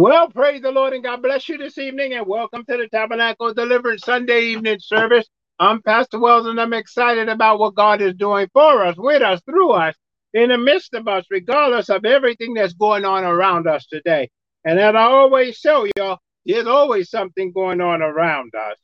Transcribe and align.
Well, 0.00 0.28
praise 0.30 0.62
the 0.62 0.70
Lord 0.70 0.92
and 0.92 1.02
God 1.02 1.22
bless 1.22 1.48
you 1.48 1.58
this 1.58 1.76
evening 1.76 2.12
and 2.14 2.24
welcome 2.24 2.64
to 2.66 2.76
the 2.76 2.86
Tabernacle 2.86 3.52
Deliverance 3.52 4.04
Sunday 4.04 4.42
evening 4.42 4.78
service. 4.78 5.26
I'm 5.58 5.82
Pastor 5.82 6.20
Wells 6.20 6.46
and 6.46 6.60
I'm 6.60 6.72
excited 6.72 7.28
about 7.28 7.58
what 7.58 7.74
God 7.74 8.00
is 8.00 8.14
doing 8.14 8.46
for 8.52 8.84
us, 8.86 8.94
with 8.96 9.22
us, 9.22 9.40
through 9.44 9.72
us, 9.72 9.96
in 10.32 10.50
the 10.50 10.56
midst 10.56 10.94
of 10.94 11.08
us, 11.08 11.24
regardless 11.32 11.88
of 11.88 12.04
everything 12.04 12.54
that's 12.54 12.74
going 12.74 13.04
on 13.04 13.24
around 13.24 13.66
us 13.66 13.86
today. 13.86 14.30
And 14.64 14.78
as 14.78 14.94
I 14.94 15.02
always 15.02 15.60
tell 15.60 15.84
y'all, 15.96 16.20
there's 16.46 16.68
always 16.68 17.10
something 17.10 17.50
going 17.50 17.80
on 17.80 18.00
around 18.00 18.54
us 18.54 18.76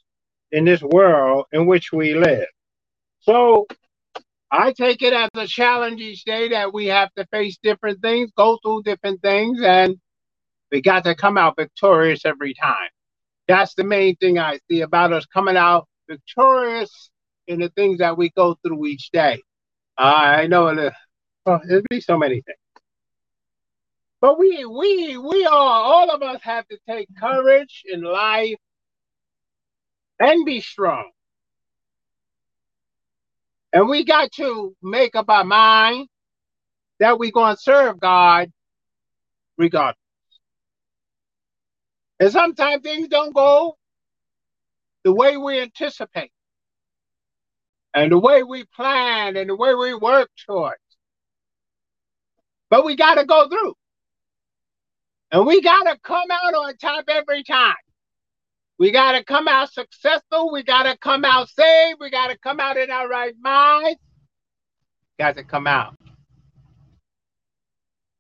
in 0.51 0.65
this 0.65 0.83
world 0.83 1.45
in 1.53 1.67
which 1.67 1.93
we 1.93 2.15
live. 2.15 2.49
So 3.21 3.69
I 4.51 4.73
take 4.73 5.03
it 5.03 5.13
as 5.13 5.31
a 5.37 5.47
challenge 5.47 6.01
each 6.01 6.25
day 6.25 6.49
that 6.49 6.75
we 6.75 6.87
have 6.87 7.15
to 7.15 7.25
face 7.27 7.57
different 7.63 8.03
things, 8.03 8.33
go 8.37 8.59
through 8.65 8.83
different 8.83 9.23
things, 9.23 9.61
and 9.63 9.97
we 10.75 10.81
got 10.81 11.05
to 11.05 11.15
come 11.15 11.39
out 11.39 11.55
victorious 11.55 12.25
every 12.25 12.53
time. 12.53 12.89
That's 13.47 13.75
the 13.75 13.85
main 13.85 14.17
thing 14.17 14.41
I 14.41 14.59
see 14.69 14.81
about 14.81 15.13
us 15.13 15.25
coming 15.25 15.57
out 15.57 15.87
victorious 16.11 17.11
in 17.47 17.61
the 17.61 17.69
things 17.77 17.99
that 17.99 18.19
we 18.19 18.31
go 18.31 18.57
through 18.61 18.85
each 18.87 19.13
day. 19.13 19.41
I 19.97 20.49
know 20.49 20.75
the, 20.75 20.93
well, 21.47 21.61
there'll 21.65 21.85
be 21.89 22.01
so 22.01 22.19
many 22.19 22.43
things. 22.43 22.59
But 24.21 24.37
we 24.37 24.65
we 24.65 25.17
we 25.17 25.45
all 25.45 25.55
all 25.55 26.11
of 26.11 26.23
us 26.23 26.41
have 26.43 26.67
to 26.69 26.79
take 26.89 27.07
courage 27.21 27.85
in 27.87 28.03
life 28.03 28.57
and 30.19 30.45
be 30.45 30.61
strong. 30.61 31.13
And 33.73 33.89
we 33.89 34.05
got 34.05 34.33
to 34.33 34.75
make 34.83 35.15
up 35.15 35.29
our 35.29 35.45
mind 35.45 36.09
that 36.99 37.17
we're 37.21 37.31
going 37.31 37.55
to 37.55 37.63
serve 37.63 38.01
God 38.01 38.51
regardless. 39.57 40.04
And 42.21 42.31
sometimes 42.31 42.83
things 42.83 43.09
don't 43.09 43.35
go 43.35 43.77
the 45.03 45.13
way 45.13 45.37
we 45.37 45.61
anticipate 45.61 46.33
and 47.93 48.11
the 48.11 48.19
way 48.19 48.43
we 48.43 48.65
plan 48.65 49.37
and 49.37 49.51
the 49.51 49.57
way 49.57 49.75
we 49.75 49.95
work 49.95 50.31
towards. 50.47 50.81
But 52.71 52.85
we 52.85 52.97
got 52.97 53.17
to 53.17 53.25
go 53.25 53.49
through. 53.49 53.75
And 55.31 55.47
we 55.47 55.61
got 55.61 55.85
to 55.85 55.99
come 56.03 56.31
out 56.31 56.55
on 56.55 56.77
top 56.77 57.05
every 57.09 57.43
time. 57.43 57.75
We 58.79 58.91
got 58.91 59.13
to 59.13 59.25
come 59.25 59.47
out 59.47 59.73
successful. 59.73 60.53
We 60.53 60.63
got 60.63 60.85
to 60.85 60.97
come 60.99 61.25
out 61.25 61.49
saved. 61.49 61.99
We 62.01 62.11
got 62.11 62.29
to 62.29 62.39
come 62.39 62.61
out 62.61 62.77
in 62.77 62.91
our 62.91 63.09
right 63.09 63.35
mind. 63.41 63.97
Got 65.19 65.37
to 65.37 65.45
come 65.45 65.67
out 65.67 65.97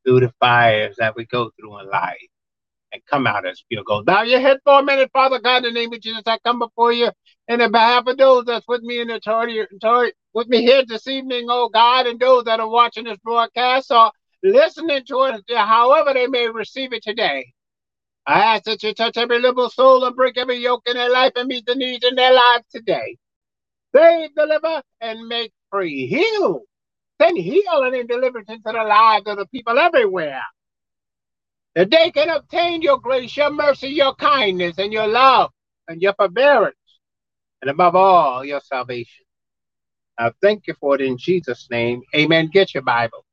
through 0.04 0.20
the 0.20 0.32
fires 0.38 0.96
that 0.98 1.16
we 1.16 1.24
go 1.24 1.50
through 1.58 1.80
in 1.80 1.88
life 1.88 2.28
and 2.94 3.02
come 3.06 3.26
out 3.26 3.46
as 3.46 3.62
pure 3.68 3.82
gold. 3.84 4.06
Bow 4.06 4.22
your 4.22 4.40
head 4.40 4.58
for 4.64 4.78
a 4.78 4.82
minute, 4.82 5.10
Father 5.12 5.40
God, 5.40 5.64
in 5.64 5.74
the 5.74 5.80
name 5.80 5.92
of 5.92 6.00
Jesus. 6.00 6.22
I 6.26 6.38
come 6.44 6.60
before 6.60 6.92
you 6.92 7.10
in 7.48 7.58
the 7.58 7.68
behalf 7.68 8.06
of 8.06 8.16
those 8.16 8.44
that's 8.44 8.66
with 8.68 8.82
me 8.82 9.00
in 9.00 9.08
the 9.08 9.16
authority, 9.16 9.66
with 10.32 10.48
me 10.48 10.62
here 10.62 10.84
this 10.86 11.06
evening, 11.08 11.46
oh 11.50 11.68
God, 11.68 12.06
and 12.06 12.18
those 12.18 12.44
that 12.44 12.60
are 12.60 12.68
watching 12.68 13.04
this 13.04 13.18
broadcast 13.18 13.90
or 13.90 14.12
listening 14.42 15.02
to 15.08 15.24
it, 15.24 15.44
however 15.56 16.14
they 16.14 16.28
may 16.28 16.48
receive 16.48 16.92
it 16.92 17.02
today. 17.02 17.52
I 18.26 18.54
ask 18.54 18.64
that 18.64 18.82
you 18.82 18.94
touch 18.94 19.18
every 19.18 19.40
little 19.40 19.68
soul 19.68 20.04
and 20.04 20.16
break 20.16 20.38
every 20.38 20.56
yoke 20.56 20.82
in 20.86 20.94
their 20.94 21.10
life 21.10 21.32
and 21.36 21.48
meet 21.48 21.66
the 21.66 21.74
needs 21.74 22.06
in 22.06 22.14
their 22.14 22.32
lives 22.32 22.64
today. 22.72 23.18
Save, 23.94 24.34
deliver, 24.34 24.82
and 25.00 25.28
make 25.28 25.52
free. 25.70 26.06
Heal. 26.06 26.62
Send 27.20 27.38
healing 27.38 27.94
and 27.94 28.08
deliverance 28.08 28.48
into 28.48 28.62
the 28.64 28.72
lives 28.72 29.26
of 29.26 29.36
the 29.36 29.46
people 29.46 29.78
everywhere 29.78 30.40
that 31.74 31.90
they 31.90 32.10
can 32.10 32.28
obtain 32.28 32.82
your 32.82 32.98
grace, 32.98 33.36
your 33.36 33.50
mercy, 33.50 33.88
your 33.88 34.14
kindness, 34.14 34.78
and 34.78 34.92
your 34.92 35.08
love, 35.08 35.50
and 35.88 36.00
your 36.00 36.14
forbearance, 36.14 36.76
and 37.62 37.70
above 37.70 37.96
all, 37.96 38.44
your 38.44 38.60
salvation. 38.60 39.24
I 40.16 40.30
thank 40.40 40.66
you 40.66 40.74
for 40.80 40.94
it 40.94 41.00
in 41.00 41.18
Jesus' 41.18 41.68
name. 41.70 42.02
Amen. 42.14 42.48
Get 42.52 42.74
your 42.74 42.84
Bible. 42.84 43.24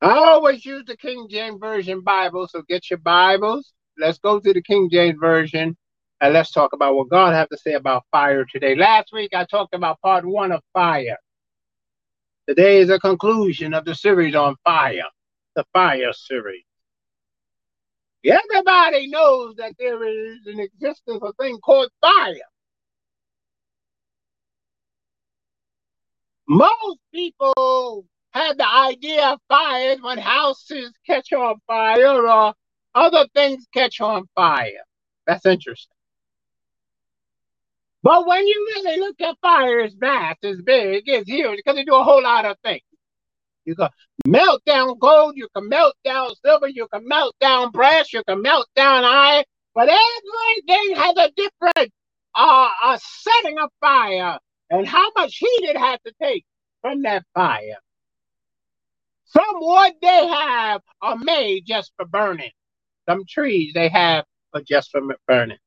I 0.00 0.16
always 0.16 0.64
use 0.64 0.84
the 0.86 0.96
King 0.96 1.28
James 1.28 1.60
Version 1.60 2.00
Bible, 2.00 2.48
so 2.48 2.62
get 2.62 2.88
your 2.88 2.98
Bibles. 3.00 3.74
Let's 3.98 4.18
go 4.18 4.40
to 4.40 4.52
the 4.54 4.62
King 4.62 4.88
James 4.90 5.18
Version 5.20 5.76
and 6.22 6.32
let's 6.32 6.52
talk 6.52 6.72
about 6.72 6.94
what 6.94 7.10
God 7.10 7.34
has 7.34 7.48
to 7.48 7.58
say 7.58 7.74
about 7.74 8.04
fire 8.10 8.46
today. 8.46 8.74
Last 8.74 9.12
week 9.12 9.34
I 9.34 9.44
talked 9.44 9.74
about 9.74 10.00
part 10.00 10.24
one 10.24 10.52
of 10.52 10.62
fire. 10.72 11.18
Today 12.48 12.80
is 12.80 12.88
a 12.88 12.98
conclusion 12.98 13.74
of 13.74 13.84
the 13.84 13.94
series 13.94 14.34
on 14.34 14.56
fire, 14.64 15.04
the 15.54 15.64
fire 15.74 16.12
series. 16.14 16.64
Everybody 18.24 19.06
knows 19.08 19.56
that 19.56 19.72
there 19.78 20.04
is 20.04 20.46
an 20.46 20.60
existence 20.60 21.22
of 21.22 21.22
a 21.22 21.32
thing 21.42 21.58
called 21.58 21.90
fire. 22.00 22.34
Most 26.46 26.98
people 27.14 28.04
have 28.32 28.58
the 28.58 28.68
idea 28.68 29.24
of 29.28 29.40
fire 29.48 29.96
when 30.00 30.18
houses 30.18 30.92
catch 31.06 31.32
on 31.32 31.56
fire 31.66 32.26
or 32.26 32.54
other 32.94 33.26
things 33.34 33.66
catch 33.72 34.00
on 34.00 34.26
fire. 34.34 34.84
That's 35.26 35.46
interesting. 35.46 35.94
But 38.02 38.26
when 38.26 38.46
you 38.46 38.72
really 38.74 38.98
look 39.00 39.20
at 39.20 39.36
fire, 39.40 39.80
it's 39.80 39.94
vast, 39.94 40.38
it's 40.42 40.62
big, 40.62 41.04
it's 41.06 41.28
huge, 41.28 41.58
because 41.58 41.76
they 41.76 41.84
do 41.84 41.94
a 41.94 42.02
whole 42.02 42.22
lot 42.22 42.46
of 42.46 42.56
things. 42.64 42.82
You 43.64 43.74
can 43.74 43.88
melt 44.26 44.62
down 44.64 44.98
gold, 44.98 45.34
you 45.36 45.48
can 45.54 45.68
melt 45.68 45.94
down 46.04 46.30
silver, 46.44 46.68
you 46.68 46.88
can 46.92 47.06
melt 47.06 47.36
down 47.40 47.70
brass, 47.70 48.12
you 48.12 48.22
can 48.24 48.42
melt 48.42 48.66
down 48.74 49.04
iron, 49.04 49.44
but 49.74 49.88
everything 49.88 50.96
has 50.96 51.16
a 51.16 51.30
different 51.36 51.92
uh, 52.34 52.68
a 52.84 53.00
setting 53.02 53.58
of 53.58 53.70
fire 53.80 54.38
and 54.70 54.86
how 54.86 55.10
much 55.16 55.36
heat 55.36 55.62
it 55.62 55.76
has 55.76 55.98
to 56.06 56.12
take 56.22 56.44
from 56.80 57.02
that 57.02 57.24
fire. 57.34 57.78
Some 59.24 59.60
wood 59.60 59.92
they 60.02 60.26
have 60.26 60.80
are 61.02 61.16
made 61.16 61.66
just 61.66 61.92
for 61.96 62.04
burning. 62.04 62.50
Some 63.08 63.24
trees 63.28 63.72
they 63.74 63.88
have 63.88 64.24
are 64.54 64.62
just 64.62 64.90
for 64.90 65.00
burning. 65.26 65.58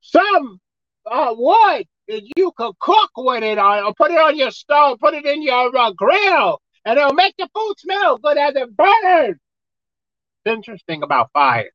Some 0.00 0.60
uh, 1.06 1.34
wood 1.36 1.86
that 2.08 2.22
you 2.36 2.52
could 2.56 2.78
cook 2.78 3.10
with 3.16 3.42
it 3.42 3.58
or, 3.58 3.84
or, 3.84 3.94
put 3.94 4.10
it 4.10 4.18
on 4.18 4.36
your 4.36 4.50
stove, 4.50 4.98
put 4.98 5.14
it 5.14 5.24
in 5.24 5.42
your 5.42 5.74
uh, 5.76 5.92
grill, 5.92 6.60
and 6.84 6.98
it'll 6.98 7.14
make 7.14 7.34
the 7.38 7.48
food 7.54 7.74
smell 7.78 8.18
good 8.18 8.38
as 8.38 8.54
it 8.56 8.76
burns. 8.76 9.38
It's 10.44 10.56
interesting 10.56 11.02
about 11.02 11.30
fire. 11.32 11.70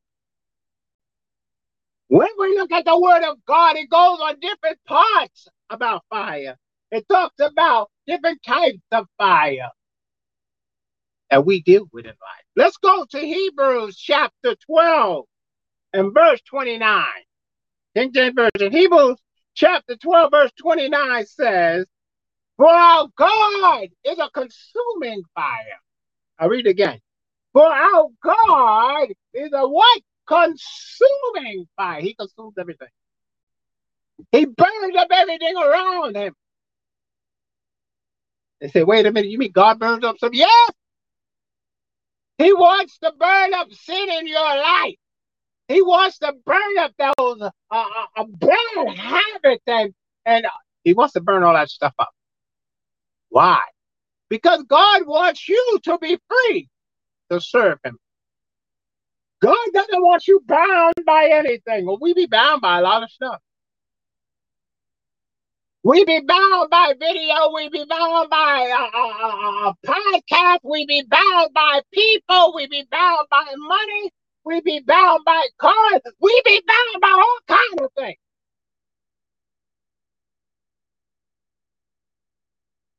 When 2.08 2.28
we 2.38 2.56
look 2.56 2.72
at 2.72 2.84
the 2.84 2.98
word 2.98 3.22
of 3.22 3.44
God, 3.46 3.76
it 3.76 3.90
goes 3.90 4.18
on 4.20 4.40
different 4.40 4.78
parts 4.86 5.48
about 5.70 6.04
fire. 6.08 6.56
It 6.90 7.06
talks 7.08 7.38
about 7.38 7.90
different 8.06 8.42
types 8.42 8.80
of 8.92 9.06
fire 9.18 9.70
that 11.30 11.44
we 11.44 11.62
deal 11.62 11.86
with 11.92 12.06
in 12.06 12.10
life. 12.10 12.44
Let's 12.56 12.78
go 12.78 13.06
to 13.10 13.18
Hebrews 13.18 13.96
chapter 13.96 14.56
12 14.66 15.26
and 15.92 16.14
verse 16.14 16.40
29. 16.48 17.04
King 17.94 18.12
James 18.12 18.34
Version. 18.34 18.72
Hebrews 18.72 19.18
chapter 19.54 19.96
12, 19.96 20.30
verse 20.30 20.52
29 20.60 21.26
says, 21.26 21.86
for 22.58 22.68
our 22.68 23.06
God 23.16 23.88
is 24.04 24.18
a 24.18 24.28
consuming 24.30 25.22
fire. 25.34 25.80
I 26.38 26.46
read 26.46 26.66
again. 26.66 27.00
For 27.52 27.64
our 27.64 28.08
God 28.22 29.08
is 29.32 29.50
a 29.54 29.66
what? 29.66 30.02
Consuming 30.26 31.66
fire. 31.76 32.00
He 32.00 32.14
consumes 32.14 32.54
everything. 32.58 32.88
He 34.32 34.44
burns 34.44 34.96
up 34.98 35.08
everything 35.10 35.56
around 35.56 36.16
him. 36.16 36.34
They 38.60 38.68
say, 38.68 38.82
wait 38.82 39.06
a 39.06 39.12
minute, 39.12 39.30
you 39.30 39.38
mean 39.38 39.52
God 39.52 39.78
burns 39.78 40.04
up 40.04 40.18
some? 40.18 40.34
Yes. 40.34 40.70
He 42.38 42.52
wants 42.52 42.98
to 42.98 43.12
burn 43.18 43.54
up 43.54 43.72
sin 43.72 44.10
in 44.10 44.26
your 44.26 44.40
life. 44.40 44.96
He 45.68 45.80
wants 45.80 46.18
to 46.18 46.32
burn 46.44 46.78
up 46.78 46.92
those 46.98 47.40
uh, 47.40 47.50
uh, 47.70 47.84
uh 48.16 48.24
bad 48.24 48.96
habits 48.96 49.62
and, 49.66 49.94
and 50.26 50.46
he 50.82 50.94
wants 50.94 51.14
to 51.14 51.20
burn 51.20 51.44
all 51.44 51.54
that 51.54 51.70
stuff 51.70 51.94
up. 51.98 52.10
Why? 53.30 53.60
Because 54.28 54.62
God 54.64 55.06
wants 55.06 55.48
you 55.48 55.78
to 55.84 55.98
be 55.98 56.18
free 56.28 56.68
to 57.30 57.40
serve 57.40 57.78
Him. 57.84 57.98
God 59.40 59.66
doesn't 59.72 60.02
want 60.02 60.26
you 60.26 60.42
bound 60.46 60.94
by 61.06 61.30
anything. 61.32 61.86
Well, 61.86 61.98
we 62.00 62.12
be 62.14 62.26
bound 62.26 62.60
by 62.60 62.78
a 62.78 62.82
lot 62.82 63.02
of 63.02 63.10
stuff. 63.10 63.40
We 65.84 66.04
be 66.04 66.20
bound 66.20 66.70
by 66.70 66.94
video. 66.98 67.52
We 67.54 67.68
be 67.68 67.84
bound 67.88 68.28
by 68.28 68.66
a, 68.66 68.96
a, 68.98 69.74
podcast. 69.86 70.58
We 70.64 70.84
be 70.86 71.04
bound 71.08 71.54
by 71.54 71.80
people. 71.94 72.52
We 72.54 72.66
be 72.66 72.84
bound 72.90 73.26
by 73.30 73.44
money. 73.56 74.10
We 74.44 74.60
be 74.60 74.80
bound 74.80 75.24
by 75.24 75.42
cars. 75.58 76.00
We 76.20 76.42
be 76.44 76.60
bound 76.66 77.00
by 77.00 77.10
all 77.10 77.38
kinds 77.46 77.82
of 77.82 77.90
things. 77.96 78.18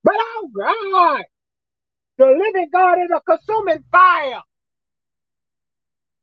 But 0.09 0.17
oh 0.19 0.49
God, 0.57 1.23
the 2.17 2.25
living 2.25 2.69
God 2.73 2.97
is 2.99 3.11
a 3.15 3.21
consuming 3.21 3.83
fire. 3.91 4.41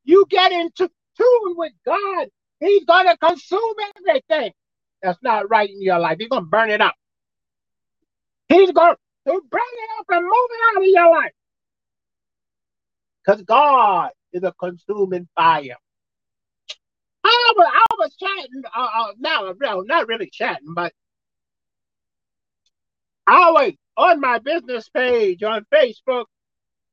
you 0.04 0.26
get 0.28 0.50
into 0.52 0.90
tune 1.16 1.54
with 1.56 1.72
God, 1.86 2.28
He's 2.58 2.84
going 2.86 3.06
to 3.06 3.16
consume 3.18 3.74
everything 3.96 4.52
that's 5.02 5.22
not 5.22 5.48
right 5.48 5.70
in 5.70 5.80
your 5.80 6.00
life. 6.00 6.16
He's 6.18 6.28
going 6.28 6.42
to 6.42 6.48
burn 6.50 6.70
it 6.70 6.80
up. 6.80 6.96
He's 8.48 8.72
going 8.72 8.96
to 9.28 9.42
burn 9.50 9.60
it 9.62 9.90
up 10.00 10.06
and 10.10 10.24
move 10.24 10.32
it 10.32 10.76
out 10.76 10.82
of 10.82 10.88
your 10.88 11.10
life. 11.12 11.32
Because 13.24 13.42
God 13.42 14.10
is 14.32 14.42
a 14.42 14.52
consuming 14.58 15.28
fire. 15.36 15.76
I 17.24 17.52
was, 17.56 17.72
I 17.72 17.96
was 18.00 18.16
chatting, 18.16 18.62
uh, 18.76 18.88
uh, 18.96 19.12
now, 19.20 19.54
no, 19.60 19.82
not 19.82 20.08
really 20.08 20.30
chatting, 20.32 20.74
but 20.74 20.92
I 23.26 23.50
was 23.50 23.72
on 23.96 24.20
my 24.20 24.38
business 24.38 24.88
page 24.90 25.42
on 25.42 25.66
Facebook, 25.72 26.26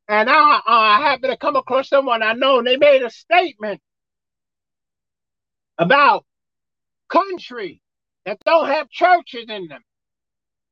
and 0.07 0.30
I 0.30 0.62
uh, 0.65 1.01
happened 1.01 1.31
to 1.31 1.38
come 1.38 1.56
across 1.56 1.89
someone 1.89 2.24
I 2.24 2.33
know, 2.33 2.59
and 2.59 2.68
they 2.68 2.77
made 2.77 3.03
a 3.03 3.09
statement 3.09 3.81
about 5.77 6.25
countries 7.09 7.80
that 8.25 8.39
don't 8.45 8.68
have 8.68 8.89
churches 8.89 9.45
in 9.50 9.68
them. 9.68 9.81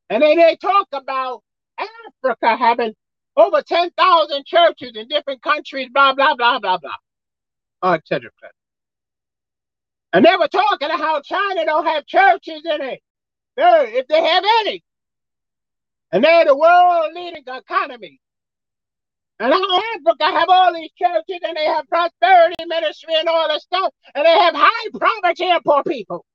And 0.10 0.24
then 0.24 0.38
they 0.38 0.58
talk 0.58 0.88
about 0.94 1.42
Africa 1.80 2.58
having 2.58 2.94
over 3.38 3.62
10,000 3.62 4.46
churches 4.46 4.92
in 4.96 5.08
different 5.08 5.42
countries, 5.42 5.90
blah, 5.94 6.14
blah, 6.14 6.36
blah, 6.36 6.60
blah, 6.60 6.78
blah, 6.78 6.92
oh, 7.84 7.94
etc. 7.94 8.30
And 10.14 10.26
they 10.26 10.36
were 10.38 10.48
talking 10.48 10.88
about 10.88 11.00
how 11.00 11.22
China 11.22 11.66
don't 11.66 11.86
have 11.86 12.06
churches 12.06 12.62
in 12.66 12.82
it, 12.82 13.02
if 13.58 14.08
they 14.08 14.24
have 14.24 14.44
any. 14.62 14.84
And 16.12 16.24
they're 16.24 16.46
the 16.46 16.56
world 16.58 17.12
leading 17.14 17.44
economy. 17.48 18.20
And 19.40 19.54
how 19.54 19.82
Africa 19.96 20.26
have 20.26 20.50
all 20.50 20.74
these 20.74 20.92
churches 20.98 21.40
and 21.44 21.58
they 21.58 21.66
have 21.66 21.88
prosperity 21.88 22.64
ministry 22.68 23.16
and 23.18 23.28
all 23.28 23.48
this 23.48 23.64
stuff, 23.64 23.92
and 24.14 24.26
they 24.26 24.38
have 24.38 24.54
high 24.56 24.90
poverty 25.00 25.46
and 25.50 25.64
poor 25.64 25.84
people. 25.84 26.26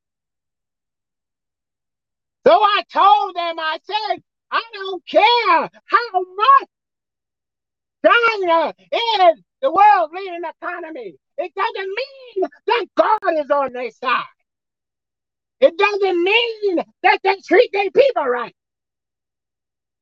So 2.46 2.52
I 2.52 2.82
told 2.92 3.36
them, 3.36 3.58
I 3.58 3.78
said, 3.82 4.22
I 4.50 4.62
don't 4.72 5.06
care 5.06 5.70
how 5.84 6.24
much 6.36 6.68
China 8.04 8.74
is 8.92 9.42
the 9.62 9.72
world 9.72 10.10
leading 10.14 10.42
economy. 10.44 11.14
It 11.38 11.52
doesn't 11.54 11.88
mean 11.88 12.48
that 12.66 12.86
God 12.96 13.44
is 13.44 13.50
on 13.50 13.72
their 13.72 13.90
side. 13.90 14.22
It 15.60 15.76
doesn't 15.76 16.22
mean 16.22 16.76
that 17.02 17.20
they 17.22 17.36
treat 17.46 17.70
their 17.72 17.90
people 17.90 18.24
right. 18.26 18.54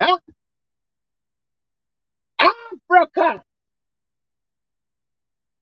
Huh? 0.03 0.19
Africa 2.41 3.43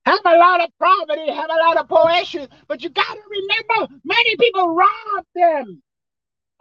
have 0.05 0.19
a 0.25 0.37
lot 0.37 0.61
of 0.63 0.69
poverty, 0.79 1.31
have 1.31 1.49
a 1.49 1.55
lot 1.55 1.77
of 1.77 1.89
issues, 2.21 2.47
but 2.67 2.83
you 2.83 2.89
got 2.89 3.13
to 3.13 3.21
remember 3.29 3.95
many 4.05 4.37
people 4.37 4.75
rob 4.75 5.25
them 5.35 5.83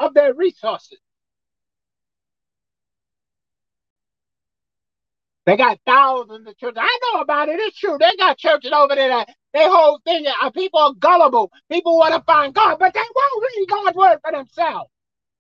of 0.01 0.15
their 0.15 0.35
resources. 0.35 0.99
They 5.47 5.57
got 5.57 5.79
thousands 5.87 6.47
of 6.47 6.57
churches. 6.59 6.79
I 6.81 6.99
know 7.15 7.21
about 7.21 7.49
it. 7.49 7.59
It's 7.61 7.79
true. 7.79 7.97
They 7.99 8.17
got 8.17 8.39
churches 8.39 8.73
over 8.75 8.95
there 8.95 9.09
that 9.09 9.29
they 9.53 9.69
whole 9.69 10.01
thing. 10.05 10.27
Uh, 10.43 10.51
people 10.51 10.81
are 10.81 10.95
gullible. 10.95 11.51
People 11.71 11.99
want 11.99 12.15
to 12.15 12.23
find 12.23 12.55
God, 12.55 12.79
but 12.79 12.95
they 12.95 13.01
won't 13.01 13.45
read 13.57 13.67
God's 13.69 13.97
word 13.97 14.19
for 14.25 14.33
themselves. 14.33 14.91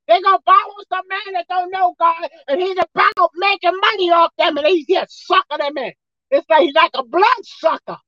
They're 0.08 0.22
going 0.22 0.38
to 0.38 0.44
follow 0.44 0.74
some 0.88 1.08
man 1.08 1.34
that 1.34 1.46
don't 1.48 1.70
know 1.70 1.94
God, 1.98 2.28
and 2.48 2.60
he's 2.60 2.78
about 2.78 3.30
making 3.36 3.78
money 3.80 4.10
off 4.10 4.32
them, 4.38 4.58
and 4.58 4.66
he's 4.66 4.86
just 4.86 5.26
sucking 5.26 5.58
them 5.58 5.78
in. 5.78 5.92
It's 6.30 6.48
like 6.50 6.62
he's 6.62 6.74
like 6.74 6.92
a 6.94 7.04
blood 7.04 7.24
sucker. 7.44 7.98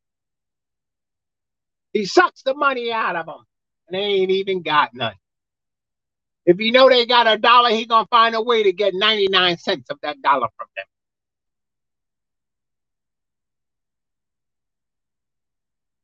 He 1.92 2.06
sucks 2.06 2.42
the 2.42 2.54
money 2.54 2.92
out 2.92 3.16
of 3.16 3.26
them, 3.26 3.44
and 3.88 3.96
they 3.96 4.00
ain't 4.04 4.30
even 4.30 4.62
got 4.62 4.90
none. 4.94 5.14
If 6.46 6.60
you 6.60 6.72
know 6.72 6.88
they 6.88 7.06
got 7.06 7.26
a 7.26 7.38
dollar, 7.38 7.70
he 7.70 7.86
gonna 7.86 8.06
find 8.10 8.34
a 8.34 8.42
way 8.42 8.64
to 8.64 8.72
get 8.72 8.94
99 8.94 9.58
cents 9.58 9.90
of 9.90 9.98
that 10.02 10.20
dollar 10.22 10.48
from 10.56 10.66
them. 10.76 10.86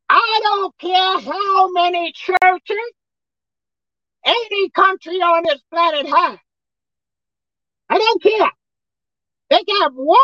I 0.09 0.41
don't 0.43 0.79
care 0.79 1.21
how 1.21 1.73
many 1.73 2.13
churches 2.15 2.93
any 4.25 4.71
country 4.71 5.17
on 5.17 5.43
this 5.45 5.61
planet 5.71 6.07
has. 6.07 6.39
I 7.89 7.99
don't 7.99 8.23
care. 8.23 8.51
They 9.51 9.65
have 9.81 9.93
one 9.95 10.19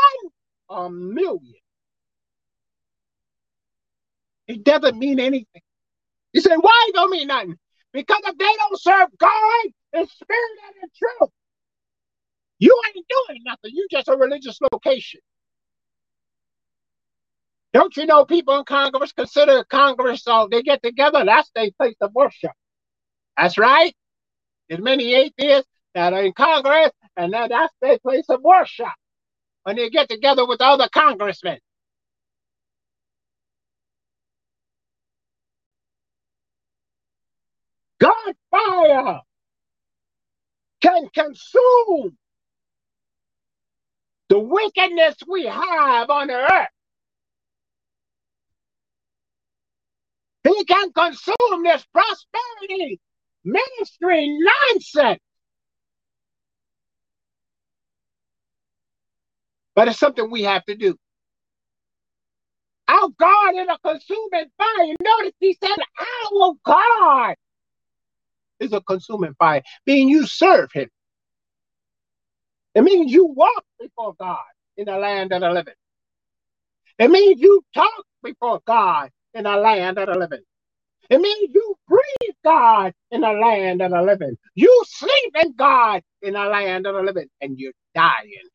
a 0.68 0.90
million. 0.90 1.54
It 4.46 4.64
doesn't 4.64 4.98
mean 4.98 5.18
anything. 5.18 5.62
You 6.32 6.40
say, 6.40 6.56
why 6.56 6.90
don't 6.94 7.10
mean 7.10 7.28
nothing? 7.28 7.56
Because 7.92 8.20
if 8.24 8.38
they 8.38 8.44
don't 8.44 8.80
serve 8.80 9.08
God 9.18 9.64
in 9.94 10.06
spirit 10.06 10.50
and 10.66 10.76
in 10.82 10.88
truth, 10.96 11.30
you 12.58 12.78
ain't 12.86 13.06
doing 13.08 13.42
nothing. 13.44 13.72
You 13.74 13.86
just 13.90 14.08
a 14.08 14.16
religious 14.16 14.58
location. 14.72 15.20
Don't 17.72 17.96
you 17.96 18.06
know 18.06 18.24
people 18.24 18.58
in 18.58 18.64
Congress 18.64 19.12
consider 19.12 19.64
Congress, 19.64 20.22
so 20.22 20.32
uh, 20.32 20.46
they 20.50 20.62
get 20.62 20.82
together, 20.82 21.24
that's 21.26 21.50
their 21.54 21.70
place 21.76 21.96
of 22.00 22.14
worship. 22.14 22.52
That's 23.36 23.58
right. 23.58 23.94
There's 24.68 24.80
many 24.82 25.14
atheists 25.14 25.70
that 25.94 26.12
are 26.12 26.24
in 26.24 26.32
Congress, 26.32 26.90
and 27.16 27.32
that, 27.32 27.50
that's 27.50 27.74
their 27.80 27.98
place 27.98 28.26
of 28.28 28.42
worship 28.42 28.88
when 29.64 29.76
they 29.76 29.90
get 29.90 30.08
together 30.08 30.46
with 30.46 30.60
other 30.60 30.88
congressmen. 30.92 31.58
God 38.00 38.34
fire 38.50 39.20
can 40.82 41.08
consume 41.14 42.16
the 44.28 44.38
wickedness 44.38 45.16
we 45.28 45.46
have 45.46 46.10
on 46.10 46.30
earth. 46.30 46.68
He 50.44 50.64
can 50.64 50.92
consume 50.92 51.62
this 51.64 51.84
prosperity 51.92 53.00
ministry 53.46 54.38
nonsense. 54.72 55.20
But 59.74 59.88
it's 59.88 59.98
something 59.98 60.30
we 60.30 60.42
have 60.42 60.64
to 60.64 60.74
do. 60.74 60.96
Our 62.88 63.08
God 63.18 63.54
is 63.56 63.68
a 63.68 63.78
consuming 63.84 64.46
fire. 64.56 64.94
Notice 65.02 65.32
he 65.40 65.56
said, 65.62 65.76
Our 66.34 66.52
God 66.64 67.34
is 68.60 68.72
a 68.72 68.80
consuming 68.80 69.34
fire, 69.38 69.62
meaning 69.86 70.08
you 70.08 70.26
serve 70.26 70.70
him. 70.72 70.88
It 72.74 72.82
means 72.82 73.12
you 73.12 73.26
walk 73.26 73.64
before 73.80 74.14
God 74.18 74.38
in 74.76 74.86
the 74.86 74.96
land 74.96 75.32
of 75.32 75.40
the 75.40 75.50
living. 75.50 75.74
It 76.98 77.10
means 77.10 77.40
you 77.40 77.62
talk 77.74 78.04
before 78.22 78.60
God 78.66 79.10
in 79.34 79.44
the 79.44 79.56
land 79.56 79.98
of 79.98 80.08
the 80.08 80.18
living. 80.18 80.42
It 81.10 81.20
means 81.20 81.50
you 81.54 81.76
breathe 81.88 82.34
God 82.44 82.92
in 83.10 83.20
the 83.20 83.32
land 83.32 83.82
of 83.82 83.92
the 83.92 84.02
living. 84.02 84.36
You 84.54 84.82
sleep 84.86 85.36
in 85.42 85.54
God 85.54 86.02
in 86.22 86.34
the 86.34 86.44
land 86.44 86.86
of 86.86 86.94
the 86.94 87.02
living, 87.02 87.28
and 87.40 87.58
you 87.58 87.72
die 87.94 88.12
in 88.24 88.30
it. 88.30 88.50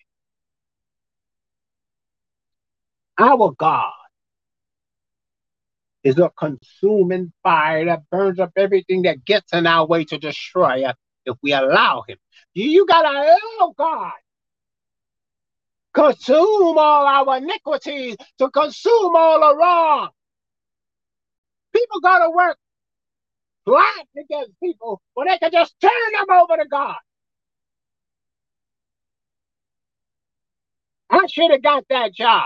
Our 3.18 3.52
God 3.52 3.94
is 6.04 6.18
a 6.18 6.32
consuming 6.38 7.32
fire 7.44 7.86
that 7.86 8.10
burns 8.10 8.40
up 8.40 8.52
everything 8.56 9.04
that 9.04 9.24
gets 9.24 9.54
in 9.54 9.68
our 9.68 9.86
way 9.86 10.04
to 10.06 10.18
destroy 10.18 10.84
us 10.84 10.96
if 11.26 11.38
we 11.44 11.54
allow 11.54 12.04
Him. 12.08 12.18
You 12.54 12.86
got 12.88 13.04
to 13.04 13.10
allow 13.10 13.74
God 13.78 14.12
consume 15.94 16.78
all 16.78 17.06
our 17.06 17.38
iniquities, 17.38 18.16
to 18.38 18.50
consume 18.50 19.16
all 19.16 19.40
the 19.40 19.58
wrong. 19.58 20.10
People 21.74 22.00
go 22.02 22.20
to 22.26 22.32
work 22.32 22.58
plot 23.66 24.08
against 24.18 24.52
people 24.62 25.02
when 25.14 25.28
they 25.28 25.38
can 25.38 25.52
just 25.52 25.76
turn 25.82 25.92
them 26.14 26.38
over 26.38 26.58
to 26.62 26.68
God. 26.70 26.96
I 31.10 31.26
should 31.28 31.52
have 31.52 31.64
got 31.64 31.84
that 31.90 32.14
job. 32.14 32.46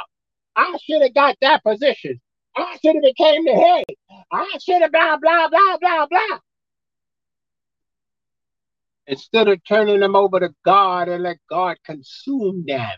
I 0.55 0.77
should 0.83 1.01
have 1.01 1.13
got 1.13 1.37
that 1.41 1.63
position. 1.63 2.19
I 2.55 2.77
should 2.83 2.95
have 2.95 3.03
became 3.03 3.45
the 3.45 3.53
head. 3.53 3.85
I 4.31 4.57
should 4.61 4.81
have 4.81 4.91
blah 4.91 5.17
blah 5.17 5.49
blah 5.49 5.77
blah 5.79 6.07
blah. 6.07 6.39
Instead 9.07 9.47
of 9.47 9.63
turning 9.67 9.99
them 9.99 10.15
over 10.15 10.39
to 10.39 10.53
God 10.63 11.09
and 11.09 11.23
let 11.23 11.37
God 11.49 11.77
consume 11.85 12.65
them. 12.65 12.89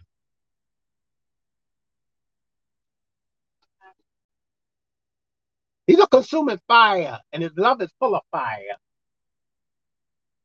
He's 5.87 5.99
a 5.99 6.07
consuming 6.07 6.59
fire, 6.67 7.19
and 7.31 7.41
his 7.41 7.53
love 7.55 7.81
is 7.81 7.89
full 7.97 8.13
of 8.13 8.21
fire. 8.29 8.75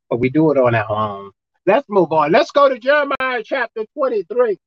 But 0.09 0.19
we 0.19 0.29
do 0.29 0.51
it 0.51 0.57
on 0.57 0.73
our 0.73 0.89
own. 0.89 1.31
Let's 1.65 1.85
move 1.89 2.11
on. 2.13 2.31
Let's 2.31 2.51
go 2.51 2.69
to 2.69 2.79
Jeremiah 2.79 3.43
chapter 3.43 3.85
23. 3.93 4.57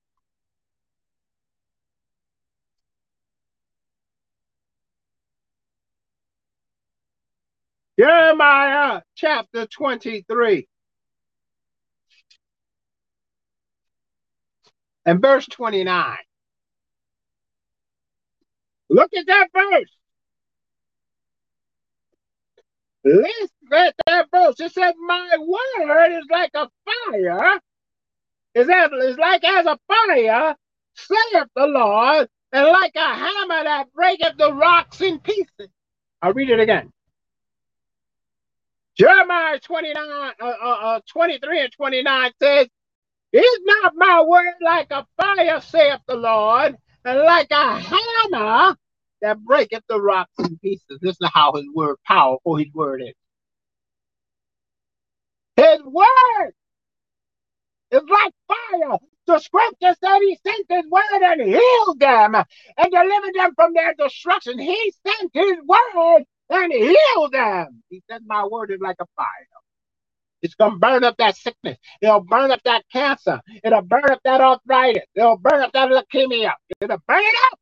Jeremiah 7.98 9.00
chapter 9.14 9.66
23 9.66 10.68
and 15.06 15.22
verse 15.22 15.46
29. 15.46 16.16
Look 18.90 19.10
at 19.14 19.26
that 19.26 19.48
verse. 19.54 19.90
Read 23.06 23.94
that 24.06 24.26
verse. 24.32 24.60
It 24.60 24.72
said, 24.72 24.94
My 24.98 25.36
word 25.38 26.18
is 26.18 26.24
like 26.30 26.50
a 26.54 26.68
fire. 26.84 27.60
Is 28.54 28.66
that 28.66 28.92
is 28.92 29.16
like 29.18 29.44
as 29.44 29.66
a 29.66 29.78
fire, 29.86 30.54
saith 30.94 31.48
the 31.54 31.66
Lord, 31.66 32.28
and 32.52 32.66
like 32.66 32.94
a 32.96 33.14
hammer 33.14 33.64
that 33.64 33.92
breaketh 33.94 34.36
the 34.38 34.52
rocks 34.52 35.00
in 35.02 35.20
pieces. 35.20 35.68
I'll 36.22 36.32
read 36.32 36.50
it 36.50 36.58
again. 36.58 36.90
Jeremiah 38.96 39.60
29, 39.60 40.32
uh, 40.40 40.44
uh, 40.44 40.50
uh, 40.50 41.00
23 41.06 41.60
and 41.60 41.72
29 41.72 42.32
says, 42.42 42.66
Is 43.32 43.60
not 43.62 43.92
my 43.94 44.22
word 44.22 44.54
like 44.62 44.88
a 44.90 45.06
fire, 45.20 45.60
saith 45.60 46.00
the 46.08 46.16
Lord, 46.16 46.76
and 47.04 47.18
like 47.20 47.50
a 47.50 47.78
hammer 47.78 48.76
that 49.26 49.40
breaketh 49.44 49.84
the 49.88 50.00
rocks 50.00 50.32
in 50.40 50.58
pieces. 50.60 51.00
This 51.02 51.16
is 51.20 51.30
how 51.34 51.54
his 51.54 51.66
word, 51.74 51.96
powerful 52.06 52.56
his 52.56 52.72
word 52.74 53.02
is. 53.02 53.14
His 55.56 55.80
word 55.84 56.52
is 57.92 58.02
like 58.08 58.32
fire. 58.48 58.98
The 59.26 59.38
scripture 59.40 59.96
said 60.04 60.20
he 60.20 60.38
sent 60.46 60.66
his 60.70 60.90
word 60.90 61.22
and 61.22 61.42
healed 61.42 62.00
them 62.00 62.34
and 62.36 62.92
delivered 62.92 63.34
them 63.34 63.52
from 63.56 63.74
their 63.74 63.94
destruction. 63.98 64.58
He 64.58 64.92
sent 65.06 65.32
his 65.34 65.58
word 65.66 66.24
and 66.50 66.72
healed 66.72 67.32
them. 67.32 67.82
He 67.90 68.02
said, 68.10 68.22
My 68.26 68.46
word 68.46 68.72
is 68.72 68.80
like 68.80 68.96
a 69.00 69.06
fire. 69.16 69.26
It's 70.42 70.54
going 70.54 70.72
to 70.72 70.78
burn 70.78 71.04
up 71.04 71.16
that 71.18 71.36
sickness. 71.36 71.78
It'll 72.00 72.20
burn 72.20 72.50
up 72.52 72.60
that 72.64 72.84
cancer. 72.92 73.40
It'll 73.64 73.82
burn 73.82 74.10
up 74.10 74.20
that 74.24 74.40
arthritis. 74.40 75.04
It'll 75.14 75.38
burn 75.38 75.62
up 75.62 75.72
that 75.72 75.90
leukemia. 75.90 76.52
It'll 76.80 76.98
burn 77.08 77.20
it 77.20 77.36
up. 77.52 77.58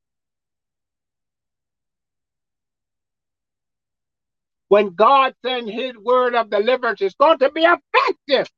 When 4.74 4.94
God 4.96 5.34
sends 5.46 5.70
his 5.70 5.96
word 5.98 6.34
of 6.34 6.50
deliverance, 6.50 7.02
it's 7.02 7.14
going 7.16 7.38
to 7.38 7.50
be 7.52 7.62
effective. 7.62 8.48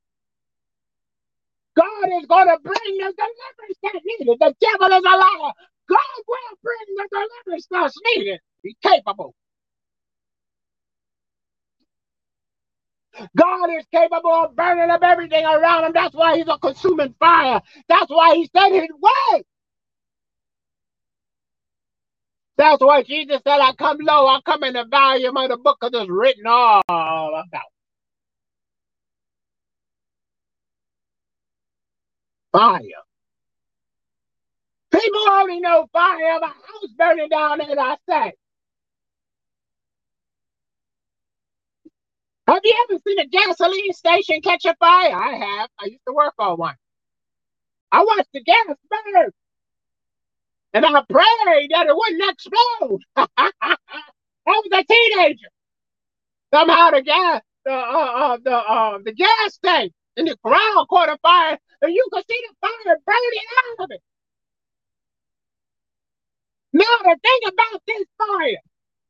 God 1.77 2.07
is 2.21 2.27
going 2.27 2.49
to 2.49 2.59
bring 2.65 2.99
the 2.99 3.15
deliverance 3.15 3.79
that's 3.83 4.05
needed. 4.05 4.39
The 4.41 4.55
devil 4.61 4.89
is 4.99 5.05
a 5.05 5.17
liar. 5.17 5.53
God 5.89 6.19
will 6.29 6.59
bring 6.63 6.97
the 6.97 7.09
deliverance 7.13 7.69
that's 7.71 7.97
needed. 8.17 8.41
He's 8.63 8.77
capable. 8.83 9.35
God 13.37 13.71
is 13.79 13.87
capable 13.93 14.33
of 14.33 14.57
burning 14.57 14.91
up 14.91 15.03
everything 15.05 15.47
around 15.47 15.87
him. 15.87 15.93
That's 15.95 16.15
why 16.15 16.37
he's 16.39 16.49
a 16.49 16.59
consuming 16.59 17.15
fire. 17.21 17.63
That's 17.89 18.11
why 18.11 18.37
he 18.37 18.51
said 18.57 18.71
his 18.73 18.91
way. 19.01 19.45
That's 22.59 22.83
why 22.83 23.03
Jesus 23.03 23.41
said, 23.47 23.59
I 23.61 23.73
come 23.79 23.99
low, 24.01 24.29
I 24.29 24.41
come 24.47 24.65
in 24.65 24.75
the 24.75 24.85
volume 24.91 25.37
of 25.37 25.51
the 25.51 25.57
book 25.59 25.79
because 25.81 26.01
it's 26.03 26.11
written 26.11 26.47
all 26.47 26.83
about. 26.89 27.65
Fire. 32.53 32.81
People 34.93 35.29
only 35.31 35.61
know 35.61 35.89
fire 35.93 36.37
of 36.37 36.43
a 36.43 36.47
house 36.47 36.93
burning 36.99 37.29
down, 37.31 37.61
as 37.61 37.79
I 37.79 37.97
say. 38.09 38.33
Have 42.49 42.61
you 42.65 42.87
ever 42.91 43.01
seen 43.07 43.19
a 43.21 43.27
gasoline 43.27 43.93
station 43.95 44.41
catch 44.43 44.65
a 44.67 44.75
fire? 44.81 45.15
I 45.17 45.37
have. 45.37 45.71
I 45.81 45.87
used 45.87 46.03
to 46.09 46.15
work 46.15 46.35
on 46.39 46.59
one. 46.59 46.77
I 47.93 48.05
watched 48.05 48.31
the 48.35 48.43
gas 48.43 48.67
burn. 48.91 49.31
And 50.77 50.85
I 50.85 50.91
prayed 51.09 51.71
that 51.71 51.87
it 51.87 51.97
wouldn't 51.97 52.31
explode. 52.31 53.01
I 53.17 53.77
was 54.47 54.69
a 54.75 54.85
teenager. 54.85 55.49
Somehow 56.53 56.91
the 56.91 57.01
gas, 57.01 57.41
the 57.65 57.73
uh, 57.73 57.75
uh, 57.77 58.39
the 58.45 58.55
uh, 58.55 58.99
the 59.03 59.13
gas 59.15 59.59
tank 59.65 59.95
in 60.19 60.27
the 60.27 60.37
ground 60.45 60.87
caught 60.91 61.09
a 61.09 61.17
fire, 61.23 61.57
and 61.81 61.95
you 61.95 62.07
could 62.13 62.25
see 62.29 62.43
the 62.47 62.55
fire 62.61 62.99
burning 63.07 63.49
out 63.59 63.85
of 63.85 63.91
it. 63.91 64.03
Now 66.75 66.85
the 67.05 67.17
thing 67.23 67.41
about 67.49 67.83
this 67.87 68.05
fire, 68.19 68.61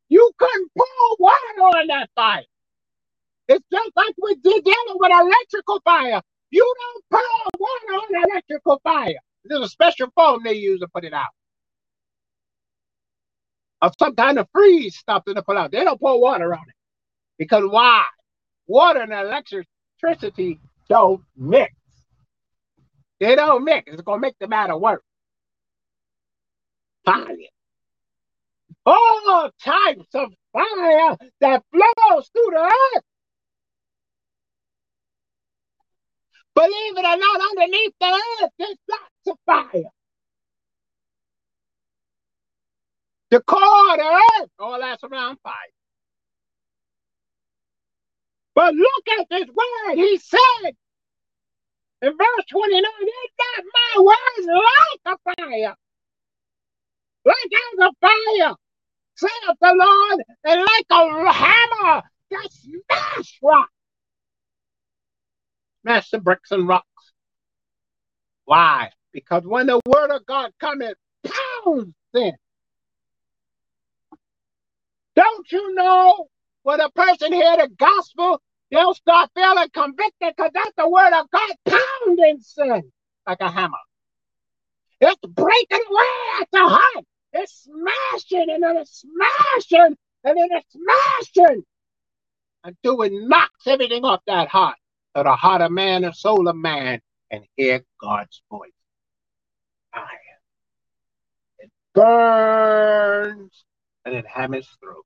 you 0.08 0.30
couldn't 0.38 0.70
pour 0.78 1.16
water 1.18 1.78
on 1.78 1.88
that 1.88 2.10
fire. 2.14 2.44
It's 3.48 3.66
just 3.72 3.90
like 3.96 4.14
we're 4.18 4.36
dealing 4.44 4.98
with 5.00 5.10
electrical 5.10 5.80
fire. 5.84 6.22
You 6.52 6.74
don't 6.78 7.04
pour 7.10 7.60
water 7.60 8.04
on 8.04 8.30
electrical 8.30 8.80
fire. 8.84 9.18
There's 9.44 9.62
a 9.62 9.68
special 9.68 10.10
foam 10.14 10.42
they 10.44 10.54
use 10.54 10.78
to 10.78 10.88
put 10.94 11.04
it 11.04 11.12
out. 11.12 11.26
Some 13.98 14.14
kind 14.16 14.38
of 14.38 14.48
freeze 14.52 14.96
stuff 14.96 15.24
that 15.26 15.34
they 15.34 15.42
put 15.42 15.56
out. 15.56 15.70
They 15.70 15.84
don't 15.84 16.00
pour 16.00 16.20
water 16.20 16.54
on 16.54 16.62
it. 16.68 16.74
Because 17.38 17.64
why? 17.68 18.04
Water 18.66 19.00
and 19.02 19.12
electricity 19.12 20.58
don't 20.88 21.22
mix. 21.36 21.74
They 23.20 23.34
don't 23.34 23.64
mix. 23.64 23.92
It's 23.92 24.02
going 24.02 24.18
to 24.18 24.22
make 24.22 24.36
the 24.40 24.48
matter 24.48 24.76
worse. 24.76 25.02
Fire. 27.04 27.36
All 28.84 29.20
the 29.26 29.52
types 29.62 30.14
of 30.14 30.32
fire 30.52 31.16
that 31.40 31.62
flows 31.70 32.30
through 32.32 32.50
the 32.52 32.72
earth. 32.96 33.04
Believe 36.54 36.96
it 36.96 37.04
or 37.04 37.16
not, 37.16 37.40
underneath 37.50 37.94
the 38.00 38.06
earth, 38.06 38.50
there's 38.58 38.76
lots 38.90 39.26
of 39.28 39.36
fire. 39.44 39.90
The 43.30 43.40
the 43.40 44.20
earth, 44.40 44.50
all 44.58 44.78
that's 44.80 45.02
around 45.02 45.38
fire. 45.42 45.52
But 48.54 48.74
look 48.74 49.04
at 49.18 49.28
this 49.28 49.46
word. 49.48 49.96
He 49.96 50.18
said 50.18 50.76
in 52.02 52.10
verse 52.10 52.44
29, 52.50 52.82
is 52.82 53.32
not 53.38 53.64
my 53.74 54.02
words 54.02 54.48
like 55.04 55.16
a 55.16 55.34
fire? 55.36 55.74
Like 57.24 57.36
as 57.52 57.78
a 57.80 57.90
fire, 58.00 58.54
saith 59.16 59.56
the 59.60 59.74
Lord, 59.74 60.24
and 60.44 60.60
like 60.60 60.86
a 60.90 61.32
hammer 61.32 62.02
that 62.30 62.48
smash 62.52 63.38
rock. 63.42 63.68
Smash 65.82 66.10
the 66.10 66.18
bricks 66.18 66.52
and 66.52 66.68
rocks. 66.68 66.86
Why? 68.44 68.90
Because 69.12 69.44
when 69.44 69.66
the 69.66 69.80
word 69.86 70.10
of 70.10 70.24
God 70.26 70.52
cometh, 70.60 70.96
pounds 71.24 71.92
sin. 72.14 72.32
Don't 75.16 75.50
you 75.50 75.74
know 75.74 76.28
when 76.62 76.80
a 76.80 76.90
person 76.90 77.32
hear 77.32 77.56
the 77.56 77.68
gospel, 77.78 78.40
they'll 78.70 78.94
start 78.94 79.30
feeling 79.34 79.68
convicted 79.72 80.34
because 80.36 80.50
that's 80.54 80.72
the 80.76 80.88
word 80.88 81.12
of 81.12 81.30
God 81.30 81.50
pounding 81.64 82.38
sin 82.40 82.92
like 83.26 83.40
a 83.40 83.50
hammer. 83.50 83.78
It's 85.00 85.20
breaking 85.26 85.84
away 85.90 86.40
at 86.40 86.48
the 86.52 86.68
heart. 86.68 87.04
It's 87.32 87.64
smashing 87.64 88.50
and 88.50 88.62
then 88.62 88.76
it's 88.76 89.04
smashing 89.04 89.96
and 90.24 90.38
then 90.38 90.48
it's 90.50 90.72
smashing 90.72 91.64
until 92.64 93.02
it 93.02 93.12
knocks 93.12 93.66
everything 93.66 94.04
off 94.04 94.20
that 94.26 94.48
heart. 94.48 94.76
So 95.16 95.22
the 95.22 95.32
heart 95.32 95.62
of 95.62 95.70
man 95.70 96.04
and 96.04 96.14
soul 96.14 96.48
of 96.48 96.56
man 96.56 97.00
and 97.30 97.44
hear 97.56 97.84
God's 98.00 98.42
voice. 98.50 98.70
Fire. 99.92 100.08
It 101.58 101.70
burns 101.94 103.65
and 104.06 104.14
it 104.14 104.24
hammers 104.26 104.68
through. 104.80 105.02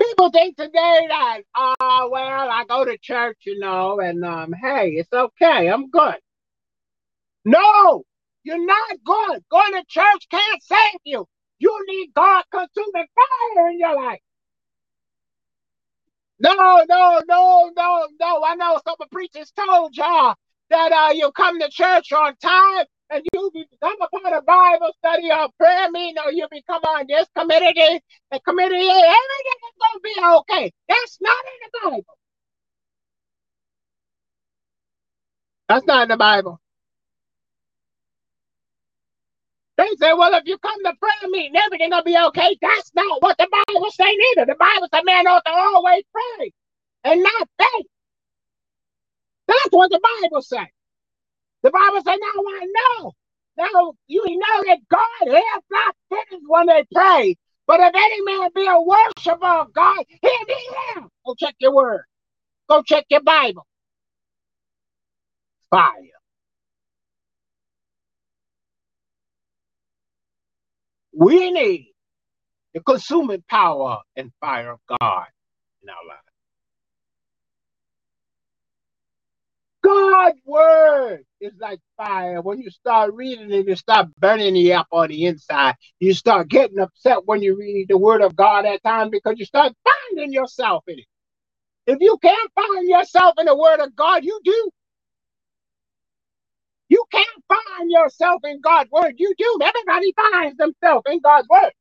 People 0.00 0.30
think 0.30 0.56
today 0.56 1.06
that, 1.08 1.40
oh, 1.56 2.08
well, 2.10 2.48
I 2.50 2.64
go 2.68 2.84
to 2.84 2.96
church, 2.98 3.36
you 3.44 3.58
know, 3.58 4.00
and 4.00 4.24
um, 4.24 4.52
hey, 4.52 4.92
it's 4.92 5.12
okay, 5.12 5.68
I'm 5.68 5.90
good. 5.90 6.16
No, 7.44 8.04
you're 8.44 8.64
not 8.64 8.90
good. 9.04 9.44
Going 9.50 9.72
to 9.74 9.84
church 9.88 10.26
can't 10.30 10.62
save 10.62 11.00
you. 11.04 11.26
You 11.58 11.84
need 11.88 12.12
God 12.14 12.44
consuming 12.50 13.06
fire 13.54 13.68
in 13.68 13.78
your 13.78 13.96
life. 13.96 14.20
No, 16.40 16.54
no, 16.88 17.20
no, 17.28 17.70
no, 17.76 18.08
no. 18.20 18.44
I 18.44 18.54
know 18.54 18.80
some 18.86 19.08
preachers 19.10 19.52
told 19.52 19.96
y'all 19.96 20.36
that 20.70 20.92
uh, 20.92 21.12
you 21.12 21.32
come 21.32 21.58
to 21.58 21.68
church 21.68 22.12
on 22.12 22.36
time 22.36 22.86
and 23.10 23.24
you 23.34 23.50
become 23.54 23.96
a 24.02 24.08
part 24.08 24.34
of 24.34 24.46
Bible 24.46 24.92
study 24.98 25.30
or 25.30 25.48
prayer 25.58 25.90
meeting, 25.90 26.16
or 26.24 26.32
you 26.32 26.46
become 26.50 26.82
on 26.82 27.06
this 27.08 27.26
committee 27.36 28.00
and 28.32 28.44
committee, 28.44 28.76
everything 28.76 29.58
is 29.66 29.76
going 29.80 29.96
to 29.96 30.02
be 30.02 30.14
okay. 30.38 30.72
That's 30.88 31.18
not 31.20 31.36
in 31.46 31.60
the 31.72 31.90
Bible. 31.90 32.06
That's 35.68 35.86
not 35.86 36.02
in 36.04 36.08
the 36.10 36.16
Bible. 36.18 36.60
They 39.76 39.88
say, 40.00 40.12
well, 40.14 40.34
if 40.34 40.44
you 40.46 40.58
come 40.58 40.84
to 40.84 40.94
prayer 41.00 41.30
meeting, 41.30 41.56
everything 41.56 41.90
will 41.90 42.04
be 42.04 42.16
okay. 42.28 42.56
That's 42.62 42.92
not 42.94 43.22
what 43.22 43.38
the 43.38 43.48
Bible 43.50 43.90
say 43.90 44.16
neither. 44.36 44.46
The 44.46 44.56
Bible 44.58 44.88
says 44.92 45.02
man 45.04 45.26
ought 45.26 45.44
to 45.46 45.52
always 45.52 46.04
pray 46.12 46.52
and 47.04 47.22
not 47.22 47.48
faint. 47.58 47.86
That's 49.48 49.68
what 49.70 49.90
the 49.90 50.00
Bible 50.22 50.42
says. 50.42 50.66
The 51.62 51.70
Bible 51.70 51.98
says, 51.98 52.18
now 52.20 52.42
I 52.42 52.66
know. 52.66 53.12
Now 53.56 53.94
you 54.06 54.24
know 54.26 54.64
that 54.66 54.78
God 54.88 55.34
has 55.34 55.62
not 55.70 55.96
finished 56.08 56.44
when 56.46 56.66
they 56.66 56.84
pray. 56.94 57.36
But 57.66 57.80
if 57.80 57.94
any 57.94 58.22
man 58.22 58.50
be 58.54 58.66
a 58.66 58.80
worshiper 58.80 59.46
of 59.46 59.72
God, 59.72 60.04
hear 60.08 60.32
me 60.46 60.56
now. 60.96 61.08
Go 61.26 61.34
check 61.38 61.56
your 61.58 61.74
word. 61.74 62.04
Go 62.68 62.82
check 62.82 63.06
your 63.10 63.22
Bible. 63.22 63.66
Fire. 65.70 65.92
We 71.12 71.50
need 71.50 71.92
the 72.74 72.80
consuming 72.80 73.44
power 73.48 73.98
and 74.16 74.30
fire 74.40 74.72
of 74.72 74.80
God 75.00 75.26
in 75.82 75.90
our 75.90 76.06
lives. 76.08 76.27
God's 79.88 80.40
word 80.44 81.24
is 81.40 81.54
like 81.60 81.80
fire. 81.96 82.42
When 82.42 82.60
you 82.60 82.70
start 82.70 83.14
reading 83.14 83.50
it, 83.50 83.66
you 83.66 83.76
start 83.76 84.08
burning 84.18 84.54
you 84.56 84.74
up 84.74 84.88
on 84.92 85.08
the 85.08 85.24
inside. 85.24 85.76
You 85.98 86.12
start 86.14 86.48
getting 86.48 86.78
upset 86.78 87.24
when 87.26 87.42
you 87.42 87.56
read 87.56 87.86
the 87.88 87.96
word 87.98 88.20
of 88.20 88.36
God 88.36 88.66
at 88.66 88.82
times 88.84 89.10
because 89.10 89.36
you 89.38 89.46
start 89.46 89.72
finding 89.84 90.32
yourself 90.32 90.84
in 90.88 90.98
it. 90.98 91.06
If 91.86 91.98
you 92.00 92.18
can't 92.22 92.52
find 92.54 92.88
yourself 92.88 93.34
in 93.38 93.46
the 93.46 93.56
word 93.56 93.80
of 93.80 93.96
God, 93.96 94.24
you 94.24 94.38
do. 94.44 94.70
You 96.90 97.04
can't 97.10 97.44
find 97.48 97.90
yourself 97.90 98.42
in 98.44 98.60
God's 98.60 98.90
word. 98.90 99.14
You 99.16 99.34
do. 99.38 99.58
Everybody 99.62 100.12
finds 100.32 100.58
themselves 100.58 101.04
in 101.10 101.20
God's 101.20 101.48
word. 101.48 101.72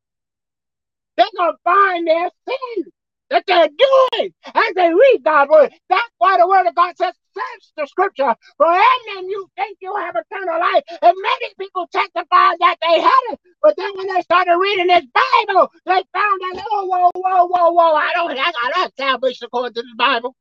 They're 1.18 1.28
going 1.38 1.54
to 1.54 1.58
find 1.64 2.08
their 2.08 2.30
sin 2.48 2.86
that 3.30 3.44
they're 3.48 3.70
doing 3.70 4.34
as 4.46 4.74
they 4.76 4.94
read 4.94 5.22
God's 5.24 5.52
word. 5.52 5.74
That's 5.90 6.12
why 6.18 6.38
the 6.38 6.48
word 6.48 6.68
of 6.68 6.76
God 6.76 6.96
says, 6.98 7.14
search 7.38 7.72
the 7.78 7.88
scripture, 7.88 8.36
for 8.58 8.68
in 8.68 9.16
them 9.16 9.26
you 9.30 9.50
think 9.56 9.78
you 9.82 9.96
have 9.96 10.16
eternal 10.16 10.60
life. 10.60 10.84
And 11.02 11.16
many 11.22 11.54
people 11.60 11.88
testified 11.92 12.58
that 12.60 12.78
they 12.82 13.00
had 13.00 13.24
it, 13.32 13.40
but 13.62 13.76
then 13.78 13.92
when 13.96 14.08
they 14.14 14.22
started 14.22 14.58
reading 14.58 14.88
this 14.88 15.06
Bible, 15.14 15.72
they 15.86 16.04
found 16.14 16.42
that, 16.42 16.64
oh, 16.72 16.86
whoa, 16.86 17.12
whoa, 17.16 17.46
whoa, 17.46 17.72
whoa, 17.72 17.94
I 17.94 18.12
don't, 18.14 18.38
I 18.38 18.72
got 18.76 18.96
salvation 18.98 19.46
according 19.46 19.74
to 19.74 19.82
the 19.82 19.96
Bible. 19.98 20.36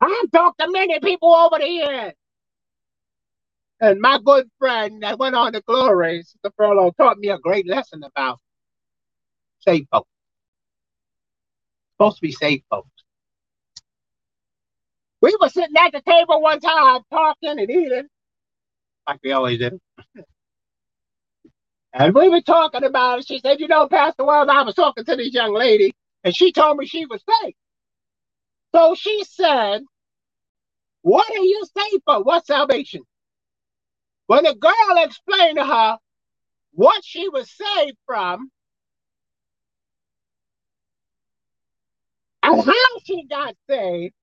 I've 0.00 0.30
talked 0.32 0.58
to 0.60 0.70
many 0.70 0.98
people 1.00 1.32
over 1.32 1.58
the 1.58 1.68
years. 1.68 2.12
And 3.80 4.00
my 4.00 4.18
good 4.24 4.48
friend 4.58 5.02
that 5.02 5.18
went 5.18 5.34
on 5.34 5.52
to 5.54 5.60
glory, 5.60 6.22
Sister 6.22 6.50
Furlow, 6.56 6.92
taught 6.96 7.18
me 7.18 7.28
a 7.28 7.38
great 7.38 7.66
lesson 7.66 8.02
about 8.04 8.38
saved 9.60 9.88
folks. 9.90 10.08
Supposed 11.94 12.16
to 12.16 12.22
be 12.22 12.32
saved 12.32 12.64
folks. 12.70 12.91
We 15.22 15.36
were 15.40 15.50
sitting 15.50 15.76
at 15.78 15.92
the 15.92 16.02
table 16.02 16.42
one 16.42 16.60
time 16.60 17.02
talking 17.12 17.50
and 17.60 17.70
eating, 17.70 18.08
like 19.08 19.20
we 19.24 19.32
always 19.32 19.58
do. 19.60 19.80
and 21.94 22.14
we 22.14 22.28
were 22.30 22.42
talking 22.42 22.84
about 22.84 23.20
it. 23.20 23.28
She 23.28 23.40
said, 23.40 23.60
You 23.60 23.68
know, 23.68 23.88
Pastor 23.88 24.24
Wells, 24.24 24.48
I 24.50 24.62
was 24.62 24.74
talking 24.76 25.04
to 25.04 25.16
this 25.16 25.34
young 25.34 25.54
lady, 25.54 25.94
and 26.24 26.36
she 26.36 26.52
told 26.52 26.78
me 26.78 26.86
she 26.86 27.06
was 27.06 27.22
saved. 27.42 27.56
So 28.74 28.94
she 28.96 29.24
said, 29.24 29.82
What 31.02 31.30
are 31.30 31.44
you 31.44 31.64
saved 31.76 32.04
for? 32.06 32.22
What 32.22 32.46
salvation? 32.46 33.02
When 34.28 34.44
the 34.44 34.54
girl 34.54 35.04
explained 35.04 35.58
to 35.58 35.66
her 35.66 35.98
what 36.72 37.04
she 37.04 37.28
was 37.28 37.50
saved 37.50 37.98
from 38.06 38.50
and 42.42 42.64
how 42.64 42.98
she 43.04 43.24
got 43.28 43.54
saved, 43.68 44.14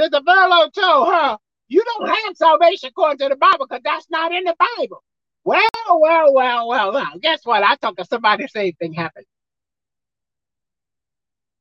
Sister 0.00 0.20
Furlow 0.26 0.72
told 0.72 1.08
her, 1.12 1.38
You 1.68 1.84
don't 1.84 2.08
have 2.08 2.36
salvation 2.36 2.88
according 2.88 3.18
to 3.18 3.28
the 3.28 3.36
Bible 3.36 3.66
because 3.68 3.82
that's 3.84 4.08
not 4.10 4.32
in 4.32 4.44
the 4.44 4.56
Bible. 4.78 5.02
Well, 5.44 5.60
well, 5.90 6.32
well, 6.32 6.68
well, 6.68 6.92
well. 6.92 7.12
Guess 7.20 7.40
what? 7.44 7.62
I 7.62 7.76
talked 7.76 7.98
to 7.98 8.04
somebody, 8.06 8.44
the 8.44 8.48
same 8.48 8.72
thing 8.74 8.94
happened. 8.94 9.26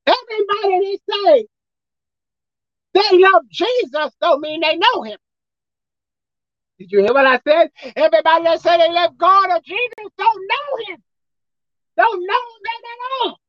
Everybody 0.08 1.00
they 1.06 1.14
say 1.14 1.48
they 2.94 3.18
love 3.20 3.44
Jesus 3.50 4.12
don't 4.22 4.42
mean 4.42 4.62
they 4.62 4.78
know 4.78 5.04
him. 5.04 5.18
Did 6.80 6.92
you 6.92 7.00
hear 7.00 7.14
what 7.14 7.26
I 7.26 7.40
said? 7.46 7.70
Everybody 7.96 8.44
that 8.46 8.62
say 8.62 8.78
they 8.78 8.92
love 8.92 9.18
God 9.18 9.50
or 9.50 9.60
Jesus 9.64 10.12
don't 10.18 10.48
know 10.48 10.94
him. 10.94 11.04
Don't 11.98 12.26
know 12.26 12.34
him 12.34 12.82
at 12.86 13.28
all. 13.28 13.40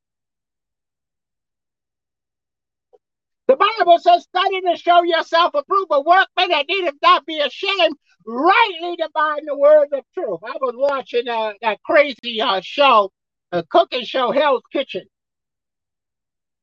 The 3.50 3.56
Bible 3.56 3.98
says, 3.98 4.22
study 4.22 4.60
to 4.60 4.76
show 4.76 5.02
yourself 5.02 5.54
approved, 5.54 5.88
a 5.90 6.00
workman 6.00 6.50
that 6.50 6.66
needeth 6.68 6.94
not 7.02 7.26
be 7.26 7.40
ashamed, 7.40 7.96
rightly 8.24 8.94
dividing 8.94 9.46
the 9.46 9.58
word 9.58 9.88
of 9.92 10.04
truth. 10.14 10.38
I 10.44 10.52
was 10.60 10.76
watching 10.76 11.26
uh, 11.26 11.54
that 11.60 11.82
crazy 11.82 12.40
uh, 12.40 12.60
show, 12.60 13.10
a 13.50 13.64
cooking 13.64 14.04
show, 14.04 14.30
Hell's 14.30 14.62
Kitchen. 14.72 15.02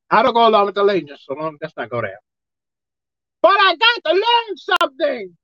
I 0.09 0.23
don't 0.23 0.33
go 0.33 0.47
along 0.47 0.67
with 0.67 0.75
the 0.75 0.83
ladies, 0.85 1.19
so 1.25 1.33
long, 1.33 1.57
let's 1.61 1.75
not 1.75 1.89
go 1.89 1.99
there. 1.99 2.19
But 3.41 3.57
I 3.59 3.75
got 3.75 4.09
to 4.09 4.13
learn 4.13 4.79
something 4.79 5.37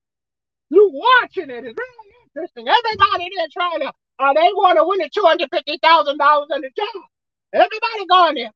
You 0.70 0.92
watching 0.94 1.50
it. 1.50 1.66
It's 1.66 1.78
really 1.78 2.16
interesting. 2.38 2.70
Everybody 2.70 3.30
there 3.36 3.48
trying 3.52 3.82
to, 3.82 3.92
uh, 4.20 4.34
they 4.34 4.50
want 4.54 4.78
to 4.78 4.88
win 4.88 5.00
the 5.00 5.10
$250,000 5.10 6.56
in 6.56 6.62
the 6.62 6.70
job. 6.74 7.04
Everybody 7.52 8.06
going 8.08 8.36
there. 8.36 8.52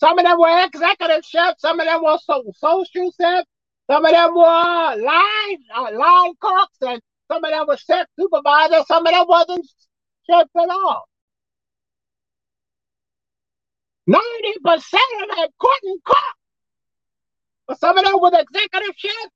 Some 0.00 0.18
of 0.18 0.24
them 0.24 0.38
were 0.38 0.64
executive 0.64 1.24
chefs. 1.24 1.60
Some 1.60 1.78
of 1.78 1.86
them 1.86 2.02
were 2.02 2.18
so, 2.24 2.42
social 2.56 3.12
chefs. 3.20 3.46
Some 3.90 4.04
of 4.04 4.10
them 4.12 4.34
were 4.34 4.42
line, 4.42 5.58
uh, 5.76 5.90
line 5.92 6.32
cooks. 6.40 6.78
And 6.82 7.02
some 7.30 7.44
of 7.44 7.50
them 7.50 7.66
were 7.68 7.76
chef 7.76 8.06
supervisors. 8.18 8.86
Some 8.88 9.06
of 9.06 9.12
them 9.12 9.26
wasn't 9.28 9.66
chefs 10.28 10.50
at 10.56 10.70
all. 10.70 11.04
90% 14.08 14.16
of 14.74 15.36
them 15.36 15.48
couldn't 15.58 16.04
cook. 16.04 16.16
But 17.68 17.78
some 17.80 17.98
of 17.98 18.04
them 18.04 18.20
were 18.20 18.30
executive 18.34 18.94
chefs. 18.96 19.28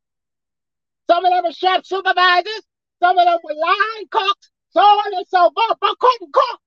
Some 1.11 1.25
of 1.25 1.33
them 1.33 1.45
were 1.45 1.53
chef 1.53 1.85
supervisors. 1.85 2.63
Some 3.03 3.19
of 3.19 3.27
them 3.27 3.39
were 3.45 3.55
line 3.55 4.07
cooks. 4.11 4.51
So 4.71 4.81
on 4.81 5.15
and 5.15 5.27
so 5.29 5.51
forth, 5.55 5.79
but 5.81 5.99
couldn't 5.99 6.33
cook. 6.33 6.61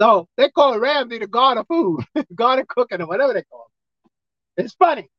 So 0.00 0.28
they 0.36 0.48
call 0.48 0.78
Ramsay 0.78 1.18
the 1.18 1.26
god 1.26 1.58
of 1.58 1.66
food, 1.66 2.00
god 2.34 2.58
of 2.58 2.68
cooking, 2.68 3.02
or 3.02 3.06
whatever 3.06 3.34
they 3.34 3.42
call 3.42 3.66
him. 4.56 4.64
It's 4.64 4.74
funny 4.74 5.10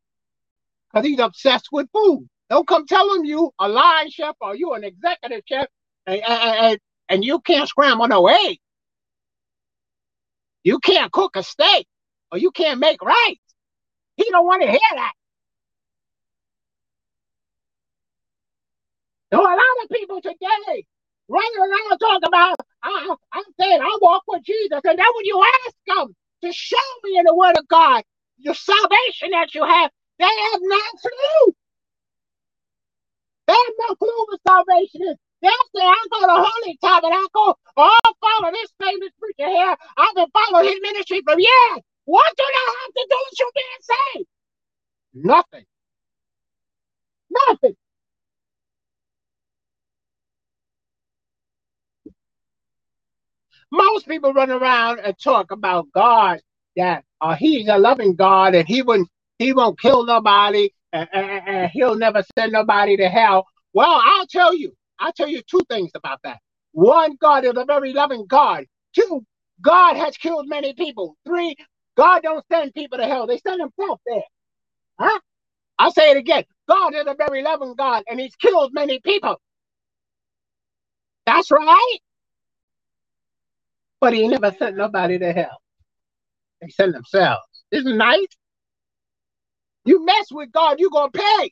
because 0.91 1.05
he's 1.05 1.19
obsessed 1.19 1.69
with 1.71 1.87
food. 1.93 2.27
Don't 2.49 2.67
come 2.67 2.85
telling 2.85 3.25
you 3.25 3.51
a 3.59 3.69
line 3.69 4.09
chef 4.09 4.35
or 4.41 4.55
you 4.55 4.73
an 4.73 4.83
executive 4.83 5.43
chef 5.47 5.67
and, 6.05 6.21
and, 6.21 6.79
and 7.09 7.23
you 7.23 7.39
can't 7.39 7.69
scramble 7.69 8.07
no 8.07 8.27
egg. 8.27 8.57
You 10.63 10.79
can't 10.79 11.11
cook 11.11 11.35
a 11.35 11.43
steak 11.43 11.87
or 12.31 12.37
you 12.37 12.51
can't 12.51 12.79
make 12.79 13.01
rice. 13.01 13.37
He 14.17 14.25
don't 14.29 14.45
want 14.45 14.63
to 14.63 14.67
hear 14.69 14.79
that. 14.95 15.13
So 19.33 19.41
a 19.41 19.43
lot 19.43 19.59
of 19.83 19.89
people 19.89 20.21
today 20.21 20.85
running 21.29 21.59
around 21.59 21.97
talking 21.99 22.27
about, 22.27 22.55
I, 22.83 23.15
I'm 23.33 23.43
saying 23.59 23.81
I 23.81 23.97
walk 24.01 24.23
with 24.27 24.43
Jesus. 24.43 24.81
And 24.83 24.97
then 24.99 25.05
when 25.15 25.25
you 25.25 25.43
ask 25.65 25.75
them 25.87 26.15
to 26.43 26.51
show 26.53 26.77
me 27.03 27.17
in 27.17 27.25
the 27.25 27.35
Word 27.35 27.57
of 27.57 27.67
God 27.67 28.03
your 28.37 28.55
salvation 28.55 29.31
that 29.31 29.53
you 29.53 29.63
have, 29.63 29.91
they 30.19 30.25
have 30.25 30.61
no 30.61 30.79
clue. 31.01 31.53
They 33.47 33.53
have 33.53 33.75
no 33.89 33.95
clue 33.95 34.25
what 34.27 34.39
salvation 34.47 35.01
is. 35.03 35.15
They'll 35.41 35.51
say, 35.75 35.81
I 35.83 36.05
go 36.11 36.21
to 36.21 36.49
Holy 36.49 36.77
Tabernacle, 36.83 37.59
oh, 37.77 37.99
I'll 38.05 38.17
follow 38.21 38.51
this 38.51 38.71
famous 38.79 39.09
preacher 39.19 39.49
here. 39.49 39.75
I've 39.97 40.15
been 40.15 40.27
following 40.33 40.67
his 40.67 40.79
ministry 40.81 41.21
for 41.25 41.37
years. 41.37 41.81
What 42.05 42.33
do 42.37 42.43
they 42.45 42.71
have 42.81 42.93
to 42.93 43.07
do 43.09 43.17
with 43.25 43.39
you 43.39 43.51
being 43.55 43.81
saved? 44.15 44.29
Nothing. 45.13 45.65
Nothing. 47.47 47.75
Most 53.71 54.07
people 54.07 54.33
run 54.33 54.51
around 54.51 54.99
and 54.99 55.15
talk 55.19 55.51
about 55.51 55.87
God 55.93 56.41
that 56.77 57.05
uh, 57.21 57.35
He's 57.35 57.67
a 57.69 57.77
loving 57.77 58.15
God 58.15 58.55
and 58.55 58.67
He 58.67 58.81
wouldn't 58.83 59.09
He 59.39 59.53
won't 59.53 59.79
kill 59.79 60.05
nobody 60.05 60.69
and, 60.93 61.09
and, 61.13 61.47
and 61.47 61.71
He'll 61.71 61.97
never 61.97 62.23
send 62.37 62.53
nobody 62.53 62.97
to 62.97 63.09
hell. 63.09 63.45
Well, 63.73 64.01
I'll 64.03 64.27
tell 64.27 64.55
you, 64.55 64.73
I'll 64.99 65.13
tell 65.13 65.29
you 65.29 65.41
two 65.49 65.61
things 65.69 65.91
about 65.95 66.19
that. 66.23 66.39
One, 66.73 67.17
God 67.21 67.45
is 67.45 67.53
a 67.55 67.65
very 67.65 67.93
loving 67.93 68.25
God. 68.27 68.65
Two, 68.95 69.25
God 69.61 69.97
has 69.97 70.17
killed 70.17 70.47
many 70.49 70.73
people. 70.73 71.17
Three, 71.27 71.55
God 71.97 72.23
don't 72.23 72.45
send 72.51 72.73
people 72.73 72.97
to 72.99 73.05
hell. 73.05 73.27
They 73.27 73.39
send 73.39 73.61
himself 73.61 74.01
there. 74.07 74.23
Huh? 74.99 75.19
I'll 75.79 75.91
say 75.91 76.11
it 76.11 76.17
again. 76.17 76.43
God 76.69 76.95
is 76.95 77.05
a 77.07 77.15
very 77.15 77.43
loving 77.43 77.75
God, 77.77 78.03
and 78.09 78.19
He's 78.19 78.35
killed 78.35 78.73
many 78.73 78.99
people. 78.99 79.39
That's 81.25 81.51
right. 81.51 81.97
But 84.01 84.13
He 84.13 84.27
never 84.27 84.51
sent 84.57 84.75
nobody 84.75 85.19
to 85.19 85.31
hell. 85.31 85.61
They 86.61 86.69
sent 86.69 86.93
themselves. 86.93 87.45
Isn't 87.71 87.97
nice? 87.97 88.27
You 89.85 90.05
mess 90.05 90.27
with 90.31 90.51
God, 90.51 90.79
you're 90.79 90.89
going 90.89 91.11
to 91.11 91.19
pay. 91.19 91.51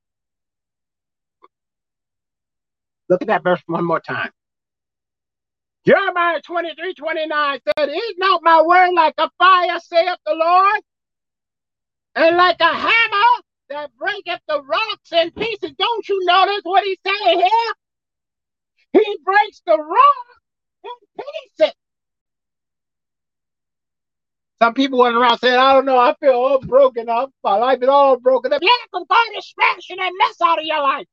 Look 3.09 3.21
at 3.21 3.27
that 3.27 3.43
verse 3.43 3.61
one 3.65 3.85
more 3.85 3.99
time. 3.99 4.31
Jeremiah 5.85 6.41
23 6.41 6.93
29 6.93 7.59
said, 7.77 7.89
Is 7.89 8.13
not 8.17 8.43
my 8.43 8.61
word 8.61 8.91
like 8.93 9.15
a 9.17 9.29
fire, 9.39 9.79
saith 9.79 10.17
the 10.25 10.33
Lord, 10.33 10.81
and 12.15 12.37
like 12.37 12.57
a 12.59 12.73
hammer 12.73 13.43
that 13.69 13.89
breaketh 13.97 14.41
the 14.47 14.61
rocks 14.61 15.11
in 15.11 15.31
pieces? 15.31 15.71
Don't 15.77 16.09
you 16.09 16.23
notice 16.25 16.61
what 16.63 16.83
he's 16.83 16.97
saying 17.05 17.39
here? 17.39 17.73
He 18.93 19.17
breaks 19.23 19.61
the 19.65 19.77
rock 19.77 20.27
in 20.83 21.23
pieces. 21.57 21.73
Some 24.61 24.73
people 24.73 24.99
went 24.99 25.15
around 25.15 25.37
saying, 25.39 25.57
I 25.57 25.73
don't 25.73 25.85
know, 25.85 25.97
I 25.97 26.13
feel 26.19 26.33
all 26.33 26.59
broken 26.59 27.07
up. 27.07 27.31
My 27.43 27.55
life 27.55 27.81
is 27.81 27.87
all 27.87 28.17
broken 28.17 28.51
up. 28.51 28.61
Yeah, 28.61 28.69
because 28.91 29.05
God 29.09 29.37
is 29.37 29.47
smashing 29.47 29.97
that 29.97 30.11
mess 30.19 30.35
out 30.43 30.59
of 30.59 30.65
your 30.65 30.81
life. 30.81 31.07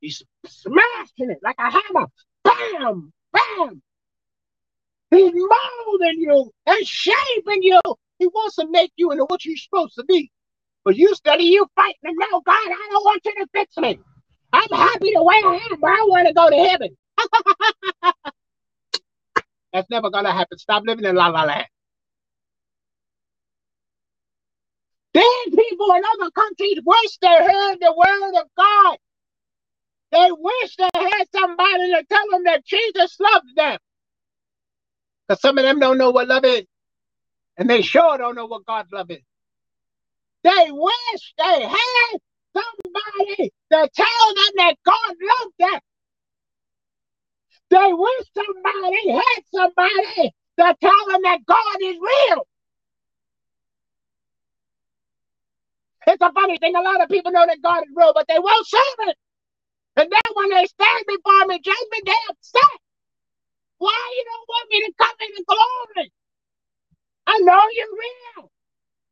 He's 0.00 0.22
smashing 0.46 1.30
it 1.30 1.38
like 1.42 1.56
a 1.58 1.70
hammer. 1.70 2.06
Bam, 2.42 3.12
bam. 3.32 3.82
He's 5.10 5.32
molding 5.34 6.20
you 6.20 6.50
and 6.66 6.86
shaping 6.86 7.62
you. 7.62 7.80
He 8.18 8.26
wants 8.28 8.56
to 8.56 8.66
make 8.70 8.92
you 8.96 9.10
into 9.10 9.24
what 9.24 9.44
you're 9.44 9.56
supposed 9.56 9.94
to 9.96 10.04
be. 10.04 10.30
But 10.84 10.96
you 10.96 11.14
study, 11.14 11.44
you 11.44 11.66
fighting 11.76 11.96
him 12.02 12.14
now. 12.18 12.40
God, 12.44 12.54
I 12.54 12.88
don't 12.90 13.04
want 13.04 13.20
you 13.24 13.34
to 13.34 13.46
fix 13.52 13.76
me. 13.76 13.98
I'm 14.52 14.68
happy 14.70 15.12
the 15.14 15.22
way 15.22 15.36
I 15.36 15.68
am, 15.70 15.80
but 15.80 15.90
I 15.90 16.04
want 16.08 16.28
to 16.28 16.34
go 16.34 16.48
to 16.48 16.56
heaven. 16.56 16.96
That's 19.72 19.90
never 19.90 20.10
gonna 20.10 20.32
happen. 20.32 20.58
Stop 20.58 20.84
living 20.86 21.04
in 21.06 21.16
la 21.16 21.28
la 21.28 21.44
land. 21.44 21.66
These 25.14 25.56
people 25.56 25.92
in 25.94 26.02
other 26.20 26.30
countries 26.32 26.78
wish 26.84 27.18
they 27.22 27.28
heard 27.28 27.78
the 27.80 27.94
word 27.96 28.40
of 28.42 28.48
God. 28.56 28.98
They 30.12 30.30
wish 30.32 30.76
they 30.76 30.90
had 30.94 31.26
somebody 31.34 31.92
to 31.92 32.04
tell 32.10 32.30
them 32.30 32.44
that 32.44 32.64
Jesus 32.66 33.18
loves 33.20 33.54
them. 33.56 33.78
Because 35.28 35.42
some 35.42 35.58
of 35.58 35.64
them 35.64 35.80
don't 35.80 35.98
know 35.98 36.10
what 36.10 36.28
love 36.28 36.44
is. 36.44 36.64
And 37.58 37.70
they 37.70 37.82
sure 37.82 38.18
don't 38.18 38.36
know 38.36 38.46
what 38.46 38.66
God's 38.66 38.92
love 38.92 39.10
is. 39.10 39.22
They 40.44 40.70
wish 40.70 41.34
they 41.38 41.62
had 41.68 42.18
somebody 42.54 43.52
to 43.72 43.90
tell 43.94 44.34
them 44.36 44.52
that 44.56 44.76
God 44.84 45.16
loves 45.22 45.54
them. 45.58 45.80
They 47.70 47.92
wish 47.92 48.26
somebody 48.34 49.10
had 49.12 49.42
somebody 49.54 50.32
to 50.60 50.76
tell 50.80 51.02
them 51.10 51.22
that 51.24 51.40
God 51.46 51.76
is 51.82 51.96
real. 52.00 52.46
It's 56.08 56.22
a 56.22 56.32
funny 56.32 56.58
thing. 56.58 56.76
A 56.76 56.82
lot 56.82 57.02
of 57.02 57.08
people 57.10 57.32
know 57.32 57.46
that 57.46 57.62
God 57.62 57.80
is 57.84 57.92
real, 57.96 58.12
but 58.14 58.26
they 58.28 58.38
won't 58.38 58.66
serve 58.68 59.08
it. 59.08 59.16
And 59.96 60.10
then 60.12 60.30
when 60.34 60.50
they 60.50 60.66
stand 60.66 61.04
before 61.08 61.46
me, 61.46 61.60
judgment, 61.60 62.04
they 62.06 62.22
upset. 62.30 62.80
Why 63.78 64.14
you 64.16 64.24
don't 64.26 64.48
want 64.48 64.70
me 64.70 64.80
to 64.86 64.92
come 64.98 65.16
into 65.20 65.44
glory? 65.48 66.12
I 67.26 67.38
know 67.40 67.62
you're 67.74 67.92
real. 67.92 68.50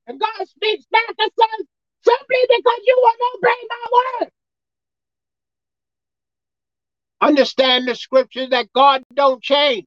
And 0.09 0.21
God 0.21 0.49
speaks 0.49 0.87
back 0.93 1.15
and 1.19 1.33
says, 1.39 1.67
simply 2.05 2.43
because 2.59 2.81
you 2.87 2.97
won't 3.03 3.37
obey 3.37 3.61
my 3.71 3.85
word. 3.97 4.31
Understand 7.21 7.89
the 7.89 7.95
scriptures 7.95 8.51
that 8.51 8.73
God 8.75 9.03
don't 9.15 9.43
change. 9.43 9.87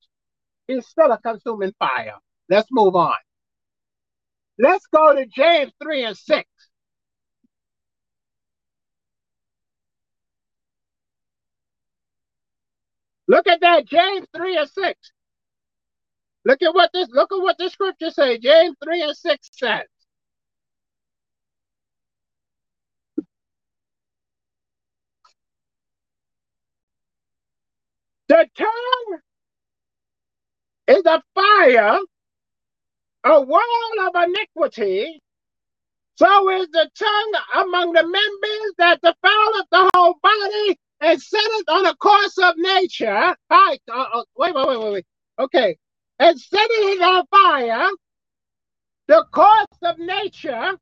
He's 0.67 0.87
still 0.87 1.11
a 1.11 1.19
consuming 1.19 1.73
fire. 1.79 2.15
Let's 2.49 2.67
move 2.71 2.95
on. 2.95 3.15
Let's 4.57 4.85
go 4.87 5.15
to 5.15 5.25
James 5.25 5.71
3 5.81 6.05
and 6.05 6.17
6. 6.17 6.49
Look 13.27 13.47
at 13.47 13.61
that, 13.61 13.85
James 13.85 14.27
3 14.35 14.57
and 14.57 14.69
6. 14.69 15.11
Look 16.45 16.61
at 16.63 16.73
what 16.73 16.89
this 16.93 17.09
look 17.11 17.31
at 17.31 17.41
what 17.41 17.57
the 17.59 17.69
scripture 17.69 18.09
say. 18.09 18.39
James 18.39 18.75
3 18.83 19.03
and 19.03 19.15
6 19.15 19.49
says. 19.53 19.85
The 28.29 28.47
tongue 28.55 29.19
is 30.87 31.03
a 31.03 31.21
fire, 31.33 31.97
a 33.23 33.41
wall 33.41 33.93
of 34.01 34.23
iniquity. 34.23 35.19
So 36.15 36.49
is 36.51 36.67
the 36.67 36.87
tongue 36.95 37.65
among 37.65 37.93
the 37.93 38.03
members 38.03 38.73
that 38.77 39.01
defileth 39.01 39.65
the 39.71 39.89
whole 39.95 40.15
body 40.21 40.77
and 41.01 41.19
setteth 41.19 41.69
on 41.69 41.87
a 41.87 41.95
course 41.95 42.37
of 42.37 42.53
nature. 42.57 43.35
Hi, 43.49 43.79
uh, 43.91 44.05
uh, 44.13 44.23
wait, 44.37 44.53
wait, 44.53 44.67
wait, 44.67 44.79
wait, 44.79 44.93
wait. 44.93 45.05
Okay. 45.39 45.77
And 46.19 46.37
it 46.39 47.01
on 47.01 47.25
fire, 47.31 47.89
the 49.07 49.25
course 49.31 49.65
of 49.81 49.97
nature, 49.97 50.77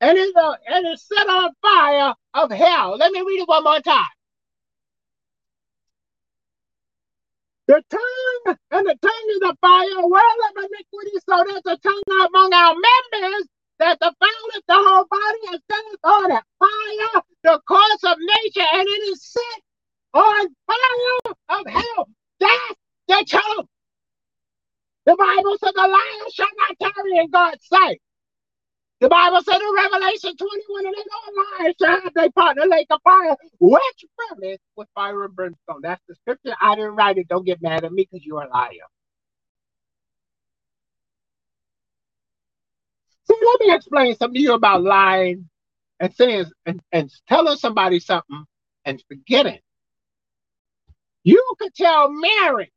and 0.00 0.16
is, 0.16 0.32
a, 0.36 0.58
and 0.70 0.86
is 0.86 1.02
set 1.02 1.28
on 1.28 1.50
fire 1.60 2.14
of 2.34 2.52
hell. 2.52 2.96
Let 2.98 3.10
me 3.10 3.20
read 3.20 3.40
it 3.40 3.48
one 3.48 3.64
more 3.64 3.80
time. 3.80 4.06
The 7.68 7.82
tongue 7.90 8.56
and 8.72 8.86
the 8.86 8.96
tongue 9.02 9.28
is 9.30 9.42
a 9.44 9.56
fire, 9.60 10.08
well 10.08 10.38
of 10.48 10.64
iniquity, 10.64 11.18
so 11.28 11.36
that 11.44 11.62
the 11.64 11.78
tongue 11.84 12.28
among 12.28 12.54
our 12.54 12.74
members 12.74 13.48
that 13.80 14.00
defileth 14.00 14.64
the 14.68 14.74
whole 14.74 15.06
body 15.10 15.52
and 15.52 15.62
setteth 15.70 16.00
on 16.04 16.30
fire, 16.60 17.22
the 17.44 17.60
course 17.68 18.04
of 18.04 18.18
nature, 18.18 18.68
and 18.72 18.88
it 18.88 19.02
is 19.12 19.22
set 19.22 19.62
on 20.14 20.48
fire 20.66 21.34
of 21.60 21.66
hell. 21.68 22.08
That's 22.40 22.74
the 23.08 23.26
tongue. 23.38 23.68
The 25.06 25.16
Bible 25.16 25.58
says 25.58 25.74
the 25.74 25.82
lion 25.82 26.30
shall 26.32 26.48
not 26.58 26.92
tarry 26.94 27.18
in 27.18 27.30
God's 27.30 27.66
sight. 27.66 28.00
The 29.00 29.08
Bible 29.08 29.40
said 29.42 29.60
in 29.60 29.74
Revelation 29.76 30.36
21, 30.36 30.86
and 30.86 30.94
they 30.96 31.04
don't 31.04 31.36
lie, 31.36 31.74
shall 31.80 32.02
have 32.02 32.14
they 32.14 32.30
partner 32.30 32.64
lake 32.66 32.88
of 32.90 33.00
fire, 33.04 33.36
which 33.60 34.04
burneth 34.18 34.60
with 34.76 34.88
fire 34.94 35.24
and 35.24 35.36
brimstone. 35.36 35.82
That's 35.82 36.02
the 36.08 36.16
scripture. 36.16 36.56
I 36.60 36.74
didn't 36.76 36.96
write 36.96 37.18
it. 37.18 37.28
Don't 37.28 37.46
get 37.46 37.62
mad 37.62 37.84
at 37.84 37.92
me 37.92 38.08
because 38.10 38.26
you're 38.26 38.42
a 38.42 38.48
liar. 38.48 38.72
See, 43.28 43.36
let 43.44 43.60
me 43.60 43.74
explain 43.74 44.16
something 44.16 44.34
to 44.34 44.40
you 44.40 44.54
about 44.54 44.82
lying 44.82 45.48
and 46.00 46.14
saying 46.14 46.46
and, 46.66 46.80
and 46.92 47.10
telling 47.28 47.56
somebody 47.58 48.00
something 48.00 48.44
and 48.84 49.02
forgetting. 49.08 49.60
You 51.24 51.42
could 51.58 51.74
tell 51.74 52.10
Mary 52.10 52.72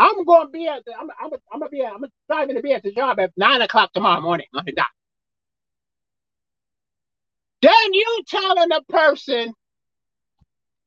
I'm 0.00 0.24
going 0.24 0.46
to 0.46 0.50
be 0.50 0.66
at 0.66 0.82
the, 0.86 0.94
I'm, 0.98 1.10
I'm, 1.20 1.30
I'm 1.52 1.60
to 1.60 1.68
be, 1.68 1.82
at, 1.82 1.92
I'm 1.92 2.06
driving 2.26 2.56
to 2.56 2.62
be 2.62 2.72
at 2.72 2.82
the 2.82 2.90
job 2.90 3.20
at 3.20 3.32
nine 3.36 3.60
o'clock 3.60 3.92
tomorrow 3.92 4.22
morning 4.22 4.46
on 4.54 4.64
the 4.64 4.72
dot. 4.72 4.86
Then 7.60 7.92
you 7.92 8.22
telling 8.26 8.70
the 8.70 8.82
person, 8.88 9.52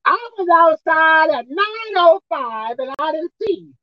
I 0.04 0.30
was 0.38 0.48
outside 0.52 1.30
at 1.30 1.46
9.05 1.46 2.76
and 2.80 2.96
I 2.98 3.12
didn't 3.12 3.32
see 3.40 3.60
you. 3.68 3.74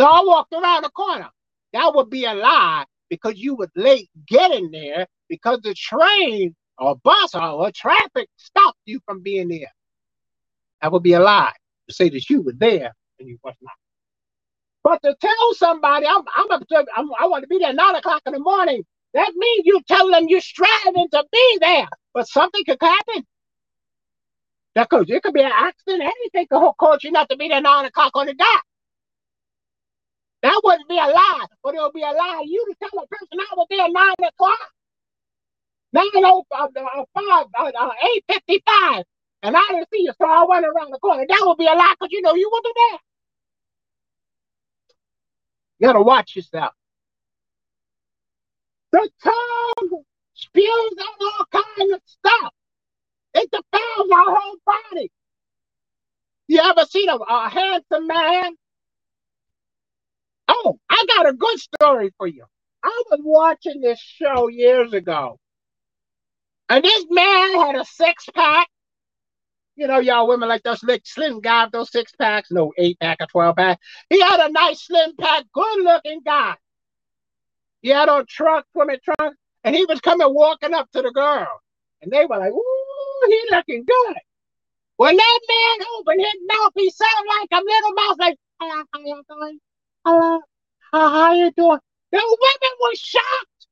So 0.00 0.06
I 0.06 0.22
walked 0.24 0.52
around 0.54 0.82
the 0.82 0.90
corner. 0.90 1.28
That 1.72 1.94
would 1.94 2.10
be 2.10 2.24
a 2.24 2.34
lie 2.34 2.86
because 3.10 3.38
you 3.38 3.54
was 3.54 3.68
late 3.76 4.10
getting 4.26 4.72
there 4.72 5.06
because 5.28 5.60
the 5.62 5.74
train 5.74 6.56
or 6.78 6.96
bus 6.96 7.36
or 7.36 7.70
traffic 7.70 8.28
stopped 8.36 8.78
you 8.86 8.98
from 9.06 9.22
being 9.22 9.48
there. 9.48 9.72
That 10.82 10.90
would 10.90 11.04
be 11.04 11.12
a 11.12 11.20
lie 11.20 11.52
to 11.88 11.94
say 11.94 12.08
that 12.08 12.28
you 12.28 12.42
were 12.42 12.54
there 12.56 12.92
and 13.20 13.28
you 13.28 13.38
was 13.44 13.54
not. 13.62 13.74
But 14.82 15.02
to 15.02 15.14
tell 15.20 15.54
somebody 15.54 16.06
I'm 16.06 16.22
I'm, 16.36 16.50
up 16.50 16.66
to, 16.68 16.84
I'm 16.96 17.10
I 17.18 17.26
want 17.26 17.42
to 17.42 17.48
be 17.48 17.58
there 17.58 17.72
nine 17.72 17.96
o'clock 17.96 18.22
in 18.26 18.32
the 18.32 18.38
morning, 18.40 18.84
that 19.14 19.32
means 19.36 19.66
you 19.66 19.80
tell 19.86 20.10
them 20.10 20.26
you're 20.28 20.40
striving 20.40 21.08
to 21.12 21.24
be 21.30 21.58
there. 21.60 21.88
But 22.14 22.28
something 22.28 22.64
could 22.64 22.78
happen. 22.80 23.26
That 24.74 24.88
could 24.88 25.10
it 25.10 25.22
could 25.22 25.34
be 25.34 25.42
an 25.42 25.52
accident, 25.54 26.02
anything 26.02 26.46
could 26.50 26.72
cause 26.78 27.00
you 27.04 27.10
not 27.10 27.28
to 27.30 27.36
be 27.36 27.48
there 27.48 27.60
nine 27.60 27.84
o'clock 27.86 28.12
on 28.14 28.26
the 28.26 28.34
dot. 28.34 28.62
That 30.42 30.60
wouldn't 30.64 30.88
be 30.88 30.96
a 30.96 31.06
lie, 31.06 31.46
but 31.62 31.74
it 31.74 31.80
would 31.82 31.92
be 31.92 32.02
a 32.02 32.12
lie. 32.12 32.44
You 32.46 32.66
to 32.70 32.74
tell 32.80 33.02
a 33.02 33.06
person 33.06 33.38
I 33.38 33.54
was 33.56 33.66
there 33.68 33.88
nine 33.90 34.28
o'clock. 34.28 34.70
Nine 35.92 36.04
oh 36.24 36.44
uh, 36.52 36.68
uh, 36.76 37.04
five, 37.14 37.46
uh, 37.58 37.72
uh, 37.78 37.90
eight 38.14 38.24
fifty 38.30 38.62
five, 38.66 39.04
and 39.42 39.56
I 39.56 39.60
didn't 39.70 39.88
see 39.92 40.02
you, 40.02 40.12
so 40.18 40.26
I 40.26 40.44
went 40.48 40.64
around 40.64 40.92
the 40.92 40.98
corner. 41.00 41.26
That 41.28 41.42
would 41.42 41.58
be 41.58 41.66
a 41.66 41.74
lie 41.74 41.94
because 41.98 42.12
you 42.12 42.22
know 42.22 42.34
you 42.34 42.48
were 42.50 42.60
there. 42.62 42.98
You 45.80 45.88
got 45.88 45.94
to 45.94 46.02
watch 46.02 46.36
yourself. 46.36 46.74
The 48.92 49.08
tongue 49.22 50.02
spews 50.34 50.94
out 51.00 51.16
all 51.20 51.46
kinds 51.50 51.94
of 51.94 52.00
stuff. 52.04 52.52
It 53.34 53.50
defiles 53.50 54.10
our 54.12 54.36
whole 54.36 54.56
body. 54.66 55.10
You 56.48 56.60
ever 56.62 56.84
seen 56.84 57.08
a, 57.08 57.14
a 57.16 57.48
handsome 57.48 58.06
man? 58.06 58.54
Oh, 60.48 60.78
I 60.90 61.04
got 61.16 61.28
a 61.28 61.32
good 61.32 61.58
story 61.60 62.12
for 62.18 62.26
you. 62.26 62.44
I 62.82 63.02
was 63.10 63.20
watching 63.22 63.80
this 63.80 64.00
show 64.00 64.48
years 64.48 64.92
ago, 64.92 65.38
and 66.68 66.84
this 66.84 67.06
man 67.08 67.60
had 67.60 67.76
a 67.76 67.84
six 67.84 68.26
pack. 68.34 68.68
You 69.76 69.86
know, 69.86 69.98
y'all 69.98 70.28
women 70.28 70.48
like 70.48 70.62
those 70.62 70.80
slim, 70.80 70.98
slim 71.04 71.40
guy 71.40 71.64
with 71.64 71.72
those 71.72 71.90
six 71.90 72.12
packs, 72.12 72.50
no 72.50 72.72
eight 72.76 72.98
pack 73.00 73.18
or 73.20 73.26
12 73.26 73.56
pack. 73.56 73.80
He 74.08 74.20
had 74.20 74.40
a 74.40 74.52
nice 74.52 74.86
slim 74.86 75.16
pack, 75.16 75.44
good 75.52 75.84
looking 75.84 76.20
guy. 76.24 76.56
He 77.82 77.88
had 77.88 78.08
on 78.08 78.26
trunk, 78.26 78.66
swimming 78.72 78.98
trunk, 79.02 79.36
and 79.64 79.74
he 79.74 79.84
was 79.86 80.00
coming 80.00 80.32
walking 80.34 80.74
up 80.74 80.90
to 80.92 81.02
the 81.02 81.10
girl. 81.10 81.48
And 82.02 82.10
they 82.10 82.26
were 82.26 82.38
like, 82.38 82.52
ooh, 82.52 83.26
he 83.26 83.42
looking 83.50 83.84
good. 83.84 84.16
When 84.96 85.16
that 85.16 85.40
man 85.48 85.86
opened 85.98 86.20
his 86.20 86.40
mouth, 86.46 86.72
he 86.74 86.90
sounded 86.90 87.30
like 87.40 87.48
a 87.52 87.64
little 87.64 87.92
mouse, 87.94 88.16
like, 88.18 88.38
hello, 88.60 88.84
how 88.92 89.00
you 89.00 89.22
doing? 89.28 89.60
Hello, 90.04 90.40
how, 90.92 91.08
how 91.08 91.32
you 91.32 91.50
doing? 91.52 91.78
The 92.12 92.18
women 92.18 92.76
were 92.82 92.96
shocked. 92.96 93.66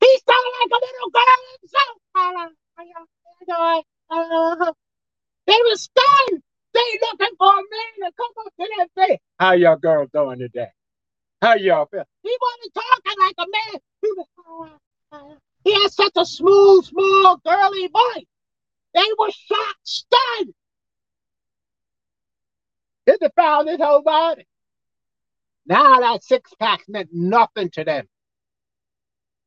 He 0.00 0.18
sounded 0.26 0.52
like 0.62 0.80
a 0.80 0.84
little 0.86 1.10
girl 1.10 1.58
himself. 1.60 1.98
Hello, 2.14 2.48
how 2.76 2.84
you 2.84 2.94
doing? 3.46 3.82
Hello. 4.10 4.72
They 5.46 5.56
were 5.70 5.76
stunned. 5.76 6.42
They 6.74 6.98
looking 7.00 7.36
for 7.38 7.52
a 7.52 7.56
man 7.56 8.10
to 8.10 8.12
come 8.16 8.46
up 8.46 8.52
to 8.58 8.88
say, 8.96 9.18
how 9.38 9.52
your 9.52 9.76
girl 9.76 10.06
doing 10.12 10.38
today? 10.38 10.68
How 11.40 11.54
y'all 11.54 11.86
feel? 11.86 12.04
He 12.22 12.36
wasn't 12.40 12.74
talking 12.74 13.18
like 13.20 13.34
a 13.38 13.46
man. 13.46 13.80
He 14.02 14.12
was, 14.16 14.70
uh, 15.12 15.34
he 15.64 15.72
had 15.74 15.92
such 15.92 16.12
a 16.16 16.26
smooth, 16.26 16.84
small, 16.84 17.40
girly 17.44 17.88
voice. 17.88 18.24
They 18.94 19.06
were 19.18 19.30
shocked, 19.30 19.78
stunned. 19.84 20.54
It 23.06 23.20
defiled 23.20 23.68
his 23.68 23.80
whole 23.80 24.02
body. 24.02 24.46
Now 25.66 26.00
that 26.00 26.24
six 26.24 26.52
pack 26.58 26.84
meant 26.88 27.10
nothing 27.12 27.70
to 27.70 27.84
them. 27.84 28.06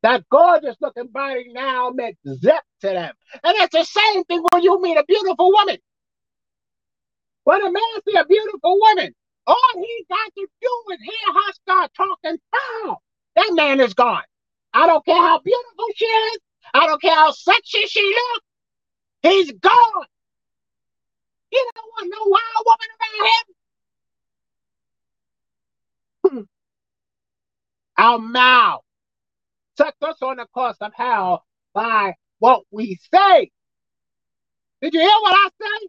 That 0.02 0.28
gorgeous 0.30 0.76
looking 0.82 1.08
body 1.08 1.52
now 1.54 1.92
meant 1.92 2.18
zip 2.28 2.64
to 2.82 2.88
them. 2.88 3.14
And 3.44 3.56
it's 3.58 3.76
the 3.76 3.84
same 3.84 4.24
thing 4.24 4.44
when 4.52 4.64
you 4.64 4.82
meet 4.82 4.98
a 4.98 5.04
beautiful 5.08 5.52
woman. 5.52 5.78
When 7.44 7.62
a 7.62 7.72
man 7.72 7.82
see 8.08 8.16
a 8.16 8.26
beautiful 8.26 8.80
woman, 8.80 9.14
all 9.46 9.56
he 9.76 10.06
got 10.10 10.34
to 10.36 10.48
do 10.62 10.84
is 10.94 11.00
hear 11.02 11.34
her 11.34 11.54
start 11.54 11.92
talking 11.96 12.40
foul. 12.52 13.02
That 13.36 13.52
man 13.54 13.80
is 13.80 13.94
gone. 13.94 14.24
I 14.74 14.88
don't 14.88 15.06
care 15.06 15.22
how 15.22 15.40
beautiful 15.40 15.86
she 15.96 16.06
is. 16.06 16.40
I 16.74 16.88
don't 16.88 17.02
care 17.02 17.16
how 17.16 17.32
sexy 17.32 17.86
she 17.88 18.04
looks. 18.04 18.46
He's 19.24 19.52
gone. 19.52 20.06
You 21.52 21.72
don't 21.76 21.92
want 21.92 22.12
no 22.12 22.26
wild 22.28 22.66
woman 22.66 22.90
around 23.02 23.28
him. 26.38 26.46
Hmm. 27.98 28.04
Our 28.04 28.20
mouth 28.20 28.84
sets 29.78 29.98
us 30.04 30.18
on 30.22 30.38
the 30.38 30.48
course 30.54 30.78
of 30.82 30.94
hell 30.96 31.46
by 31.74 32.16
what 32.40 32.64
we 32.72 33.00
say. 33.14 33.52
Did 34.82 34.94
you 34.94 35.02
hear 35.02 35.10
what 35.24 35.36
I 35.36 35.50
say? 35.62 35.88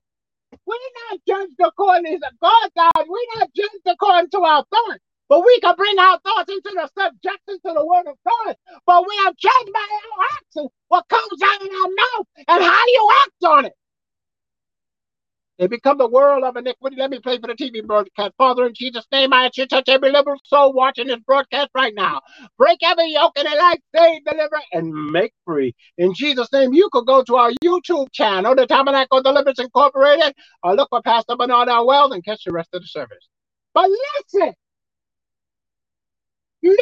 We're 0.66 0.77
not 1.11 1.21
judged 1.29 1.61
according 1.61 2.21
to 2.21 2.31
God, 2.40 2.71
God. 2.77 3.07
We're 3.09 3.40
not 3.40 3.51
judged 3.55 3.87
according 3.87 4.31
to 4.31 4.40
our 4.40 4.64
thoughts. 4.71 5.01
But 5.29 5.45
we 5.47 5.61
can 5.61 5.75
bring 5.77 5.99
our 5.99 6.21
thoughts 6.21 6.51
into 6.53 6.73
the 6.75 6.88
subjection 6.99 7.57
to 7.66 7.73
the 7.75 7.87
word 7.87 8.07
of 8.07 8.16
God. 8.27 8.57
But 8.87 9.07
we 9.09 9.16
are 9.27 9.33
judged 9.38 9.73
by 9.73 9.81
our 9.81 10.27
actions, 10.37 10.71
what 10.88 11.09
comes 11.09 11.42
out 11.42 11.62
of 11.62 11.68
our 11.68 11.88
mouth, 11.88 12.27
and 12.49 12.64
how 12.64 12.85
you 12.88 13.11
act 13.23 13.45
on 13.45 13.64
it. 13.66 13.73
It 15.59 15.71
become 15.71 15.99
the 15.99 16.09
world 16.09 16.45
of 16.45 16.57
iniquity. 16.57 16.97
Let 16.97 17.11
me 17.11 17.21
play 17.21 17.38
for 17.38 17.47
the 17.47 17.55
TV 17.55 17.87
broadcast. 17.87 18.33
Father, 18.38 18.67
in 18.67 18.75
Jesus' 18.75 19.07
name, 19.12 19.33
I 19.33 19.47
ask 19.47 19.57
you 19.59 19.65
to 19.65 19.69
touch 19.69 19.88
every 19.88 20.11
liberal 20.11 20.38
soul 20.45 20.73
watching 20.73 21.07
this 21.07 21.21
broadcast 21.27 21.71
right 21.75 21.95
now. 21.95 22.21
Break 22.59 22.79
every 22.83 23.12
yoke 23.12 23.38
in 23.38 23.45
their 23.45 23.57
life, 23.57 23.79
save, 23.95 24.25
deliver, 24.25 24.61
and 24.73 24.93
make 25.12 25.33
free. 25.47 25.75
In 25.99 26.15
Jesus' 26.15 26.53
name, 26.53 26.73
you 26.73 26.88
could 26.93 27.07
go 27.07 27.23
to 27.23 27.37
our 27.37 27.53
YouTube 27.65 28.11
channel, 28.12 28.55
the 28.55 28.67
Tabernacle 28.67 29.23
Deliverance 29.23 29.61
Incorporated, 29.61 30.35
or 30.62 30.75
look 30.75 30.88
for 30.91 31.03
Pastor 31.03 31.37
Bernard 31.37 31.69
L. 31.69 31.87
Wells 31.87 32.12
and 32.12 32.25
catch 32.25 32.45
the 32.45 32.53
rest 32.53 32.71
of 32.73 32.83
the 32.83 32.88
service. 32.88 33.29
But 33.75 33.91
listen, 33.91 34.55
many 36.62 36.79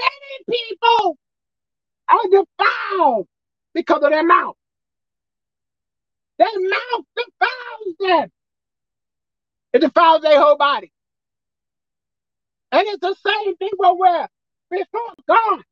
people 0.49 1.19
are 2.09 2.25
defiled 2.31 3.27
because 3.75 4.03
of 4.03 4.11
their 4.11 4.27
mouth. 4.27 4.57
Their 6.39 6.49
mouth 6.49 7.05
defiles 7.17 7.97
them. 8.01 8.31
It 9.73 9.81
defiles 9.81 10.23
their 10.23 10.41
whole 10.41 10.57
body. 10.57 10.93
And 12.73 12.87
it's 12.89 13.01
the 13.01 13.17
same 13.27 13.57
thing 13.57 13.71
when 13.77 13.99
we're 13.99 14.29
before 14.71 15.15
God. 15.29 15.63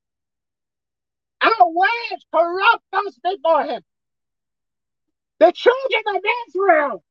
Our 1.42 1.70
words 1.70 2.26
corrupt 2.34 2.84
us 2.94 3.18
before 3.24 3.64
Him. 3.64 3.82
The 5.40 5.52
children 5.52 6.02
of 6.16 6.22
Israel 6.48 7.04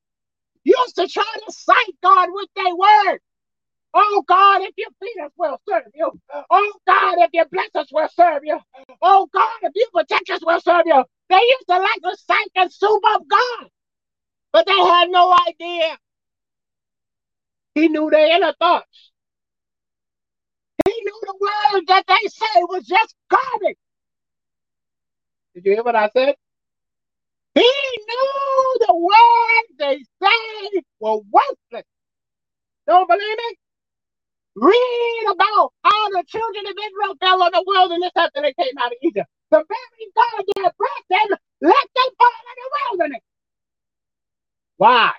used 0.63 0.95
to 0.97 1.07
try 1.07 1.23
to 1.47 1.53
cite 1.53 1.97
God 2.03 2.29
with 2.31 2.49
their 2.55 2.75
words. 2.75 3.23
Oh 3.93 4.23
God, 4.27 4.61
if 4.63 4.73
you 4.77 4.87
feed 5.01 5.23
us, 5.25 5.31
we'll 5.37 5.59
serve 5.69 5.91
you. 5.95 6.11
Oh 6.51 6.73
God, 6.87 7.17
if 7.19 7.31
you 7.33 7.45
bless 7.51 7.69
us, 7.75 7.87
we'll 7.91 8.09
serve 8.09 8.43
you. 8.45 8.59
Oh 9.01 9.27
God, 9.33 9.59
if 9.63 9.73
you 9.75 9.87
protect 9.93 10.29
us, 10.31 10.41
we'll 10.45 10.61
serve 10.61 10.83
you. 10.85 11.03
They 11.29 11.37
used 11.37 11.67
to 11.69 11.79
like 11.79 12.01
to 12.03 12.17
cite 12.27 12.51
and 12.55 12.73
soup 12.73 13.03
up 13.07 13.23
God, 13.29 13.69
but 14.53 14.67
they 14.67 14.77
had 14.77 15.09
no 15.09 15.35
idea 15.47 15.97
he 17.77 17.89
knew 17.89 18.09
their 18.09 18.35
inner 18.35 18.53
thoughts. 18.59 19.11
He 20.85 20.91
knew 20.91 21.21
the 21.21 21.35
words 21.39 21.85
that 21.87 22.05
they 22.07 22.27
say 22.27 22.63
was 22.63 22.85
just 22.85 23.15
garbage. 23.29 23.77
Did 25.53 25.65
you 25.65 25.71
hear 25.73 25.83
what 25.83 25.95
I 25.95 26.09
said? 26.09 26.35
He 27.53 27.61
knew 27.61 28.77
the 28.87 28.95
words 28.95 29.77
they 29.77 29.97
say 30.21 30.81
were 30.99 31.19
worthless. 31.31 31.85
Don't 32.87 33.07
believe 33.07 33.37
me? 33.37 33.57
Read 34.55 35.25
about 35.31 35.73
how 35.83 36.09
the 36.09 36.23
children 36.27 36.65
of 36.65 36.73
Israel 36.73 37.15
fell 37.19 37.43
on 37.43 37.51
the 37.51 37.63
wilderness 37.65 38.11
after 38.15 38.41
they 38.41 38.53
came 38.53 38.77
out 38.79 38.91
of 38.91 38.97
Egypt. 39.03 39.29
The 39.51 39.57
very 39.57 40.11
God 40.15 40.45
that 40.55 40.73
brought 40.77 41.05
them 41.09 41.37
let 41.61 41.87
them 41.95 42.15
fall 42.17 42.27
in 42.27 42.55
the 42.57 42.97
wilderness. 42.97 43.21
Why? 44.77 45.11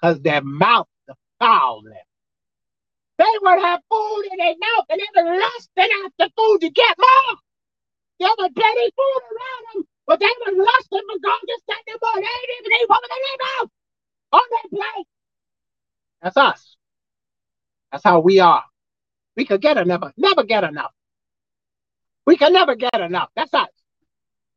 Because 0.00 0.20
their 0.20 0.42
mouth 0.42 0.88
foul 1.38 1.82
them. 1.82 1.94
They 3.18 3.24
would 3.40 3.62
have 3.62 3.80
food 3.90 4.22
in 4.32 4.38
their 4.38 4.54
mouth 4.58 4.86
and 4.90 5.00
they 5.00 5.22
were 5.22 5.38
lusting 5.38 5.90
after 6.04 6.32
food 6.36 6.58
to 6.60 6.70
get 6.70 6.96
more. 6.98 7.38
There 8.20 8.34
was 8.38 8.50
plenty 8.54 8.90
food 8.96 9.22
around 9.24 9.62
them, 9.74 9.88
but 10.06 10.20
they 10.20 10.26
were 10.26 10.64
lusting 10.64 11.02
for 11.08 11.18
God 11.22 11.40
to 11.40 11.60
set 11.68 11.82
them 11.86 11.96
on. 12.02 12.20
They 12.20 12.46
didn't 12.46 12.66
even 12.66 12.72
eat 12.72 12.88
what 12.88 13.02
was 13.02 13.10
in 13.16 13.38
their 13.38 13.68
on 14.32 14.42
their 14.50 14.80
plate. 14.80 15.06
That's 16.22 16.36
us. 16.36 16.76
That's 17.92 18.04
how 18.04 18.20
we 18.20 18.40
are. 18.40 18.64
We 19.36 19.44
could 19.44 19.60
get 19.60 19.76
enough, 19.76 20.12
never 20.16 20.44
get 20.44 20.64
enough. 20.64 20.92
We 22.26 22.36
can 22.36 22.52
never 22.52 22.74
get 22.74 22.94
enough. 22.94 23.30
That's 23.36 23.52
us. 23.54 23.68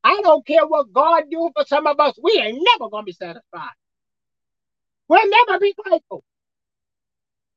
I 0.04 0.22
don't 0.24 0.46
care 0.46 0.66
what 0.66 0.92
God 0.92 1.24
do 1.30 1.52
for 1.56 1.66
some 1.66 1.86
of 1.86 2.00
us. 2.00 2.18
We 2.22 2.40
ain't 2.42 2.66
never 2.74 2.90
gonna 2.90 3.04
be 3.04 3.12
satisfied. 3.12 3.76
We'll 5.08 5.30
never 5.30 5.60
be 5.60 5.74
grateful. 5.78 6.24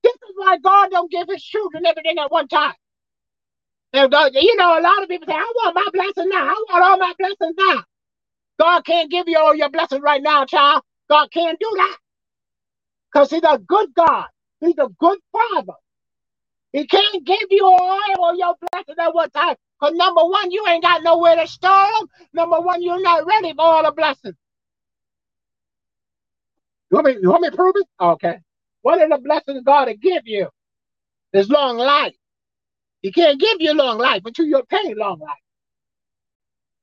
This 0.04 0.14
is 0.14 0.34
why 0.36 0.58
God 0.58 0.90
don't 0.90 1.10
give 1.10 1.28
his 1.28 1.44
children 1.44 1.86
everything 1.86 2.18
at 2.18 2.32
one 2.32 2.48
time. 2.48 2.74
And 3.94 4.14
uh, 4.14 4.30
you 4.34 4.56
know, 4.56 4.78
a 4.78 4.82
lot 4.82 5.02
of 5.02 5.08
people 5.10 5.26
say, 5.28 5.34
I 5.34 5.52
want 5.56 5.76
my 5.76 5.86
blessing 5.92 6.30
now. 6.30 6.48
I 6.48 6.64
want 6.70 6.84
all 6.84 6.98
my 6.98 7.14
blessings 7.18 7.56
now. 7.58 7.84
God 8.60 8.84
can't 8.86 9.10
give 9.10 9.28
you 9.28 9.38
all 9.38 9.54
your 9.54 9.70
blessings 9.70 10.02
right 10.02 10.22
now, 10.22 10.46
child. 10.46 10.82
God 11.10 11.30
can't 11.32 11.58
do 11.60 11.70
that. 11.76 11.98
Because 13.12 13.30
he's 13.30 13.42
a 13.44 13.58
good 13.58 13.94
God. 13.94 14.26
He's 14.60 14.78
a 14.78 14.88
good 15.00 15.18
father. 15.32 15.74
He 16.72 16.86
can't 16.86 17.24
give 17.26 17.48
you 17.50 17.66
all 17.66 18.36
your 18.36 18.54
blessings 18.72 18.98
at 19.00 19.14
one 19.14 19.30
time. 19.30 19.56
Because 19.80 19.94
number 19.96 20.22
one, 20.24 20.50
you 20.52 20.64
ain't 20.68 20.84
got 20.84 21.02
nowhere 21.02 21.36
to 21.36 21.46
store 21.48 21.88
them. 21.98 22.08
Number 22.34 22.60
one, 22.60 22.82
you're 22.82 23.02
not 23.02 23.26
ready 23.26 23.52
for 23.54 23.62
all 23.62 23.84
the 23.84 23.92
blessings. 23.92 24.36
You 26.90 26.96
want 26.96 27.06
me, 27.08 27.16
you 27.22 27.30
want 27.30 27.42
me 27.42 27.50
to 27.50 27.56
prove 27.56 27.74
it? 27.76 27.86
Okay. 28.00 28.40
One 28.82 29.00
of 29.02 29.10
the 29.10 29.18
blessings 29.18 29.62
God 29.64 29.88
will 29.88 29.96
give 29.96 30.22
you 30.26 30.48
is 31.32 31.50
long 31.50 31.78
life. 31.78 32.14
He 33.02 33.12
can't 33.12 33.40
give 33.40 33.58
you 33.60 33.74
long 33.74 33.98
life 33.98 34.22
until 34.24 34.46
you're 34.46 34.64
paying 34.64 34.96
long 34.96 35.20
life. 35.20 35.38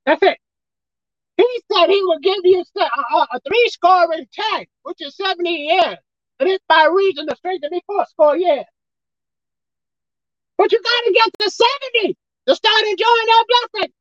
That's 0.05 0.23
it. 0.23 0.37
He 1.37 1.61
said 1.71 1.87
he 1.89 2.01
will 2.03 2.19
give 2.19 2.39
you 2.43 2.63
a, 2.77 2.81
a, 2.81 3.27
a 3.33 3.39
three 3.47 3.69
score 3.69 4.11
and 4.13 4.27
ten, 4.31 4.65
which 4.83 5.01
is 5.01 5.15
70 5.17 5.49
years. 5.49 5.97
And 6.39 6.49
it's 6.49 6.63
by 6.69 6.89
reason 6.93 7.29
of 7.29 7.37
strength 7.37 7.65
of 7.65 7.71
me 7.71 7.81
four 7.87 8.05
score 8.07 8.37
years. 8.37 8.65
But 10.57 10.71
you 10.71 10.81
got 10.81 11.03
to 11.07 11.13
get 11.13 11.31
to 11.39 11.51
70 11.51 12.17
to 12.47 12.55
start 12.55 12.81
enjoying 12.81 13.27
their 13.27 13.45
blessing. 13.47 13.93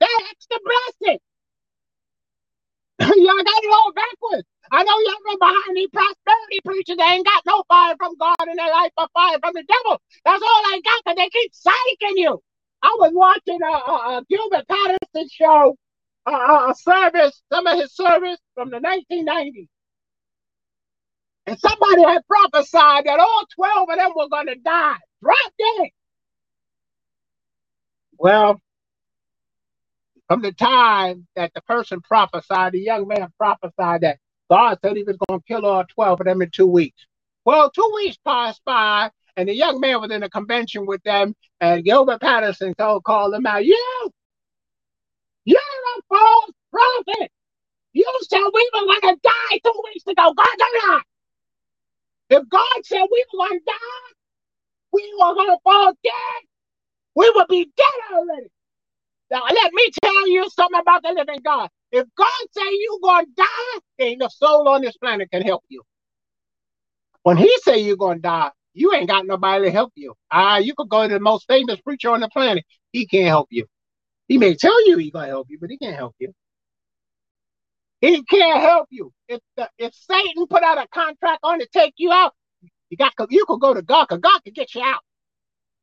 That 0.00 0.22
extra 0.30 0.58
blessing. 0.64 1.18
y'all 3.00 3.44
got 3.44 3.64
it 3.64 3.72
all 3.72 3.92
backwards. 3.92 4.48
I 4.72 4.82
know 4.82 4.98
y'all 5.00 5.24
been 5.28 5.38
behind 5.38 5.76
these 5.76 5.90
prosperity 5.92 6.60
preachers. 6.64 6.96
They 6.96 7.04
ain't 7.04 7.26
got 7.26 7.42
no 7.46 7.62
fire 7.68 7.94
from 7.98 8.16
God 8.18 8.48
in 8.48 8.56
their 8.56 8.70
life, 8.70 8.92
but 8.96 9.10
fire 9.12 9.38
from 9.40 9.52
the 9.54 9.64
devil. 9.64 10.00
That's 10.24 10.42
all 10.42 10.62
they 10.70 10.80
got 10.80 11.02
because 11.04 11.16
they 11.16 11.28
keep 11.30 11.52
psyching 11.52 12.16
you. 12.18 12.42
I 12.82 12.96
was 12.98 13.12
watching 13.14 13.60
a, 13.62 13.66
a, 13.66 14.18
a 14.18 14.24
Gilbert 14.28 14.66
Patterson 14.68 15.28
show, 15.30 15.76
a, 16.26 16.30
a 16.32 16.74
service, 16.76 17.42
some 17.52 17.66
of 17.66 17.78
his 17.78 17.94
service 17.94 18.38
from 18.54 18.70
the 18.70 18.78
1990s. 18.78 19.68
And 21.46 21.58
somebody 21.58 22.02
had 22.02 22.22
prophesied 22.26 23.04
that 23.06 23.20
all 23.20 23.44
12 23.54 23.90
of 23.90 23.96
them 23.98 24.12
were 24.16 24.28
going 24.28 24.46
to 24.46 24.56
die. 24.56 24.96
Drop 25.22 25.52
dead. 25.58 25.88
Well, 28.18 28.60
from 30.28 30.42
the 30.42 30.52
time 30.52 31.26
that 31.36 31.52
the 31.54 31.60
person 31.62 32.00
prophesied, 32.00 32.72
the 32.72 32.80
young 32.80 33.06
man 33.06 33.28
prophesied 33.38 34.02
that 34.02 34.18
God 34.50 34.78
said 34.82 34.96
he 34.96 35.02
was 35.02 35.16
going 35.28 35.40
to 35.40 35.46
kill 35.46 35.66
all 35.66 35.84
12 35.84 36.20
of 36.20 36.26
them 36.26 36.42
in 36.42 36.50
two 36.50 36.66
weeks. 36.66 37.06
Well, 37.44 37.70
two 37.70 37.90
weeks 37.94 38.16
passed 38.24 38.62
by, 38.64 39.10
and 39.36 39.48
the 39.48 39.54
young 39.54 39.80
man 39.80 40.00
was 40.00 40.10
in 40.10 40.22
a 40.22 40.30
convention 40.30 40.86
with 40.86 41.02
them, 41.02 41.34
and 41.60 41.84
Gilbert 41.84 42.20
Patterson 42.20 42.74
told, 42.74 43.04
called 43.04 43.34
him 43.34 43.46
out, 43.46 43.64
You! 43.64 44.10
You're 45.44 45.58
a 45.58 46.00
false 46.08 46.50
prophet! 46.70 47.30
You 47.92 48.06
said 48.28 48.40
we 48.52 48.70
were 48.74 48.86
going 48.86 49.14
to 49.14 49.20
die 49.22 49.60
two 49.64 49.82
weeks 49.84 50.06
ago. 50.06 50.32
God 50.34 50.46
did 50.58 50.82
not. 50.86 51.02
If 52.30 52.48
God 52.48 52.84
said 52.84 53.02
we 53.10 53.24
were 53.32 53.46
going 53.46 53.60
to 53.60 53.64
die, 53.64 54.12
we 54.92 55.14
were 55.20 55.34
going 55.34 55.50
to 55.50 55.58
fall 55.62 55.92
dead, 56.02 56.42
we 57.14 57.30
would 57.34 57.48
be 57.48 57.70
dead 57.76 58.14
already. 58.14 58.48
Now, 59.34 59.42
let 59.52 59.72
me 59.72 59.90
tell 60.00 60.28
you 60.28 60.48
something 60.48 60.78
about 60.78 61.02
the 61.02 61.08
living 61.08 61.40
God. 61.44 61.68
If 61.90 62.06
God 62.16 62.46
say 62.52 62.70
you 62.70 63.00
gonna 63.02 63.26
die, 63.36 63.80
ain't 63.98 64.22
a 64.22 64.30
soul 64.30 64.68
on 64.68 64.82
this 64.82 64.96
planet 64.96 65.28
can 65.32 65.42
help 65.42 65.64
you. 65.68 65.82
When 67.24 67.36
He 67.36 67.52
say 67.64 67.78
you're 67.78 67.96
gonna 67.96 68.20
die, 68.20 68.52
you 68.74 68.94
ain't 68.94 69.08
got 69.08 69.26
nobody 69.26 69.64
to 69.64 69.70
help 69.72 69.92
you. 69.96 70.14
Ah, 70.30 70.54
uh, 70.54 70.58
you 70.58 70.72
could 70.76 70.88
go 70.88 71.08
to 71.08 71.14
the 71.14 71.18
most 71.18 71.48
famous 71.48 71.80
preacher 71.80 72.10
on 72.10 72.20
the 72.20 72.28
planet. 72.28 72.64
He 72.92 73.08
can't 73.08 73.26
help 73.26 73.48
you. 73.50 73.66
He 74.28 74.38
may 74.38 74.54
tell 74.54 74.86
you 74.86 74.98
he 74.98 75.10
gonna 75.10 75.26
help 75.26 75.48
you, 75.50 75.58
but 75.60 75.68
he 75.68 75.78
can't 75.78 75.96
help 75.96 76.14
you. 76.20 76.32
He 78.00 78.22
can't 78.22 78.60
help 78.60 78.86
you. 78.90 79.12
If 79.26 79.40
the, 79.56 79.68
if 79.78 79.94
Satan 79.94 80.46
put 80.46 80.62
out 80.62 80.78
a 80.78 80.86
contract 80.94 81.40
on 81.42 81.58
to 81.58 81.66
take 81.72 81.94
you 81.96 82.12
out, 82.12 82.34
you 82.88 82.96
got 82.96 83.14
you 83.30 83.44
could 83.46 83.60
go 83.60 83.74
to 83.74 83.82
God, 83.82 84.06
cause 84.06 84.20
God 84.20 84.44
can 84.44 84.52
get 84.52 84.76
you 84.76 84.82
out. 84.82 85.00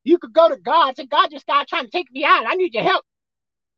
You 0.06 0.20
could 0.20 0.32
go 0.32 0.48
to 0.48 0.56
God 0.56 0.88
and 0.88 0.98
say, 0.98 1.06
God 1.06 1.32
just 1.32 1.46
got 1.46 1.68
trying 1.68 1.84
to 1.84 1.92
take 1.92 2.10
me 2.14 2.24
out. 2.24 2.46
I 2.48 2.56
need 2.56 2.74
your 2.74 2.84
help. 2.84 3.04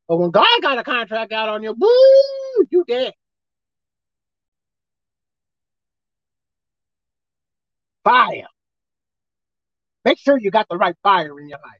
But 0.07 0.17
when 0.17 0.31
God 0.31 0.45
got 0.61 0.77
a 0.77 0.83
contract 0.83 1.31
out 1.31 1.49
on 1.49 1.63
you, 1.63 1.73
boo, 1.73 2.65
you 2.69 2.83
dead. 2.87 3.13
Fire. 8.03 8.47
Make 10.03 10.19
sure 10.19 10.37
you 10.37 10.51
got 10.51 10.67
the 10.69 10.77
right 10.77 10.95
fire 11.03 11.39
in 11.39 11.47
your 11.47 11.59
life. 11.59 11.79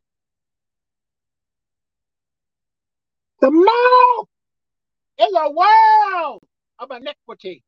The 3.41 3.51
mouth 3.51 4.27
is 5.19 5.33
a 5.38 5.51
world 5.51 6.41
of 6.79 6.91
iniquity. 6.91 7.62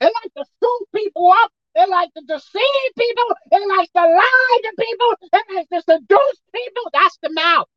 It 0.00 0.04
likes 0.04 0.34
to 0.36 0.44
scoop 0.44 0.88
people 0.94 1.32
up. 1.32 1.50
It 1.74 1.88
likes 1.88 2.12
to 2.14 2.22
deceive 2.26 2.94
people. 2.98 3.36
It 3.52 3.68
likes 3.68 3.90
to 3.96 4.02
lie 4.02 4.60
to 4.62 4.72
people. 4.78 5.14
It 5.32 5.44
likes 5.54 5.68
to 5.70 5.82
seduce 5.82 6.40
people. 6.54 6.90
That's 6.92 7.18
the 7.22 7.32
mouth. 7.32 7.68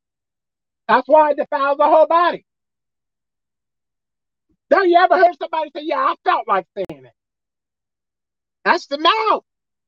That's 0.88 1.08
why 1.08 1.32
it 1.32 1.38
defiles 1.38 1.78
the 1.78 1.86
whole 1.86 2.08
body. 2.08 2.46
Don't 4.70 4.90
you 4.90 4.98
ever 4.98 5.18
hear 5.18 5.32
somebody 5.40 5.72
say, 5.76 5.84
Yeah, 5.84 5.98
I 6.00 6.16
felt 6.24 6.48
like 6.48 6.66
saying 6.76 7.06
it? 7.06 7.14
That's 8.66 8.88
the 8.88 8.98
mouth. 8.98 9.44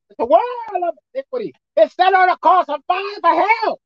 It's 0.10 0.20
a 0.20 0.26
world 0.26 0.44
of 0.88 0.96
iniquity. 1.14 1.54
It's 1.76 1.96
set 1.96 2.14
on 2.14 2.30
a 2.30 2.38
course 2.38 2.68
of 2.70 2.82
fire 2.88 3.20
for 3.22 3.48
hell. 3.64 3.80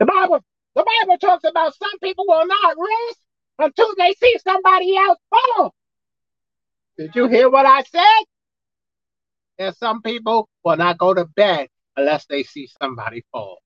The 0.00 0.06
Bible, 0.06 0.40
the 0.74 0.84
Bible 1.00 1.18
talks 1.18 1.44
about 1.44 1.74
some 1.76 1.98
people 2.02 2.24
will 2.26 2.46
not 2.46 2.76
rest 2.76 3.20
until 3.58 3.94
they 3.96 4.14
see 4.14 4.36
somebody 4.44 4.96
else 4.96 5.18
fall. 5.30 5.74
Did 6.98 7.14
you 7.14 7.28
hear 7.28 7.48
what 7.48 7.66
I 7.66 7.82
said? 7.82 8.24
There's 9.58 9.78
some 9.78 10.02
people 10.02 10.48
will 10.64 10.76
not 10.76 10.98
go 10.98 11.14
to 11.14 11.24
bed 11.24 11.68
unless 11.96 12.26
they 12.26 12.42
see 12.42 12.68
somebody 12.80 13.24
fall. 13.32 13.58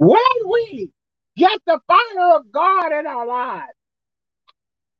When 0.00 0.20
we 0.50 0.92
get 1.36 1.60
the 1.66 1.80
fire 1.88 2.36
of 2.38 2.52
God 2.52 2.92
in 2.92 3.06
our 3.08 3.26
lives, 3.26 3.74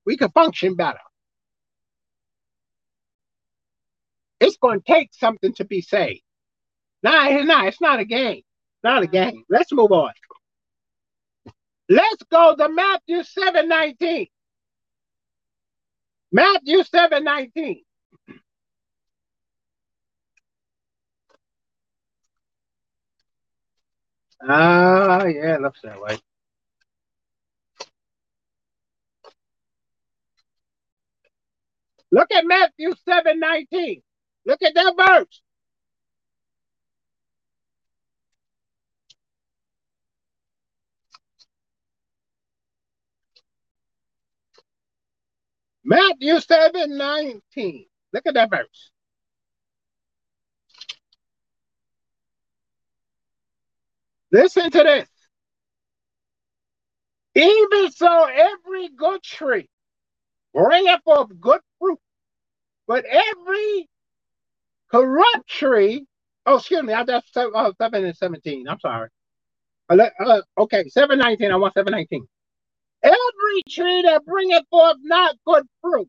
we 0.06 0.16
can 0.16 0.30
function 0.30 0.76
better. 0.76 1.00
It's 4.40 4.58
going 4.58 4.80
to 4.82 4.86
take 4.92 5.10
something 5.14 5.54
to 5.54 5.64
be 5.66 5.82
saved. 5.82 6.22
Nah, 7.02 7.28
nah, 7.44 7.66
it's 7.66 7.80
not 7.80 8.00
a 8.00 8.06
game. 8.06 8.42
Not 8.84 9.04
a 9.04 9.08
game. 9.08 9.44
Let's 9.50 9.72
move 9.72 9.92
on. 9.92 10.12
Let's 11.90 12.22
go 12.32 12.56
to 12.56 12.68
Matthew 12.70 13.24
7 13.24 13.68
19. 13.68 14.28
Matthew 16.32 16.84
7 16.84 17.24
19. 17.24 17.82
Ah, 24.48 25.24
yeah, 25.26 25.58
looks 25.58 25.80
that 25.82 26.00
way. 26.00 26.18
Look 32.12 32.30
at 32.32 32.46
Matthew 32.46 32.94
7 33.04 33.40
19. 33.40 34.02
Look 34.46 34.62
at 34.62 34.74
that 34.74 34.94
verse. 34.96 35.42
Matthew 45.84 46.40
7 46.40 46.96
19. 46.98 47.86
Look 48.12 48.26
at 48.26 48.34
that 48.34 48.50
verse. 48.50 48.90
Listen 54.32 54.70
to 54.70 54.82
this. 54.82 55.08
Even 57.34 57.90
so, 57.92 58.24
every 58.24 58.88
good 58.88 59.22
tree 59.22 59.68
bringeth 60.52 61.02
forth 61.04 61.28
good 61.40 61.60
fruit, 61.78 61.98
but 62.86 63.04
every 63.04 63.88
corrupt 64.90 65.48
tree, 65.48 66.06
oh, 66.46 66.56
excuse 66.56 66.82
me, 66.82 66.92
I 66.92 67.04
just 67.04 67.26
oh, 67.36 67.72
7 67.80 68.04
and 68.04 68.16
17. 68.16 68.68
I'm 68.68 68.80
sorry. 68.80 69.08
Uh, 69.88 70.08
uh, 70.24 70.42
okay, 70.58 70.84
719. 70.88 71.50
I 71.50 71.56
want 71.56 71.74
719. 71.74 72.26
Every 73.02 73.62
tree 73.68 74.02
that 74.02 74.24
bringeth 74.24 74.64
forth 74.70 74.96
not 75.02 75.36
good 75.46 75.64
fruit 75.80 76.08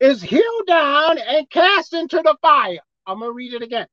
is 0.00 0.22
hewn 0.22 0.64
down 0.66 1.18
and 1.18 1.48
cast 1.50 1.94
into 1.94 2.16
the 2.16 2.36
fire. 2.42 2.78
I'm 3.06 3.18
going 3.18 3.30
to 3.30 3.34
read 3.34 3.54
it 3.54 3.62
again. 3.62 3.86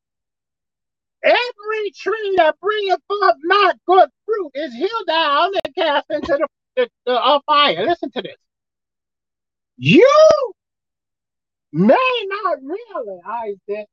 Every 1.23 1.91
tree 1.95 2.33
that 2.37 2.59
bringeth 2.59 2.99
forth 3.07 3.35
not 3.43 3.77
good 3.85 4.09
fruit 4.25 4.51
is 4.55 4.73
hewn 4.73 5.05
down 5.07 5.51
and 5.63 5.75
cast 5.75 6.05
into 6.09 6.37
the, 6.37 6.47
the, 6.75 6.89
the 7.05 7.13
uh, 7.13 7.39
fire. 7.45 7.85
Listen 7.85 8.11
to 8.11 8.21
this. 8.21 8.37
You 9.77 10.53
may 11.71 12.25
not 12.25 12.57
realize 12.61 13.57
this, 13.67 13.85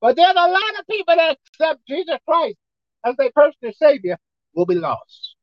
but 0.00 0.16
there's 0.16 0.30
a 0.36 0.48
lot 0.48 0.78
of 0.78 0.86
people 0.88 1.16
that 1.16 1.38
accept 1.48 1.80
Jesus 1.88 2.18
Christ 2.28 2.56
as 3.04 3.16
their 3.16 3.30
personal 3.34 3.72
Savior 3.74 4.18
will 4.54 4.66
be 4.66 4.74
lost. 4.74 5.34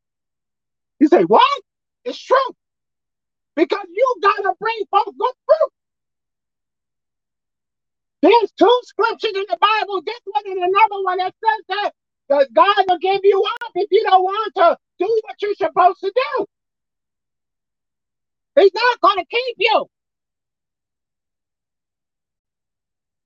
You 1.00 1.08
say, 1.08 1.24
what? 1.24 1.62
It's 2.06 2.20
true. 2.20 2.38
Because 3.56 3.86
you 3.92 4.16
got 4.22 4.38
to 4.38 4.54
bring 4.60 4.86
forth 4.90 5.06
good 5.06 5.34
fruit. 5.46 5.72
There's 8.24 8.54
two 8.60 8.82
scriptures 8.86 9.34
in 9.36 9.46
the 9.50 9.60
Bible, 9.62 10.04
this 10.06 10.22
one 10.26 10.46
and 10.48 10.60
another 10.60 11.04
one 11.04 11.20
that 11.20 11.36
says 11.44 11.66
that, 11.70 11.92
that 12.30 12.50
God 12.54 12.86
will 12.90 13.00
give 13.00 13.22
you 13.24 13.44
up 13.64 13.72
if 13.76 13.90
you 13.92 14.04
don't 14.10 14.24
want 14.24 14.56
to 14.58 14.78
do 15.00 15.22
what 15.26 15.38
you're 15.42 15.56
supposed 15.56 16.02
to 16.02 16.14
do. 16.16 16.48
He's 18.60 18.74
not 18.76 19.02
going 19.02 19.20
to 19.20 19.26
keep 19.30 19.58
you. 19.60 19.88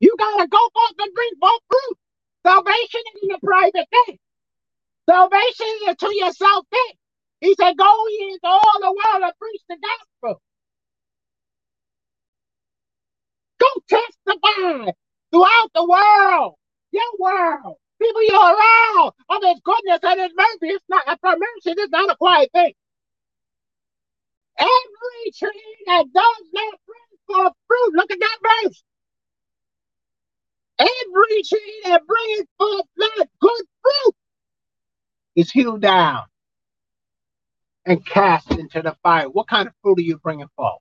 You 0.01 0.15
got 0.19 0.41
to 0.41 0.47
go 0.47 0.59
forth 0.73 0.95
and 0.99 1.13
bring 1.15 1.31
forth 1.41 1.61
fruit. 1.69 1.97
Salvation 2.45 3.01
isn't 3.17 3.31
a 3.43 3.45
private 3.45 3.87
thing. 3.91 4.19
Salvation 5.09 5.67
is 5.89 5.97
to 5.97 6.15
yourself 6.15 6.65
thing. 6.71 6.95
He 7.41 7.55
said, 7.59 7.77
Go 7.77 8.07
ye 8.09 8.33
into 8.33 8.47
all 8.47 8.79
the 8.81 8.91
world 8.91 9.23
and 9.23 9.33
preach 9.39 9.61
the 9.69 9.77
gospel. 9.77 10.41
Testify 13.87 14.91
throughout 15.31 15.69
the 15.73 15.85
world, 15.85 16.55
your 16.91 17.03
world, 17.19 17.77
people 18.01 18.23
you're 18.23 18.35
around, 18.39 19.07
of 19.07 19.13
oh, 19.29 19.39
His 19.43 19.61
goodness 19.63 19.99
and 20.03 20.19
His 20.21 20.31
mercy. 20.35 20.73
It's 20.73 20.85
not 20.89 21.07
a 21.07 21.17
mercy. 21.23 21.75
It's 21.77 21.91
not 21.91 22.11
a 22.11 22.15
quiet 22.15 22.49
thing. 22.53 22.73
Every 24.59 25.31
tree 25.37 25.77
that 25.87 26.05
does 26.13 26.47
not 26.53 26.79
bring 26.85 27.19
forth 27.27 27.53
fruit, 27.67 27.93
look 27.93 28.11
at 28.11 28.19
that 28.19 28.37
verse. 28.63 28.83
Every 30.79 31.43
tree 31.43 31.81
that 31.85 32.01
brings 32.05 32.47
forth 32.57 32.85
not 32.97 33.27
good 33.39 33.61
fruit 33.81 34.15
is 35.35 35.51
hewn 35.51 35.79
down 35.79 36.23
and 37.85 38.05
cast 38.05 38.51
into 38.51 38.81
the 38.81 38.95
fire. 39.01 39.29
What 39.29 39.47
kind 39.47 39.67
of 39.67 39.73
fruit 39.81 39.99
are 39.99 40.03
you 40.03 40.17
bringing 40.17 40.49
forth? 40.55 40.79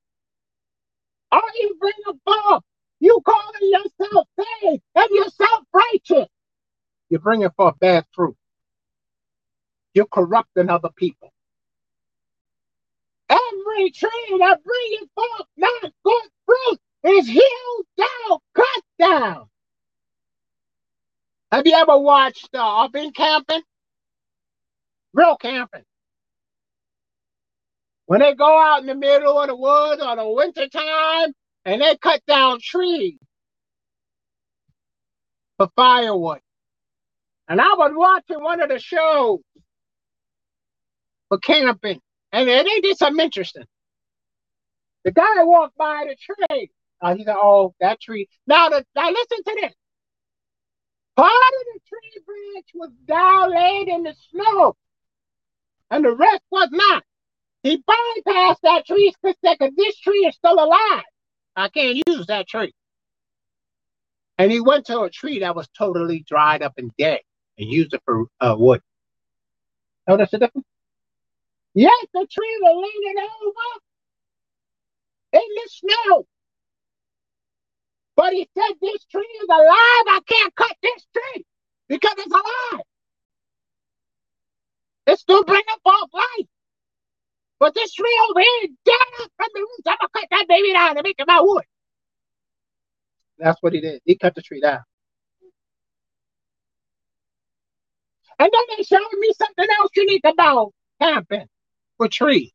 Are 1.33 1.43
you 1.61 1.77
bringing 1.79 2.21
forth? 2.25 2.63
You 3.07 3.21
calling 3.25 3.71
yourself 3.71 4.27
saved 4.37 4.83
and 4.97 5.11
yourself 5.13 5.65
righteous. 5.73 6.29
You're 7.09 7.21
bringing 7.21 7.51
forth 7.51 7.79
bad 7.79 8.05
fruit. 8.13 8.35
You're 9.95 10.07
corrupting 10.07 10.69
other 10.69 10.89
people. 10.97 11.33
Every 13.31 13.91
tree 13.93 14.39
that 14.41 14.59
brings 14.65 15.11
forth 15.15 15.47
not 15.57 15.93
good 16.05 16.23
fruit 16.47 16.81
is 17.05 17.29
hewn 17.29 17.85
down, 17.97 18.39
cut 18.57 18.83
down. 18.99 19.47
Have 21.53 21.65
you 21.65 21.75
ever 21.75 21.97
watched 21.97 22.49
uh, 22.57 22.79
I've 22.79 22.93
been 22.93 23.13
camping? 23.13 23.63
Real 25.13 25.37
camping. 25.37 25.85
When 28.07 28.19
they 28.19 28.35
go 28.35 28.61
out 28.61 28.81
in 28.81 28.87
the 28.87 28.97
middle 28.97 29.39
of 29.39 29.47
the 29.47 29.55
woods 29.55 30.03
or 30.03 30.17
the 30.17 30.29
winter 30.29 30.69
time 30.69 31.33
and 31.67 31.83
they 31.83 31.97
cut 31.97 32.25
down 32.27 32.61
trees 32.63 33.19
for 35.59 35.69
firewood. 35.75 36.39
And 37.49 37.61
I 37.61 37.75
was 37.75 37.93
watching 37.95 38.43
one 38.43 38.63
of 38.63 38.69
the 38.69 38.79
shows 38.79 39.41
for 41.29 41.39
camping, 41.39 42.01
and 42.33 42.49
they 42.49 42.81
did 42.81 42.97
something 42.97 43.25
interesting. 43.25 43.65
The 45.05 45.11
guy 45.11 45.43
walked 45.43 45.77
by 45.77 46.07
the 46.09 46.17
tree. 46.17 46.71
Uh, 47.01 47.15
he 47.15 47.25
said, 47.25 47.37
"Oh, 47.37 47.75
that 47.81 48.01
tree." 48.01 48.29
Now, 48.47 48.69
the, 48.69 48.85
now 48.95 49.11
listen 49.11 49.39
to 49.45 49.59
this. 49.61 49.75
Part 51.17 51.31
of 51.31 51.67
the 51.75 51.81
tree 51.89 52.23
branch 52.25 52.67
was 52.75 52.91
down 53.07 53.51
laid 53.51 53.89
in 53.89 54.05
the 54.05 54.15
snow, 54.31 54.77
and 55.91 56.05
the 56.05 56.15
rest 56.15 56.43
was 56.51 56.69
not. 56.71 57.03
He 57.63 57.83
bypassed 57.83 58.61
that 58.63 58.87
tree 58.87 59.13
because 59.23 59.73
this 59.77 59.99
tree 59.99 60.27
is 60.27 60.35
still 60.37 60.55
alive. 60.55 61.05
I 61.57 61.69
can't 61.71 62.03
use 62.07 62.27
that 62.27 62.47
tree. 62.47 62.73
And 64.39 64.53
he 64.53 64.61
went 64.61 64.87
to 64.87 65.01
a 65.01 65.11
tree 65.11 65.41
that 65.41 65.57
was 65.57 65.69
totally 65.77 66.25
dried 66.29 66.63
up 66.63 66.75
and 66.77 66.91
dead 66.99 67.21
and 67.59 67.69
used 67.71 67.95
it 67.95 68.03
for 68.05 68.27
uh, 68.41 68.55
wood. 68.59 68.83
Notice 70.07 70.31
the 70.31 70.39
difference? 70.39 70.67
Yes, 71.75 72.07
the 72.13 72.27
tree 72.31 72.59
was 72.63 72.91
leaning 73.05 73.25
over 73.43 73.83
in 75.33 75.55
the 75.55 75.69
snow. 75.69 76.27
But 78.17 78.33
he 78.33 78.49
said, 78.57 78.75
This 78.81 79.05
tree 79.05 79.23
is 79.43 79.49
alive. 79.49 79.67
I 79.69 80.21
can't 80.27 80.55
cut 80.55 80.77
this 80.83 81.07
tree 81.15 81.45
because 81.89 82.15
it's 82.19 82.33
alive. 82.33 82.83
It's 85.07 85.23
still 85.23 85.45
bringing 85.45 85.65
forth 85.83 86.11
life. 86.13 86.47
But 87.59 87.75
this 87.75 87.93
tree 87.95 88.21
over 88.31 88.41
here 88.41 88.69
dead 88.85 89.29
from 89.37 89.49
the 89.55 89.61
roots. 89.61 89.83
I'm 89.87 89.97
going 90.01 90.09
to 90.13 90.21
cut 90.21 90.29
that 90.31 90.47
baby 90.49 90.73
down 90.73 90.97
and 90.97 91.05
make 91.05 91.17
it 91.19 91.27
my 91.27 91.41
wood. 91.41 91.65
That's 93.39 93.63
what 93.63 93.73
he 93.73 93.81
did. 93.81 94.03
He 94.05 94.17
cut 94.17 94.35
the 94.35 94.43
tree 94.43 94.61
down. 94.61 94.81
And 98.39 98.51
then 98.53 98.77
they 98.77 98.83
showed 98.83 99.01
me 99.19 99.33
something 99.37 99.67
else 99.79 99.91
unique 99.97 100.25
about 100.27 100.73
camping 101.01 101.47
with 101.99 102.11
trees. 102.11 102.53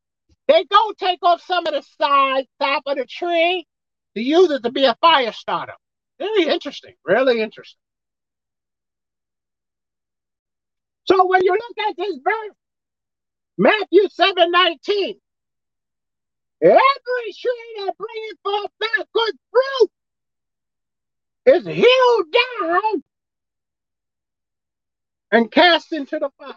They 0.47 0.63
go 0.65 0.93
take 0.99 1.19
off 1.23 1.41
some 1.41 1.65
of 1.65 1.73
the 1.73 1.83
side 1.99 2.45
top 2.59 2.83
of 2.85 2.97
the 2.97 3.05
tree 3.05 3.65
to 4.15 4.21
use 4.21 4.51
it 4.51 4.63
to 4.63 4.71
be 4.71 4.85
a 4.85 4.95
fire 5.01 5.31
starter. 5.31 5.73
Very 6.19 6.43
interesting, 6.53 6.93
really 7.03 7.41
interesting. 7.41 7.79
So 11.05 11.25
when 11.27 11.43
you 11.43 11.51
look 11.51 11.87
at 11.89 11.97
this 11.97 12.17
verse, 12.23 12.55
Matthew 13.61 14.09
7 14.09 14.51
19, 14.51 15.15
every 16.63 17.33
tree 17.39 17.75
that 17.85 17.93
bringeth 17.97 18.39
forth 18.43 18.71
not 18.81 19.07
good 19.13 19.35
fruit 19.51 19.91
is 21.57 21.65
hewn 21.67 22.31
down 22.31 23.03
and 25.31 25.51
cast 25.51 25.93
into 25.93 26.19
the 26.19 26.29
fire. 26.39 26.53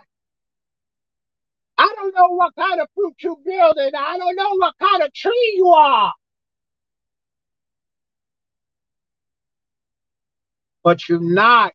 I 1.79 1.93
don't 1.97 2.15
know 2.15 2.29
what 2.37 2.55
kind 2.57 2.81
of 2.81 2.89
fruit 2.95 3.15
you 3.21 3.39
building. 3.45 3.93
I 3.99 4.19
don't 4.19 4.37
know 4.37 4.57
what 4.57 4.75
kind 4.81 5.03
of 5.03 5.13
tree 5.15 5.55
you 5.57 5.69
are. 5.69 6.13
but 10.83 11.09
you're 11.09 11.21
not 11.21 11.73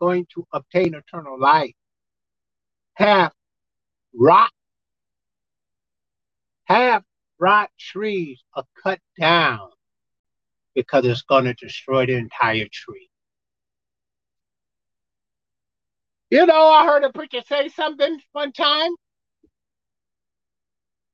going 0.00 0.26
to 0.34 0.46
obtain 0.52 0.94
eternal 0.94 1.38
life. 1.40 1.74
Have 2.94 3.32
rot, 4.14 4.50
Half 6.64 7.02
rot 7.38 7.70
trees 7.78 8.42
are 8.54 8.64
cut 8.82 8.98
down 9.20 9.68
because 10.74 11.04
it's 11.04 11.22
going 11.22 11.44
to 11.44 11.54
destroy 11.54 12.06
the 12.06 12.14
entire 12.14 12.66
tree. 12.72 13.10
You 16.30 16.46
know, 16.46 16.66
I 16.66 16.86
heard 16.86 17.04
a 17.04 17.12
preacher 17.12 17.42
say 17.46 17.68
something 17.68 18.18
one 18.32 18.52
time. 18.52 18.90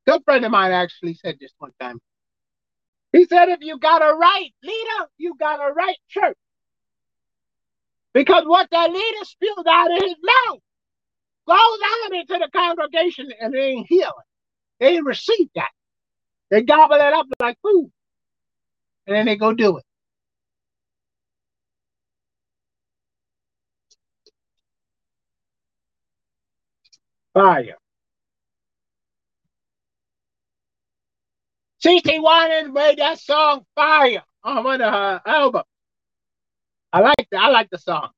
Good 0.07 0.22
friend 0.24 0.44
of 0.44 0.51
mine 0.51 0.72
actually 0.72 1.14
said 1.14 1.36
this 1.40 1.53
one 1.59 1.72
time. 1.80 1.98
He 3.12 3.26
said, 3.26 3.48
if 3.48 3.59
you 3.61 3.78
got 3.78 4.03
a 4.03 4.14
right 4.14 4.51
leader, 4.62 5.09
you 5.18 5.34
got 5.38 5.59
a 5.61 5.72
right 5.72 5.96
church. 6.09 6.38
Because 8.14 8.44
what 8.46 8.68
that 8.70 8.90
leader 8.90 9.24
spilled 9.24 9.66
out 9.68 9.90
of 9.90 10.03
his 10.03 10.14
mouth 10.22 10.61
goes 11.47 11.57
out 11.57 12.12
into 12.12 12.38
the 12.38 12.49
congregation 12.53 13.30
and 13.41 13.53
they 13.53 13.59
ain't 13.59 13.86
healing. 13.88 14.12
They 14.78 14.97
ain't 14.97 15.05
receive 15.05 15.49
that. 15.55 15.70
They 16.51 16.62
gobble 16.62 16.97
it 16.97 17.01
up 17.01 17.26
like 17.41 17.59
food. 17.62 17.91
And 19.07 19.16
then 19.16 19.26
they 19.26 19.36
go 19.36 19.53
do 19.53 19.78
it. 19.78 19.84
Fire. 27.34 27.76
CeCe 31.84 32.22
Winans 32.22 32.74
made 32.74 32.99
that 32.99 33.18
song 33.18 33.64
Fire 33.74 34.22
oh, 34.45 34.59
on 34.59 34.64
one 34.64 34.80
of 34.82 34.93
her 34.93 35.22
uh, 35.24 35.30
albums. 35.30 35.64
I 36.93 37.01
like 37.01 37.28
the, 37.30 37.38
I 37.38 37.49
like 37.49 37.70
the 37.70 37.78
song. 37.78 38.11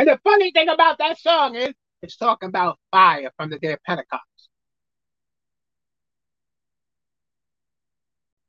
And 0.00 0.08
the 0.08 0.18
funny 0.24 0.50
thing 0.50 0.70
about 0.70 0.96
that 0.96 1.18
song 1.18 1.56
is 1.56 1.74
it's 2.00 2.16
talking 2.16 2.48
about 2.48 2.78
fire 2.90 3.30
from 3.36 3.50
the 3.50 3.58
day 3.58 3.74
of 3.74 3.82
Pentecost. 3.82 4.24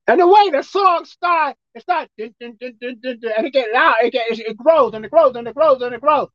And 0.07 0.21
the 0.21 0.27
way 0.27 0.49
the 0.49 0.61
song 0.61 1.03
starts, 1.03 1.59
it 1.75 1.81
starts 1.81 2.09
and 2.17 2.33
it 2.39 3.51
gets 3.51 3.69
loud, 3.73 3.95
it, 4.01 4.13
gets, 4.13 4.39
it 4.39 4.55
grows 4.55 4.93
and 4.93 5.03
it 5.03 5.11
grows 5.11 5.35
and 5.35 5.45
it 5.45 5.53
grows 5.53 5.81
and 5.81 5.93
it 5.93 5.99
grows. 5.99 6.29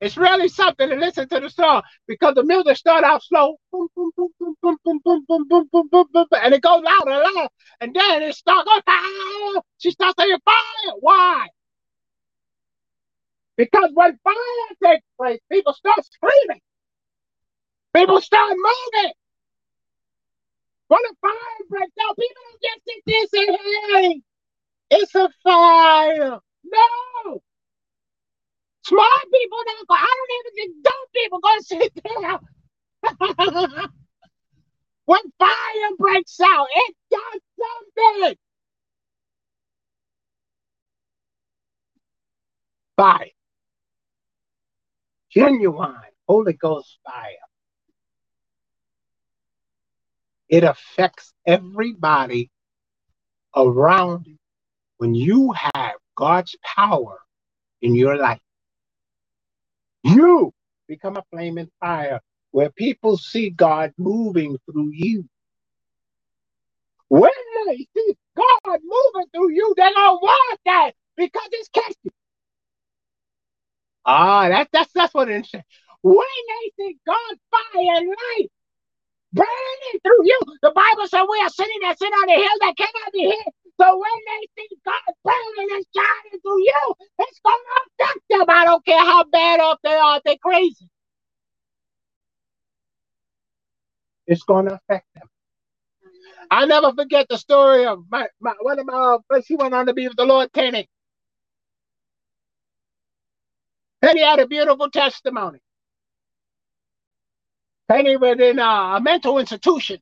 It's 0.00 0.16
really 0.16 0.46
something 0.46 0.88
to 0.88 0.94
listen 0.94 1.28
to 1.30 1.40
the 1.40 1.50
song 1.50 1.82
because 2.06 2.36
the 2.36 2.44
music 2.44 2.76
start 2.76 3.02
out 3.02 3.24
slow, 3.24 3.56
boom, 3.72 3.88
boom, 3.96 4.12
boom, 4.16 4.30
boom, 4.38 4.54
boom, 4.62 5.00
boom, 5.04 5.24
boom, 5.26 5.68
boom, 5.72 5.88
boom, 5.90 6.06
boom, 6.12 6.26
and 6.40 6.54
it 6.54 6.62
goes 6.62 6.84
louder 6.84 7.10
and 7.10 7.34
louder, 7.34 7.48
and 7.80 7.92
then 7.92 8.22
it 8.22 8.36
starts 8.36 8.68
going. 8.70 9.62
She 9.78 9.90
starts 9.90 10.14
saying 10.16 10.38
fire. 10.44 10.94
Why? 11.00 11.48
Because 13.58 13.90
when 13.92 14.16
fire 14.22 14.36
takes 14.84 15.04
place, 15.20 15.40
people 15.50 15.74
start 15.74 15.98
screaming. 16.04 16.60
People 17.94 18.20
start 18.20 18.50
moving. 18.56 19.12
When 20.86 21.00
the 21.02 21.14
fire 21.20 21.66
breaks 21.68 21.92
out, 22.08 22.16
people 22.16 22.42
don't 22.44 22.62
just 22.62 22.80
sit 22.86 23.02
there 23.04 23.20
and 23.20 23.28
say, 23.30 23.46
"Hey, 23.92 24.22
it's 24.90 25.14
a 25.16 25.28
fire." 25.42 26.38
No. 26.64 27.42
Smart 28.84 29.24
people 29.32 29.58
don't 29.66 29.88
go. 29.88 29.94
I 29.94 30.14
don't 30.16 30.30
even 30.38 30.52
think 30.54 30.82
dumb 30.84 31.06
people 31.12 31.40
go 31.40 31.58
sit 31.60 31.92
there. 32.04 32.38
when 35.04 35.32
fire 35.38 35.96
breaks 35.98 36.40
out, 36.40 36.68
it 36.74 36.96
does 37.10 37.40
something. 37.58 38.36
Fire. 42.96 43.37
Genuine 45.30 45.94
Holy 46.28 46.54
Ghost 46.54 46.98
fire. 47.04 47.32
It 50.48 50.64
affects 50.64 51.32
everybody 51.46 52.50
around 53.56 54.26
you. 54.26 54.36
When 54.98 55.14
you 55.14 55.52
have 55.52 55.94
God's 56.16 56.56
power 56.62 57.20
in 57.82 57.94
your 57.94 58.16
life, 58.16 58.40
you 60.02 60.52
become 60.88 61.16
a 61.16 61.24
flaming 61.30 61.70
fire 61.80 62.20
where 62.52 62.70
people 62.70 63.16
see 63.16 63.50
God 63.50 63.92
moving 63.98 64.58
through 64.66 64.90
you. 64.92 65.28
When 67.08 67.30
they 67.66 67.86
see 67.96 68.16
God 68.36 68.80
moving 68.82 69.28
through 69.34 69.52
you, 69.52 69.74
they're 69.76 69.94
gonna 69.94 70.16
want 70.16 70.60
that 70.66 70.92
because 71.16 71.48
it's 71.52 71.68
catchy. 71.70 72.07
Ah, 74.08 74.48
that's 74.50 74.70
that's 74.72 74.92
that's 74.94 75.14
what 75.14 75.30
it 75.30 75.46
is. 75.46 75.52
When 76.02 76.16
they 76.48 76.72
see 76.78 76.98
God's 77.06 77.42
fire 77.52 77.96
and 77.98 78.08
light 78.08 78.48
burning 79.32 80.00
through 80.04 80.26
you, 80.26 80.40
the 80.62 80.72
Bible 80.72 81.08
says 81.08 81.26
we 81.30 81.40
are 81.42 81.50
sitting 81.50 81.80
that 81.82 81.98
sit 81.98 82.12
on 82.12 82.26
the 82.28 82.34
hill 82.34 82.58
that 82.62 82.74
cannot 82.78 83.12
be 83.14 83.22
hid. 83.24 83.52
So 83.80 83.98
when 83.98 84.20
they 84.28 84.48
see 84.62 84.68
God 84.84 85.14
burning 85.24 85.76
and 85.76 85.86
shining 85.96 86.40
through 86.42 86.62
you, 86.62 86.94
it's 87.20 87.40
gonna 87.44 87.78
affect 87.86 88.20
them. 88.30 88.44
I 88.48 88.64
don't 88.66 88.84
care 88.86 89.00
how 89.04 89.24
bad 89.24 89.60
off 89.60 89.78
they 89.84 89.94
are, 89.94 90.20
they're 90.24 90.36
crazy. 90.42 90.88
It's 94.26 94.44
gonna 94.44 94.74
affect 94.74 95.06
them. 95.14 95.28
I 96.50 96.66
never 96.66 96.92
forget 96.94 97.28
the 97.30 97.38
story 97.38 97.86
of 97.86 98.04
my, 98.10 98.28
my 98.40 98.54
one 98.62 98.80
of 98.80 98.86
my 98.86 99.18
friends. 99.28 99.46
He 99.48 99.56
went 99.56 99.74
on 99.74 99.86
to 99.86 99.94
be 99.94 100.08
with 100.08 100.18
the 100.18 100.26
Lord 100.26 100.52
Penny. 100.52 100.88
Penny 104.00 104.22
had 104.22 104.38
a 104.38 104.46
beautiful 104.46 104.90
testimony. 104.90 105.58
Penny 107.88 108.16
was 108.16 108.38
in 108.38 108.58
a 108.58 109.00
mental 109.00 109.38
institution. 109.38 109.98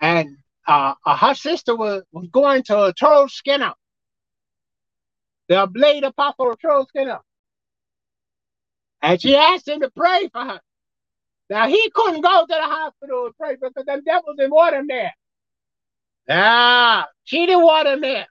And 0.00 0.36
uh, 0.66 0.94
uh, 1.04 1.16
her 1.16 1.34
sister 1.34 1.74
was, 1.74 2.02
was 2.12 2.28
going 2.30 2.62
to 2.64 2.92
Charles 2.96 3.34
Skinner. 3.34 3.72
The 5.48 5.66
blade 5.66 6.04
apostle 6.04 6.54
Charles 6.56 6.88
Skinner. 6.88 7.20
And 9.00 9.20
she 9.20 9.36
asked 9.36 9.68
him 9.68 9.80
to 9.80 9.90
pray 9.90 10.28
for 10.32 10.42
her. 10.42 10.60
Now 11.48 11.68
he 11.68 11.90
couldn't 11.94 12.22
go 12.22 12.40
to 12.40 12.46
the 12.46 12.62
hospital 12.62 13.26
and 13.26 13.36
pray 13.36 13.56
because 13.56 13.84
them 13.86 14.02
devils 14.04 14.36
didn't 14.36 14.52
want 14.52 14.74
him 14.74 14.86
there. 14.88 15.14
Ah, 16.28 17.06
she 17.24 17.46
didn't 17.46 17.62
want 17.62 17.86
him 17.86 18.00
there. 18.00 18.26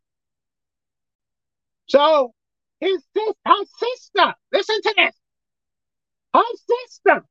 So 1.88 2.34
his 2.80 3.04
her 3.46 3.66
sister, 3.80 4.34
listen 4.54 4.82
to 4.82 4.94
this. 4.98 5.16
Her 6.34 6.44
sister 6.68 7.26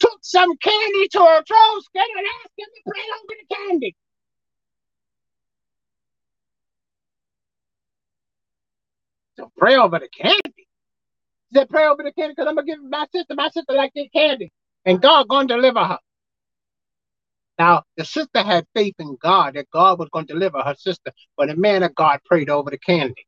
took 0.00 0.18
some 0.22 0.56
candy 0.58 1.08
to 1.08 1.18
her 1.18 1.42
throat 1.44 1.82
and 1.94 2.26
asked 2.44 2.54
him 2.58 2.66
to 2.74 2.82
pray 2.90 3.02
over 3.18 3.34
the 3.40 3.54
candy. 3.56 3.96
So 9.38 9.52
pray 9.56 9.76
over 9.76 9.98
the 9.98 10.08
candy. 10.08 10.40
He 11.50 11.58
said, 11.58 11.68
pray 11.70 11.86
over 11.86 12.02
the 12.02 12.12
candy 12.12 12.34
because 12.34 12.48
I'm 12.48 12.56
gonna 12.56 12.66
give 12.66 12.82
my 12.82 13.06
sister, 13.12 13.34
my 13.34 13.48
sister 13.50 13.74
like 13.74 13.92
this 13.94 14.08
candy. 14.14 14.52
And 14.84 15.00
God 15.00 15.28
gonna 15.28 15.48
deliver 15.48 15.84
her. 15.84 15.98
Now, 17.58 17.84
the 17.96 18.04
sister 18.04 18.42
had 18.42 18.66
faith 18.74 18.94
in 18.98 19.16
God 19.22 19.54
that 19.54 19.70
God 19.70 19.98
was 19.98 20.08
going 20.12 20.26
to 20.26 20.34
deliver 20.34 20.60
her 20.62 20.74
sister, 20.78 21.12
but 21.36 21.48
the 21.48 21.56
man 21.56 21.82
of 21.84 21.94
God 21.94 22.20
prayed 22.26 22.50
over 22.50 22.70
the 22.70 22.78
candy. 22.78 23.26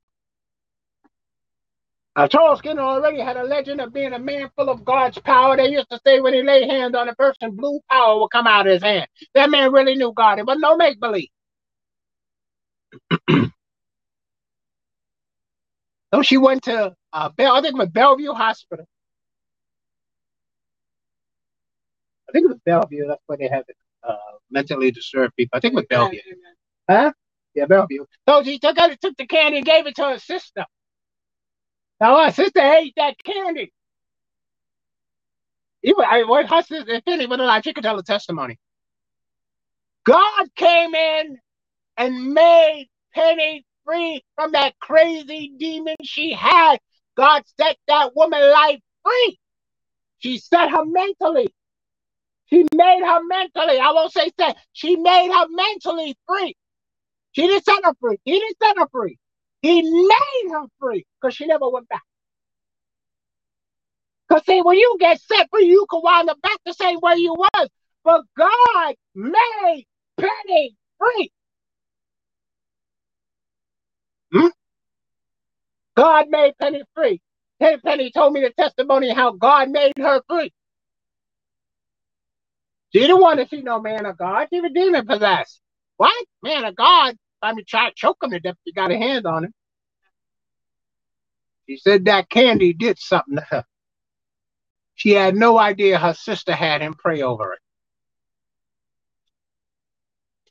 Now, 2.16 2.26
Charles 2.28 2.58
Skinner 2.60 2.82
already 2.82 3.20
had 3.20 3.36
a 3.36 3.44
legend 3.44 3.80
of 3.80 3.92
being 3.92 4.14
a 4.14 4.18
man 4.18 4.50
full 4.56 4.70
of 4.70 4.84
God's 4.84 5.18
power. 5.18 5.56
They 5.56 5.68
used 5.70 5.90
to 5.90 6.00
say 6.06 6.20
when 6.20 6.34
he 6.34 6.42
laid 6.42 6.68
hands 6.70 6.94
on 6.94 7.08
a 7.08 7.14
person, 7.14 7.56
blue 7.56 7.80
power 7.90 8.20
would 8.20 8.30
come 8.30 8.46
out 8.46 8.66
of 8.66 8.72
his 8.74 8.82
hand. 8.82 9.08
That 9.34 9.50
man 9.50 9.72
really 9.72 9.96
knew 9.96 10.12
God. 10.16 10.38
It 10.38 10.46
was 10.46 10.58
no 10.58 10.76
make 10.76 11.00
believe. 11.00 11.28
so 16.14 16.22
she 16.22 16.38
went 16.38 16.64
to 16.64 16.94
uh, 17.12 17.28
Bell, 17.30 17.56
I 17.56 17.62
think 17.62 17.74
it 17.74 17.78
was 17.78 17.90
Bellevue 17.90 18.32
Hospital. 18.32 18.86
I 22.28 22.32
think 22.32 22.46
it 22.46 22.48
was 22.48 22.60
Bellevue. 22.66 23.06
That's 23.08 23.22
where 23.26 23.38
they 23.38 23.48
had 23.48 23.64
it 23.68 23.76
uh, 24.06 24.16
mentally 24.50 24.90
disturbed 24.90 25.34
people. 25.36 25.56
I 25.56 25.60
think 25.60 25.72
it 25.72 25.76
was 25.76 25.86
Bellevue. 25.88 26.20
Huh? 26.88 27.12
Yeah, 27.54 27.66
Bellevue. 27.66 28.04
So 28.28 28.42
she 28.42 28.58
took 28.58 28.76
it, 28.78 29.00
took 29.00 29.16
the 29.16 29.26
candy 29.26 29.58
and 29.58 29.66
gave 29.66 29.86
it 29.86 29.96
to 29.96 30.04
her 30.04 30.18
sister. 30.18 30.64
Now 32.00 32.24
her 32.24 32.32
sister 32.32 32.60
ate 32.60 32.94
that 32.96 33.16
candy. 33.24 33.72
Even 35.82 36.04
I 36.04 36.24
what 36.24 36.48
her 36.48 36.62
sister 36.62 36.92
if 36.92 37.02
any 37.06 37.26
but 37.26 37.38
like 37.38 37.64
she 37.64 37.72
could 37.72 37.84
tell 37.84 37.98
a 37.98 38.02
testimony. 38.02 38.58
God 40.04 40.54
came 40.54 40.94
in 40.94 41.38
and 41.96 42.32
made 42.32 42.88
Penny 43.14 43.64
free 43.84 44.22
from 44.34 44.52
that 44.52 44.78
crazy 44.80 45.52
demon 45.58 45.96
she 46.02 46.32
had. 46.32 46.78
God 47.16 47.42
set 47.58 47.76
that 47.88 48.14
woman 48.14 48.40
life 48.40 48.80
free. 49.04 49.38
She 50.18 50.38
set 50.38 50.70
her 50.70 50.84
mentally. 50.84 51.48
She 52.48 52.66
made 52.74 53.02
her 53.04 53.20
mentally, 53.24 53.78
I 53.80 53.92
won't 53.92 54.12
say 54.12 54.30
set, 54.38 54.56
she 54.72 54.96
made 54.96 55.30
her 55.32 55.46
mentally 55.50 56.16
free. 56.28 56.56
She 57.32 57.46
didn't 57.46 57.64
set 57.64 57.84
her 57.84 57.94
free. 58.00 58.18
He 58.24 58.32
didn't 58.38 58.58
set 58.62 58.78
her 58.78 58.88
free. 58.92 59.18
He 59.62 59.82
made 59.82 60.52
her 60.52 60.66
free 60.80 61.06
because 61.20 61.34
she 61.36 61.46
never 61.46 61.68
went 61.70 61.88
back. 61.88 62.02
Because 64.28 64.44
see, 64.46 64.62
when 64.62 64.78
you 64.78 64.96
get 65.00 65.20
set 65.20 65.48
free, 65.50 65.66
you 65.66 65.86
can 65.90 66.00
wind 66.02 66.30
up 66.30 66.40
back 66.42 66.58
the 66.66 66.74
same 66.74 67.00
way 67.02 67.16
you 67.16 67.34
was. 67.34 67.68
But 68.04 68.22
God 68.38 68.94
made 69.14 69.86
Penny 70.18 70.76
free. 70.98 71.32
Hmm? 74.32 74.48
God 75.96 76.28
made 76.30 76.54
Penny 76.60 76.82
free. 76.94 77.20
Penny 77.60 78.10
told 78.12 78.32
me 78.34 78.42
the 78.42 78.50
testimony 78.50 79.12
how 79.12 79.32
God 79.32 79.70
made 79.70 79.92
her 79.98 80.22
free. 80.28 80.52
She 82.96 83.02
didn't 83.02 83.20
want 83.20 83.40
to 83.40 83.46
see 83.46 83.60
no 83.60 83.78
man 83.78 84.06
of 84.06 84.16
God. 84.16 84.48
Was 84.50 84.72
demon 84.72 85.06
possessed. 85.06 85.60
What? 85.98 86.14
Man 86.42 86.64
of 86.64 86.74
God? 86.74 87.14
I 87.42 87.52
mean, 87.52 87.66
try 87.68 87.90
to 87.90 87.94
choke 87.94 88.16
him 88.22 88.30
to 88.30 88.40
death 88.40 88.54
if 88.54 88.60
you 88.64 88.72
got 88.72 88.90
a 88.90 88.96
hand 88.96 89.26
on 89.26 89.44
him. 89.44 89.52
She 91.68 91.76
said 91.76 92.06
that 92.06 92.30
candy 92.30 92.72
did 92.72 92.98
something 92.98 93.36
to 93.36 93.42
her. 93.42 93.64
She 94.94 95.10
had 95.10 95.36
no 95.36 95.58
idea 95.58 95.98
her 95.98 96.14
sister 96.14 96.54
had 96.54 96.80
him 96.80 96.94
pray 96.94 97.20
over 97.20 97.52
it. 97.52 97.58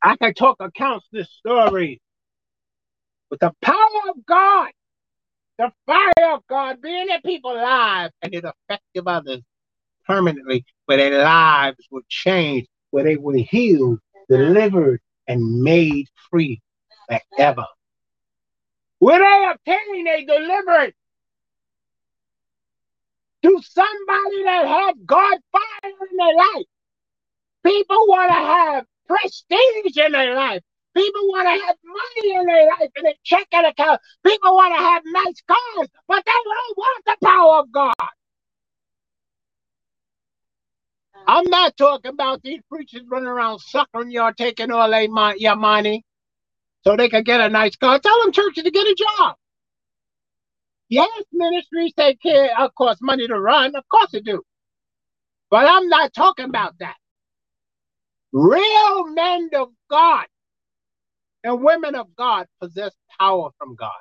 I 0.04 0.16
can 0.16 0.36
talk 0.36 0.58
accounts 0.60 1.08
this 1.12 1.32
story 1.32 2.00
with 3.32 3.40
the 3.40 3.54
power 3.60 4.10
of 4.10 4.24
God, 4.24 4.70
the 5.58 5.72
fire 5.88 6.34
of 6.36 6.46
God 6.48 6.80
being 6.80 7.10
in 7.10 7.22
people's 7.22 7.56
lives 7.56 8.14
and 8.22 8.36
it 8.36 8.46
affected 8.46 9.08
others 9.08 9.42
permanently, 10.06 10.66
where 10.86 10.98
their 10.98 11.24
lives 11.24 11.86
were 11.92 12.04
changed, 12.10 12.68
where 12.92 13.04
they 13.04 13.18
were 13.18 13.36
healed, 13.36 14.00
delivered, 14.30 15.02
and 15.28 15.62
made 15.62 16.08
free 16.30 16.62
forever. 17.08 17.66
Where 19.00 19.20
they 19.20 19.52
obtained 19.52 20.08
a 20.08 20.26
deliverance 20.26 20.96
to 23.44 23.62
somebody 23.64 24.44
that 24.44 24.66
had 24.68 25.06
God 25.06 25.38
fire 25.52 25.92
in 26.10 26.18
their 26.18 26.36
life. 26.36 26.66
People 27.64 28.08
want 28.08 28.30
to 28.30 28.34
have 28.34 28.86
prestige 29.08 29.98
in 29.98 30.12
their 30.12 30.36
life. 30.36 30.62
People 30.96 31.28
want 31.28 31.46
to 31.46 31.66
have 31.66 31.76
money 31.84 32.36
in 32.36 32.46
their 32.46 32.68
life 32.68 32.90
and 32.96 33.08
a 33.08 33.14
checking 33.24 33.66
account. 33.66 34.00
People 34.26 34.56
want 34.56 34.74
to 34.74 34.82
have 34.82 35.04
nice 35.06 35.42
cars, 35.46 35.90
but 36.08 36.24
they 36.26 36.32
don't 36.32 36.78
want 36.78 37.06
the 37.06 37.18
power 37.24 37.60
of 37.60 37.72
God. 37.72 37.94
I'm 41.28 41.46
not 41.50 41.78
talking 41.78 42.12
about 42.12 42.44
these 42.44 42.62
preachers 42.70 43.02
running 43.10 43.28
around 43.28 43.60
suckering 43.60 44.12
you 44.12 44.22
or 44.22 44.34
taking 44.34 44.72
all 44.72 44.90
they, 44.92 45.10
your 45.38 45.56
money 45.56 46.04
so 46.84 46.96
they 46.96 47.10
can 47.10 47.24
get 47.24 47.42
a 47.42 47.50
nice 47.50 47.76
car. 47.76 48.00
Tell 48.00 48.24
them 48.24 48.32
churches 48.32 48.64
to 48.64 48.72
get 48.72 48.88
a 48.88 48.96
job. 48.96 49.36
Yes, 50.90 51.10
ministries 51.32 51.94
take 51.98 52.22
care, 52.22 52.52
of 52.60 52.74
course, 52.76 52.98
money 53.02 53.28
to 53.28 53.40
run. 53.40 53.76
Of 53.76 53.88
course 53.90 54.12
they 54.12 54.22
do. 54.22 54.44
But 55.50 55.66
I'm 55.68 55.88
not 55.90 56.14
talking 56.14 56.46
about 56.46 56.76
that. 56.80 56.96
Real 58.32 59.08
men 59.08 59.50
of 59.56 59.70
God 59.90 60.26
and 61.44 61.64
women 61.64 61.96
of 61.96 62.16
God 62.16 62.48
possess 62.62 62.94
power 63.20 63.50
from 63.58 63.76
God. 63.76 63.92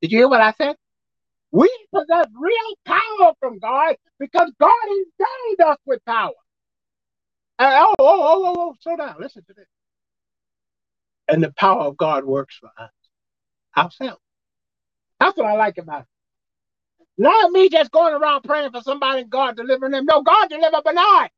Did 0.00 0.12
you 0.12 0.18
hear 0.20 0.28
what 0.28 0.40
I 0.40 0.52
said? 0.52 0.76
We 1.52 1.68
possess 1.94 2.26
real 2.38 2.76
power 2.86 3.32
from 3.40 3.58
God 3.58 3.96
because 4.18 4.52
God 4.60 4.70
endowed 4.88 5.72
us 5.72 5.78
with 5.86 6.04
power. 6.04 6.32
Uh, 7.58 7.72
oh, 7.76 7.94
oh, 7.98 8.22
oh, 8.22 8.44
oh, 8.46 8.54
oh, 8.58 8.76
slow 8.80 8.96
down. 8.96 9.16
Listen 9.20 9.44
to 9.48 9.54
this. 9.54 9.66
And 11.28 11.42
the 11.42 11.52
power 11.52 11.82
of 11.82 11.96
God 11.96 12.24
works 12.24 12.56
for 12.56 12.70
us 12.78 12.90
ourselves. 13.76 14.20
That's 15.18 15.36
what 15.36 15.46
I 15.46 15.54
like 15.54 15.78
about 15.78 16.02
it. 16.02 16.06
Not 17.18 17.52
me 17.52 17.68
just 17.68 17.90
going 17.90 18.14
around 18.14 18.42
praying 18.42 18.70
for 18.70 18.80
somebody 18.80 19.22
and 19.22 19.30
God 19.30 19.56
delivering 19.56 19.92
them. 19.92 20.06
No, 20.06 20.22
God 20.22 20.48
delivered 20.48 20.82
Bernard. 20.84 21.30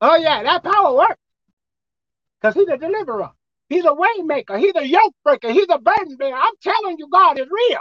Oh, 0.00 0.16
yeah, 0.16 0.42
that 0.42 0.64
power 0.64 0.94
works. 0.96 1.20
Because 2.40 2.54
he's 2.54 2.68
a 2.68 2.76
deliverer. 2.76 3.30
He's 3.68 3.84
a 3.84 3.88
waymaker. 3.88 4.58
He's 4.58 4.74
a 4.76 4.86
yoke 4.86 5.14
breaker. 5.24 5.50
He's 5.50 5.68
a 5.70 5.78
burden 5.78 6.16
bearer. 6.16 6.36
I'm 6.36 6.54
telling 6.62 6.98
you, 6.98 7.08
God 7.08 7.38
is 7.38 7.46
real. 7.50 7.80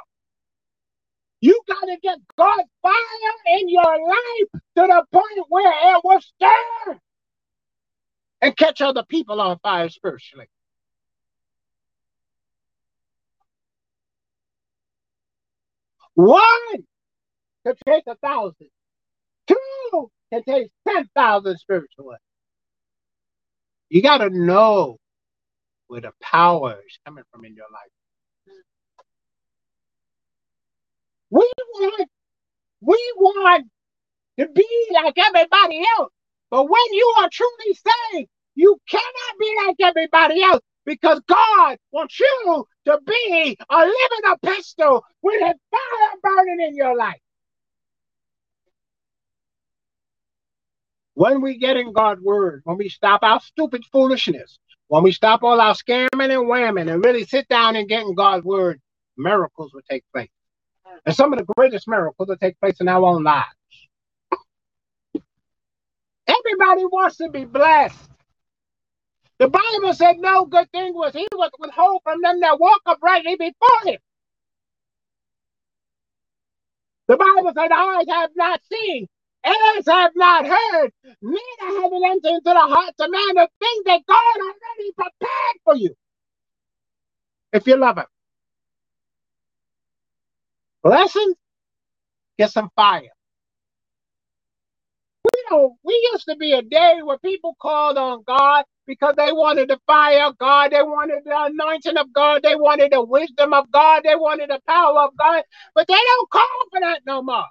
You 1.44 1.60
got 1.68 1.82
to 1.82 1.98
get 2.02 2.20
God's 2.38 2.70
fire 2.82 3.58
in 3.60 3.68
your 3.68 3.84
life 3.84 4.50
to 4.54 4.62
the 4.76 5.04
point 5.12 5.46
where 5.50 5.74
it 5.94 6.02
will 6.02 6.22
stir 6.22 7.00
and 8.42 8.56
catch 8.56 8.80
other 8.80 9.04
people 9.04 9.42
on 9.42 9.60
fire 9.60 9.90
spiritually. 9.90 10.46
One 16.14 16.86
can 17.66 17.76
take 17.86 18.06
a 18.08 18.16
thousand. 18.16 18.70
Two 19.46 20.12
can 20.32 20.44
take 20.44 20.72
10,000 20.88 21.58
spiritually. 21.58 22.16
You 23.90 24.02
got 24.02 24.20
to 24.20 24.30
know 24.30 24.96
where 25.88 26.00
the 26.00 26.14
power 26.22 26.80
is 26.88 26.98
coming 27.06 27.26
from 27.34 27.44
in 27.44 27.54
your 27.54 27.68
life. 27.70 27.92
We 31.34 31.52
want, 31.74 32.10
we 32.82 33.14
want 33.18 33.66
to 34.38 34.48
be 34.50 34.88
like 34.94 35.16
everybody 35.18 35.84
else. 35.98 36.12
But 36.52 36.66
when 36.66 36.94
you 36.94 37.14
are 37.18 37.30
truly 37.32 37.74
saved, 37.74 38.30
you 38.54 38.78
cannot 38.88 39.40
be 39.40 39.56
like 39.66 39.76
everybody 39.80 40.44
else 40.44 40.62
because 40.86 41.22
God 41.28 41.78
wants 41.92 42.20
you 42.20 42.66
to 42.86 43.00
be 43.04 43.58
a 43.68 43.78
living 43.80 44.38
epistle 44.44 45.04
with 45.24 45.42
a 45.42 45.56
fire 45.72 46.20
burning 46.22 46.68
in 46.68 46.76
your 46.76 46.96
life. 46.96 47.20
When 51.16 51.42
we 51.42 51.58
get 51.58 51.78
in 51.78 51.94
God's 51.94 52.22
word, 52.22 52.62
when 52.66 52.78
we 52.78 52.90
stop 52.90 53.24
our 53.24 53.40
stupid 53.40 53.84
foolishness, 53.92 54.60
when 54.88 55.02
we 55.02 55.12
stop 55.12 55.42
all 55.42 55.60
our 55.60 55.74
scamming 55.74 56.10
and 56.14 56.48
whamming 56.48 56.94
and 56.94 57.04
really 57.04 57.26
sit 57.26 57.48
down 57.48 57.76
and 57.76 57.90
get 57.90 58.04
in 58.04 58.14
God's 58.14 58.46
word, 58.46 58.80
miracles 59.18 59.74
will 59.74 59.82
take 59.90 60.04
place. 60.14 60.30
And 61.06 61.16
some 61.16 61.34
of 61.34 61.40
the 61.40 61.46
greatest 61.56 61.88
miracles 61.88 62.28
that 62.30 62.40
take 62.40 62.60
place 62.60 62.80
in 62.80 62.88
our 62.88 63.04
own 63.04 63.24
lives. 63.24 63.48
Everybody 66.28 66.86
wants 66.86 67.18
to 67.18 67.30
be 67.30 67.46
blessed. 67.46 68.10
The 69.40 69.50
Bible 69.50 69.94
said 69.94 70.20
no 70.20 70.46
good 70.46 70.72
thing 70.72 70.94
was 70.94 71.14
he 71.14 71.28
was 71.34 71.52
withhold 71.60 72.02
from 72.04 72.22
them 72.22 72.40
that 72.42 72.60
walk 72.60 72.82
uprightly 72.86 73.36
before 73.36 73.92
him. 73.92 74.00
The 77.08 77.18
Bible 77.18 77.52
said 77.54 77.72
eyes 77.72 78.06
have 78.10 78.32
not 78.36 78.62
seen, 78.72 79.08
ears 79.46 79.86
have 79.88 80.12
not 80.16 80.48
heard, 80.48 80.92
neither 81.22 81.82
have 81.82 81.92
it 81.92 82.04
entered 82.06 82.30
into 82.30 82.42
the 82.46 82.56
hearts 82.56 83.00
of 83.00 83.12
man 83.12 83.36
the 83.36 83.50
things 83.60 83.84
that 83.86 84.02
God 84.08 84.38
already 84.40 84.92
prepared 84.96 85.58
for 85.66 85.76
you. 85.76 85.96
If 87.52 87.68
you 87.68 87.76
love 87.76 87.98
him. 87.98 88.06
Blessings, 90.84 91.36
get 92.40 92.52
some 92.52 92.70
fire 92.76 93.04
we 95.34 95.44
know 95.52 95.78
we 95.84 96.10
used 96.14 96.26
to 96.28 96.36
be 96.38 96.54
a 96.54 96.62
day 96.64 97.00
where 97.04 97.18
people 97.20 97.56
called 97.62 97.98
on 97.98 98.24
God 98.28 98.66
because 98.88 99.16
they 99.18 99.32
wanted 99.32 99.70
the 99.70 99.80
fire 99.88 100.26
of 100.28 100.38
God, 100.40 100.72
they 100.72 100.84
wanted 100.84 101.24
the 101.26 101.34
anointing 101.36 101.98
of 101.98 102.14
God, 102.14 102.44
they 102.44 102.56
wanted 102.56 102.92
the 102.92 103.04
wisdom 103.04 103.54
of 103.54 103.72
God, 103.72 104.04
they 104.04 104.16
wanted 104.16 104.50
the 104.50 104.60
power 104.68 105.00
of 105.02 105.18
God, 105.18 105.44
but 105.76 105.88
they 105.88 105.96
don't 105.96 106.32
call 106.32 106.60
for 106.72 106.82
that 106.82 107.02
no 107.08 107.24
more. 107.24 107.46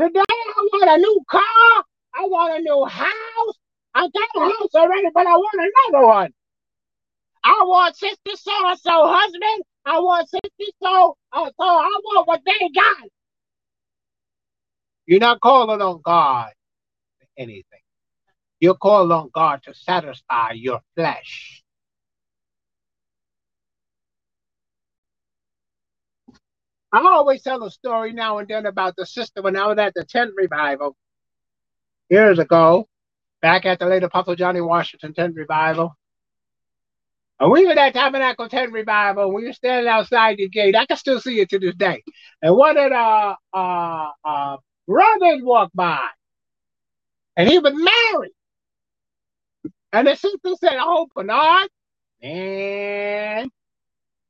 Today, 0.00 0.20
I 0.20 0.68
want 0.72 0.90
a 0.90 0.98
new 0.98 1.20
car, 1.30 1.84
I 2.14 2.26
want 2.26 2.58
a 2.58 2.62
new 2.62 2.84
house. 2.86 3.56
I 3.94 4.02
got 4.08 4.28
a 4.36 4.40
house 4.46 4.74
already, 4.76 5.08
but 5.14 5.26
I 5.26 5.36
want 5.36 5.72
another 5.92 6.06
one. 6.06 6.32
I 7.44 7.62
want 7.64 7.96
sister 7.96 8.16
so 8.36 8.52
and 8.68 8.78
so 8.78 8.90
husband. 9.08 9.64
I 9.86 10.00
want 10.00 10.28
sister 10.28 10.72
so 10.82 11.16
uh, 11.32 11.46
so 11.46 11.64
I 11.64 12.00
want 12.04 12.26
what 12.26 12.40
they 12.44 12.68
got. 12.74 13.08
You're 15.06 15.20
not 15.20 15.40
calling 15.40 15.82
on 15.82 16.00
God 16.02 16.52
for 17.20 17.26
anything. 17.36 17.80
You 18.60 18.74
call 18.74 19.12
on 19.12 19.30
God 19.34 19.62
to 19.64 19.74
satisfy 19.74 20.52
your 20.52 20.80
flesh. 20.94 21.62
I 26.92 27.00
always 27.00 27.42
tell 27.42 27.62
a 27.64 27.70
story 27.70 28.12
now 28.12 28.38
and 28.38 28.48
then 28.48 28.66
about 28.66 28.94
the 28.96 29.04
sister 29.04 29.42
when 29.42 29.56
I 29.56 29.66
was 29.66 29.78
at 29.78 29.94
the 29.94 30.04
tent 30.04 30.30
revival 30.36 30.96
years 32.08 32.38
ago, 32.38 32.88
back 33.42 33.66
at 33.66 33.80
the 33.80 33.86
late 33.86 34.04
Apostle 34.04 34.36
Johnny 34.36 34.60
Washington 34.60 35.12
tent 35.12 35.34
revival. 35.34 35.96
And 37.40 37.50
we 37.50 37.66
were 37.66 37.72
at 37.72 37.94
Tabernacle 37.94 38.48
tent 38.48 38.72
revival. 38.72 39.32
We 39.32 39.44
were 39.44 39.52
standing 39.52 39.88
outside 39.88 40.36
the 40.36 40.48
gate. 40.48 40.76
I 40.76 40.86
can 40.86 40.96
still 40.96 41.20
see 41.20 41.40
it 41.40 41.50
to 41.50 41.58
this 41.58 41.74
day. 41.74 42.02
And 42.40 42.56
one 42.56 42.76
of 42.76 42.90
the 42.90 43.36
uh, 43.52 44.10
uh, 44.24 44.56
brothers 44.86 45.42
walked 45.42 45.74
by 45.74 46.06
and 47.36 47.48
he 47.48 47.58
was 47.58 47.72
married. 47.74 48.32
And 49.92 50.06
the 50.06 50.14
sister 50.14 50.54
said, 50.60 50.76
Oh, 50.78 51.08
Bernard, 51.14 51.68
man, 52.22 53.48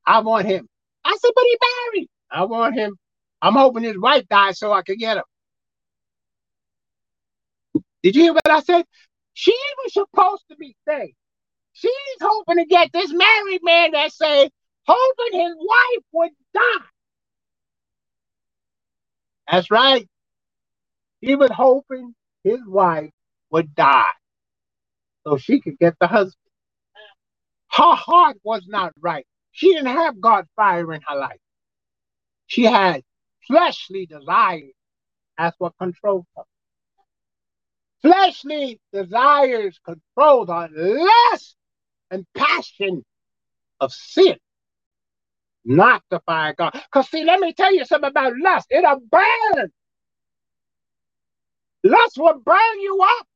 I 0.07 0.21
want 0.21 0.47
him. 0.47 0.69
I 1.05 1.17
said, 1.21 1.31
But 1.35 1.45
he 1.45 1.59
married. 1.93 2.09
I 2.31 2.45
want 2.45 2.75
him. 2.75 2.97
I'm 3.43 3.55
hoping 3.55 3.83
his 3.83 3.99
wife 3.99 4.27
dies 4.29 4.59
so 4.59 4.73
I 4.73 4.83
can 4.83 4.97
get 4.97 5.19
him. 5.19 5.25
Did 8.03 8.17
you 8.17 8.23
hear 8.23 8.33
what 8.35 8.51
I 8.51 8.61
said? 8.61 8.85
She 9.35 9.57
was 9.83 9.93
supposed 9.95 10.45
to 10.51 10.57
be 10.57 10.77
saved. 10.87 11.17
She's 11.75 11.93
hoping 12.21 12.59
to 12.59 12.65
get 12.65 12.93
this 12.93 13.13
married 13.13 13.61
man 13.63 13.91
that 13.93 14.13
say, 14.13 14.49
hoping 14.87 15.41
his 15.41 15.55
wife 15.59 16.05
would 16.13 16.31
die. 16.55 16.87
That's 19.51 19.71
right. 19.71 20.09
He 21.21 21.35
was 21.35 21.51
hoping 21.51 22.15
his 22.45 22.61
wife 22.67 23.11
would 23.51 23.75
die 23.75 24.05
so 25.25 25.37
she 25.37 25.61
could 25.61 25.79
get 25.79 25.95
the 26.01 26.07
husband. 26.07 26.35
Her 27.71 27.95
heart 27.95 28.37
was 28.45 28.67
not 28.69 28.93
right. 29.01 29.27
She 29.51 29.73
didn't 29.73 29.87
have 29.87 30.21
God's 30.21 30.49
fire 30.55 30.93
in 30.93 31.01
her 31.09 31.17
life. 31.17 31.41
She 32.47 32.65
had 32.65 33.03
fleshly 33.47 34.07
desires. 34.07 34.73
That's 35.37 35.59
what 35.59 35.73
controlled 35.79 36.27
her. 36.37 36.45
Fleshly 38.03 38.81
desires 38.93 39.81
control 39.85 40.45
the 40.47 40.69
lust 40.73 41.57
and 42.11 42.27
passion 42.37 43.05
of 43.81 43.93
sin, 43.93 44.37
not 45.65 46.03
the 46.11 46.21
fire 46.27 46.51
of 46.53 46.57
God. 46.57 46.73
Because, 46.73 47.09
see, 47.11 47.25
let 47.25 47.41
me 47.41 47.53
tell 47.55 47.75
you 47.75 47.85
something 47.85 48.09
about 48.11 48.33
lust. 48.39 48.67
It'll 48.71 49.01
burn 49.11 49.67
Lust 51.85 52.19
will 52.19 52.39
burn 52.45 52.81
you 52.81 53.01
up. 53.03 53.27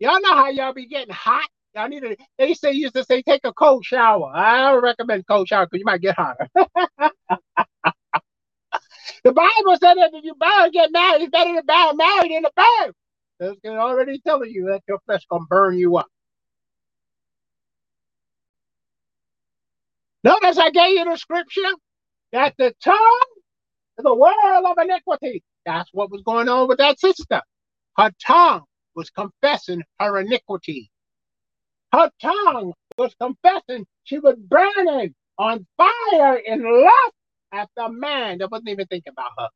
Y'all 0.00 0.20
know 0.20 0.34
how 0.34 0.48
y'all 0.50 0.72
be 0.74 0.86
getting 0.86 1.14
hot. 1.14 1.48
Y'all 1.74 1.88
need 1.88 2.00
to. 2.00 2.16
They 2.38 2.54
say 2.54 2.72
used 2.72 2.94
to 2.94 3.04
say 3.04 3.22
take 3.22 3.42
a 3.44 3.52
cold 3.52 3.84
shower. 3.84 4.30
I 4.34 4.70
don't 4.70 4.82
recommend 4.82 5.26
cold 5.26 5.48
shower 5.48 5.66
because 5.66 5.78
you 5.80 5.84
might 5.84 6.00
get 6.00 6.16
hotter. 6.16 6.48
the 9.24 9.32
Bible 9.32 9.76
said 9.80 9.94
that 9.94 10.10
if 10.14 10.24
you 10.24 10.34
burn, 10.36 10.70
get 10.72 10.90
married, 10.92 11.22
it's 11.22 11.30
better 11.30 11.54
to 11.54 11.62
die 11.66 11.92
married 11.94 12.32
than 12.32 12.42
to 12.42 12.50
burn. 12.56 12.92
It's 13.40 13.60
already 13.66 14.20
telling 14.26 14.50
you 14.50 14.66
that 14.66 14.82
your 14.88 14.98
flesh 15.06 15.24
gonna 15.30 15.44
burn 15.48 15.78
you 15.78 15.96
up. 15.98 16.06
Notice 20.24 20.58
I 20.58 20.70
gave 20.70 20.98
you 20.98 21.04
the 21.04 21.16
scripture 21.16 21.62
that 22.32 22.54
the 22.58 22.74
tongue 22.84 23.20
is 23.98 24.04
a 24.06 24.14
world 24.14 24.66
of 24.66 24.78
iniquity. 24.78 25.42
That's 25.66 25.90
what 25.92 26.10
was 26.10 26.22
going 26.24 26.48
on 26.48 26.68
with 26.68 26.78
that 26.78 27.00
sister. 27.00 27.42
Her 27.98 28.12
tongue 28.26 28.64
was 28.96 29.10
confessing 29.10 29.82
her 30.00 30.18
iniquity. 30.20 30.90
Her 31.92 32.10
tongue 32.22 32.74
was 32.98 33.14
confessing 33.20 33.86
she 34.04 34.18
was 34.18 34.36
burning 34.38 35.14
on 35.38 35.66
fire 35.76 36.36
in 36.36 36.62
lust 36.64 37.14
at 37.52 37.68
the 37.76 37.90
man 37.90 38.38
that 38.38 38.50
wasn't 38.50 38.70
even 38.70 38.86
thinking 38.86 39.12
about 39.12 39.32
her. 39.38 39.48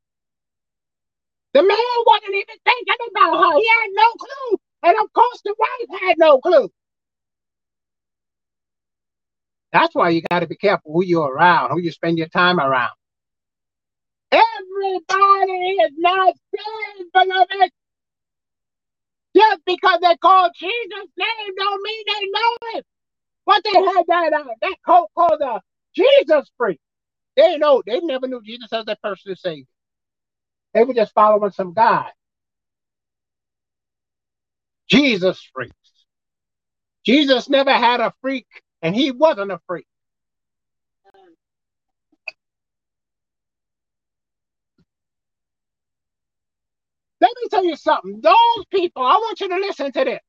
The 1.55 1.63
man 1.63 1.79
wasn't 2.07 2.35
even 2.37 2.57
thinking 2.65 3.09
about 3.11 3.39
her. 3.39 3.59
He 3.59 3.69
had 3.69 3.91
no 3.93 4.13
clue. 4.19 4.59
And 4.85 4.97
of 5.03 5.13
course, 5.13 5.41
the 5.45 5.55
wife 5.59 6.01
had 6.03 6.17
no 6.19 6.41
clue. 6.41 6.71
That's 9.73 9.95
why 9.95 10.11
you 10.11 10.23
got 10.31 10.41
to 10.41 10.47
be 10.47 10.57
careful 10.57 10.93
who 10.93 11.05
you're 11.05 11.33
around, 11.33 11.71
who 11.71 11.81
you 11.81 11.91
spend 11.93 12.19
your 12.19 12.29
time 12.29 12.61
around. 12.61 12.93
Everybody 14.31 15.53
is 15.53 15.93
not 15.99 16.35
saved, 16.55 17.13
beloved. 17.13 17.71
Just 19.35 19.65
because 19.65 20.01
they 20.03 20.17
call 20.17 20.51
Jesus' 20.55 21.11
name 21.17 21.55
don't 21.57 21.83
mean 21.83 22.05
they 22.07 22.27
know 22.27 22.79
it. 22.79 22.87
But 23.47 23.63
they 23.65 23.73
had 23.73 24.05
that 24.09 24.33
uh, 24.33 24.45
that 24.61 24.77
cult 24.85 25.11
called 25.17 25.41
the 25.41 25.61
Jesus 25.95 26.51
freak. 26.57 26.81
They 27.37 27.57
know 27.57 27.83
they 27.87 28.01
never 28.01 28.29
knew 28.29 28.43
Jesus 28.43 28.73
as 28.73 28.85
their 28.85 28.97
personal 29.03 29.37
savior. 29.37 29.65
They 30.75 30.85
were 30.85 30.95
just 30.95 31.15
following 31.15 31.51
some 31.53 31.73
guy. 31.73 32.11
Jesus 34.89 35.43
freaks. 35.55 35.75
Jesus 37.05 37.49
never 37.49 37.73
had 37.73 38.01
a 38.01 38.13
freak, 38.21 38.47
and 38.83 38.95
he 38.97 39.13
wasn't 39.13 39.53
afraid. 39.53 39.85
Let 47.21 47.33
me 47.43 47.49
tell 47.51 47.65
you 47.65 47.77
something. 47.77 48.21
Those 48.23 48.67
people, 48.73 49.05
I 49.05 49.15
want 49.15 49.41
you 49.41 49.49
to 49.51 49.57
listen 49.57 49.93
to 49.93 50.05
this. 50.05 50.21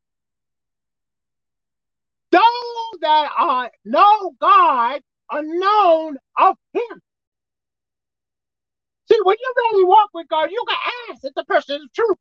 Those 2.31 2.99
that 3.01 3.29
are 3.39 3.71
know 3.85 4.33
God 4.41 5.01
are 5.31 5.43
known 5.43 6.17
of 6.39 6.57
Him. 6.73 7.01
See, 9.11 9.19
when 9.23 9.37
you 9.39 9.53
really 9.57 9.85
walk 9.85 10.09
with 10.13 10.27
God, 10.29 10.51
you 10.51 10.63
can 10.67 10.77
ask 11.11 11.25
if 11.25 11.33
the 11.35 11.45
person 11.45 11.77
is 11.77 11.89
true. 11.95 12.15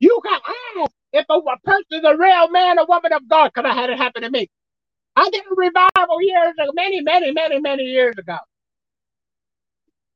You 0.00 0.20
can 0.24 0.40
ask 0.82 0.92
if 1.12 1.26
a, 1.30 1.34
a 1.34 1.58
person 1.64 1.86
is 1.92 2.04
a 2.04 2.16
real 2.16 2.50
man 2.50 2.78
or 2.78 2.86
woman 2.86 3.12
of 3.12 3.28
God, 3.28 3.52
because 3.54 3.70
I 3.70 3.74
had 3.74 3.90
it 3.90 3.98
happen 3.98 4.22
to 4.22 4.30
me. 4.30 4.48
I 5.18 5.28
did 5.30 5.42
a 5.50 5.54
revival 5.54 6.22
years 6.22 6.54
ago, 6.56 6.70
many, 6.74 7.00
many, 7.00 7.32
many, 7.32 7.60
many 7.60 7.82
years 7.82 8.16
ago. 8.18 8.36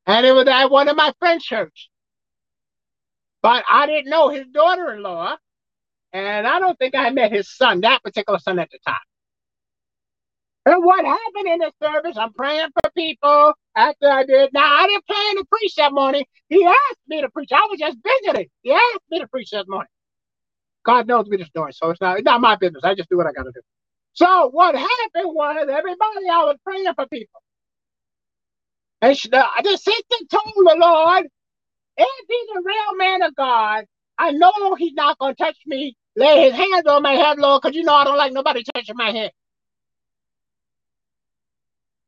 And 0.06 0.24
it 0.24 0.30
was 0.30 0.46
at 0.46 0.70
one 0.70 0.88
of 0.88 0.96
my 0.96 1.12
friend's 1.18 1.44
church. 1.44 1.90
But 3.42 3.64
I 3.68 3.86
didn't 3.86 4.10
know 4.10 4.28
his 4.28 4.46
daughter-in-law, 4.52 5.36
and 6.12 6.46
I 6.46 6.60
don't 6.60 6.78
think 6.78 6.94
I 6.94 7.10
met 7.10 7.32
his 7.32 7.50
son, 7.50 7.80
that 7.80 8.04
particular 8.04 8.38
son 8.38 8.60
at 8.60 8.70
the 8.70 8.78
time. 8.86 8.94
And 10.66 10.84
what 10.84 11.04
happened 11.04 11.48
in 11.48 11.58
the 11.58 11.72
service, 11.82 12.16
I'm 12.16 12.32
praying 12.34 12.68
for 12.68 12.90
people 12.92 13.54
after 13.74 14.08
I 14.08 14.24
did. 14.24 14.50
Now, 14.52 14.72
I 14.72 14.86
didn't 14.86 15.06
plan 15.08 15.36
to 15.38 15.44
preach 15.50 15.74
that 15.74 15.92
morning. 15.92 16.24
He 16.48 16.64
asked 16.64 17.00
me 17.08 17.22
to 17.22 17.28
preach. 17.30 17.50
I 17.52 17.66
was 17.68 17.80
just 17.80 17.98
visiting. 18.04 18.48
He 18.62 18.70
asked 18.70 19.10
me 19.10 19.18
to 19.18 19.26
preach 19.26 19.50
that 19.50 19.68
morning. 19.68 19.90
God 20.84 21.08
knows 21.08 21.26
me 21.26 21.38
the 21.38 21.44
story, 21.46 21.72
so 21.72 21.90
it's 21.90 22.00
not, 22.00 22.18
it's 22.18 22.24
not 22.24 22.40
my 22.40 22.54
business. 22.54 22.84
I 22.84 22.94
just 22.94 23.08
do 23.08 23.16
what 23.16 23.26
I 23.26 23.32
got 23.32 23.42
to 23.42 23.52
do. 23.52 23.60
So 24.14 24.50
what 24.50 24.74
happened 24.76 25.34
was 25.34 25.68
everybody, 25.70 26.28
I 26.32 26.44
was 26.44 26.56
praying 26.64 26.92
for 26.96 27.06
people. 27.08 27.40
And 29.02 29.16
she, 29.16 29.28
the, 29.30 29.44
the 29.62 29.76
sister 29.78 30.16
told 30.30 30.54
the 30.56 30.76
Lord, 30.78 31.26
if 31.96 32.08
he's 32.28 32.50
a 32.56 32.62
real 32.64 32.96
man 32.98 33.22
of 33.22 33.34
God, 33.36 33.86
I 34.18 34.32
know 34.32 34.74
he's 34.76 34.94
not 34.94 35.18
going 35.18 35.34
to 35.36 35.42
touch 35.44 35.56
me, 35.66 35.96
lay 36.16 36.42
his 36.44 36.54
hands 36.54 36.86
on 36.86 37.02
my 37.02 37.12
head, 37.14 37.38
Lord, 37.38 37.62
because 37.62 37.76
you 37.76 37.84
know 37.84 37.94
I 37.94 38.04
don't 38.04 38.18
like 38.18 38.32
nobody 38.32 38.64
touching 38.74 38.96
my 38.96 39.12
head. 39.12 39.32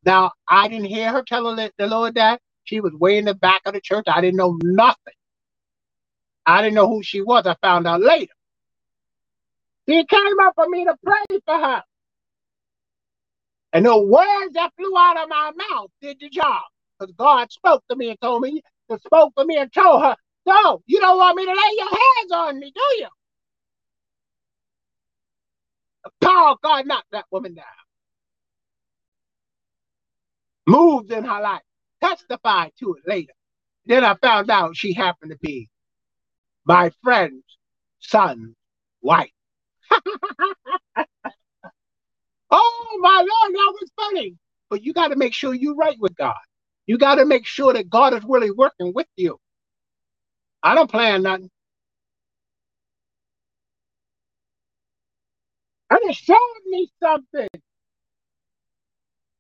Now, 0.05 0.33
I 0.49 0.69
didn't 0.69 0.87
hear 0.87 1.13
her 1.13 1.23
tell 1.27 1.47
the 1.79 1.87
Lord 1.87 2.17
that. 2.17 2.41
She 2.65 2.81
was 2.81 2.93
way 2.95 3.19
in 3.19 3.25
the 3.27 3.35
back 3.35 3.63
of 3.67 3.75
the 3.75 3.81
church. 3.83 4.05
I 4.09 4.21
didn't 4.21 4.37
know 4.39 4.59
nothing. 4.63 5.15
I 6.47 6.63
didn't 6.63 6.75
know 6.77 6.89
who 6.89 7.03
she 7.03 7.23
was. 7.23 7.47
I 7.47 7.57
found 7.63 7.87
out 7.87 8.03
later. 8.03 8.33
She 9.89 10.05
came 10.07 10.41
up 10.43 10.55
for 10.57 10.69
me 10.69 10.85
to 10.87 10.97
pray 11.05 11.39
for 11.47 11.59
her. 11.59 11.85
And 13.75 13.87
the 13.87 13.99
words 13.99 14.55
that 14.55 14.72
flew 14.79 14.97
out 14.99 15.22
of 15.22 15.31
my 15.31 15.53
mouth 15.70 15.91
did 16.03 16.18
the 16.20 16.31
job. 16.31 16.62
Because 17.01 17.14
God 17.18 17.53
spoke 17.53 17.85
to 17.91 17.97
me 17.97 18.11
and 18.11 18.20
told 18.22 18.43
me, 18.43 18.62
to 18.91 19.01
spoke 19.01 19.35
to 19.39 19.47
me 19.47 19.59
and 19.59 19.72
told 19.72 20.03
her, 20.05 20.16
no, 20.47 20.83
you 20.87 21.01
don't 21.01 21.18
want 21.18 21.37
me 21.37 21.47
to 21.47 21.53
lay 21.53 21.77
your 21.77 21.91
hands 21.91 22.33
on 22.33 22.61
me, 22.61 22.72
do 22.75 22.97
you? 22.99 23.09
The 26.05 26.27
power 26.27 26.51
of 26.53 26.62
God 26.62 26.87
knocked 26.87 27.12
that 27.12 27.27
woman 27.33 27.55
down 27.55 27.66
moved 30.66 31.12
in 31.12 31.25
her 31.25 31.43
life, 31.43 31.62
testified 32.03 32.72
to 32.81 32.97
it 32.97 33.05
later. 33.09 33.35
Then 33.87 34.05
I 34.05 34.16
found 34.16 34.51
out 34.51 34.77
she 34.77 34.95
happened 34.95 35.33
to 35.33 35.39
be 35.39 35.70
my 36.66 36.93
friend's 37.03 37.45
son's 38.01 38.57
wife. 39.03 39.31
oh 42.95 42.99
my 43.01 43.18
Lord, 43.18 43.55
that 43.55 43.74
was 43.80 43.90
funny. 43.97 44.36
But 44.70 44.84
you 44.84 44.95
got 44.95 45.09
to 45.11 45.16
make 45.16 45.34
sure 45.34 45.55
you're 45.55 45.76
right 45.76 45.99
with 46.01 46.16
God. 46.16 46.36
You 46.86 46.99
got 46.99 47.16
to 47.16 47.26
make 47.26 47.47
sure 47.47 47.74
that 47.74 47.90
God 47.90 48.14
is 48.14 48.24
really 48.28 48.53
working 48.53 48.92
with 48.95 49.09
you. 49.16 49.38
I 50.62 50.74
don't 50.74 50.90
plan 50.90 51.22
nothing. 51.24 51.51
And 55.90 56.01
it 56.05 56.16
showed 56.16 56.38
me 56.66 56.90
something. 57.03 57.49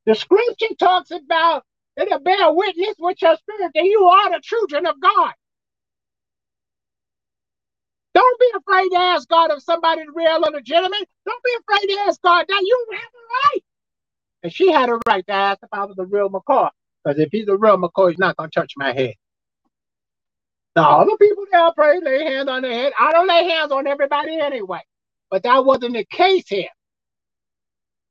The 0.06 0.14
scripture 0.14 0.74
talks 0.78 1.10
about 1.12 1.64
it'll 1.96 2.20
bear 2.20 2.52
witness 2.52 2.96
with 2.98 3.22
your 3.22 3.36
spirit 3.36 3.72
that 3.74 3.84
you 3.84 4.04
are 4.04 4.30
the 4.32 4.40
children 4.42 4.86
of 4.86 5.00
God. 5.00 5.32
Don't 8.14 8.40
be 8.40 8.52
afraid 8.56 8.88
to 8.90 8.98
ask 8.98 9.28
God 9.28 9.50
if 9.52 9.62
somebody's 9.62 10.06
real 10.14 10.44
or 10.46 10.52
legitimate. 10.52 11.08
Don't 11.26 11.44
be 11.44 11.50
afraid 11.60 11.94
to 11.94 12.00
ask 12.02 12.22
God 12.22 12.46
that 12.48 12.62
you 12.64 12.86
have 12.92 13.00
a 13.02 13.48
right. 13.54 13.64
And 14.44 14.52
she 14.52 14.72
had 14.72 14.88
a 14.88 15.00
right 15.06 15.26
to 15.26 15.32
ask 15.32 15.60
if 15.62 15.68
I 15.72 15.84
was 15.84 15.98
a 15.98 16.04
real 16.04 16.30
McCoy. 16.30 16.70
Because 17.04 17.18
if 17.18 17.30
he's 17.32 17.48
a 17.48 17.56
real 17.56 17.78
McCoy, 17.78 18.10
he's 18.10 18.18
not 18.18 18.36
going 18.36 18.50
to 18.50 18.60
touch 18.60 18.74
my 18.76 18.92
head. 18.92 19.14
Now, 20.76 20.90
all 20.90 21.04
the 21.04 21.16
people 21.20 21.44
there 21.50 21.72
pray, 21.72 22.00
lay 22.00 22.24
hands 22.24 22.48
on 22.48 22.62
their 22.62 22.72
head. 22.72 22.92
I 22.98 23.12
don't 23.12 23.28
lay 23.28 23.48
hands 23.48 23.72
on 23.72 23.86
everybody 23.86 24.38
anyway. 24.38 24.80
But 25.30 25.42
that 25.44 25.64
wasn't 25.64 25.94
the 25.94 26.04
case 26.04 26.48
here. 26.48 26.68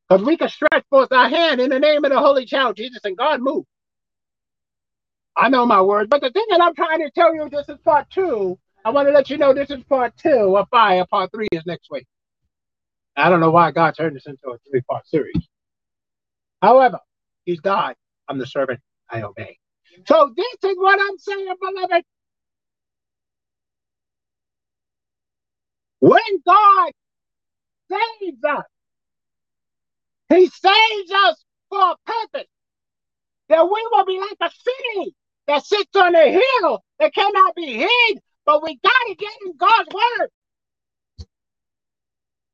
Because 0.10 0.26
we 0.26 0.38
can 0.38 0.50
stretch 0.50 0.84
forth 0.90 1.12
our 1.12 1.30
hand 1.30 1.62
in 1.62 1.70
the 1.70 1.80
name 1.80 2.06
of 2.06 2.12
the 2.12 2.20
Holy 2.20 2.46
Child 2.46 2.78
Jesus 2.78 3.02
and 3.04 3.18
God 3.18 3.42
move. 3.42 3.66
I 5.36 5.50
know 5.50 5.66
my 5.66 5.82
words, 5.82 6.10
but 6.10 6.22
the 6.22 6.32
thing 6.32 6.46
that 6.50 6.62
I'm 6.62 6.76
trying 6.76 7.00
to 7.00 7.12
tell 7.12 7.34
you, 7.34 7.50
this 7.50 7.68
is 7.70 7.80
part 7.84 8.10
two. 8.10 8.60
I 8.86 8.90
want 8.90 9.08
to 9.08 9.14
let 9.14 9.30
you 9.30 9.38
know 9.38 9.54
this 9.54 9.70
is 9.70 9.84
part 9.86 10.16
two 10.18 10.58
of 10.58 10.68
five. 10.70 11.08
Part 11.10 11.32
three 11.32 11.48
is 11.52 11.66
next 11.66 11.90
week. 11.90 12.06
I 13.16 13.30
don't 13.30 13.40
know 13.40 13.52
why 13.52 13.72
God 13.72 13.96
turned 13.96 14.16
this 14.16 14.26
into 14.26 14.50
a 14.50 14.58
three 14.70 14.82
part 14.82 15.08
series. 15.08 15.48
However, 16.62 17.00
He's 17.46 17.60
God. 17.60 17.96
I'm 18.28 18.38
the 18.38 18.48
servant. 18.48 18.80
I 19.10 19.22
obey. 19.22 19.58
So 20.08 20.34
this 20.36 20.72
is 20.72 20.78
what 20.78 21.00
I'm 21.00 21.18
saying, 21.18 21.54
beloved. 21.62 22.04
When 26.00 26.42
God 26.46 26.92
saves 27.90 28.44
us, 28.44 28.66
he 30.30 30.48
saves 30.48 31.12
us 31.26 31.44
for 31.70 31.80
a 31.80 31.96
purpose. 32.06 32.50
That 33.50 33.64
we 33.66 33.88
will 33.92 34.06
be 34.06 34.20
like 34.20 34.38
a 34.42 34.52
city 34.52 35.16
that 35.48 35.66
sits 35.66 35.96
on 35.96 36.16
a 36.16 36.32
hill 36.32 36.84
that 37.00 37.14
cannot 37.14 37.56
be 37.56 37.74
hid, 37.74 38.20
but 38.46 38.64
we 38.64 38.80
got 38.84 38.92
to 39.08 39.16
get 39.16 39.32
in 39.46 39.58
God's 39.58 39.90
word. 39.94 40.30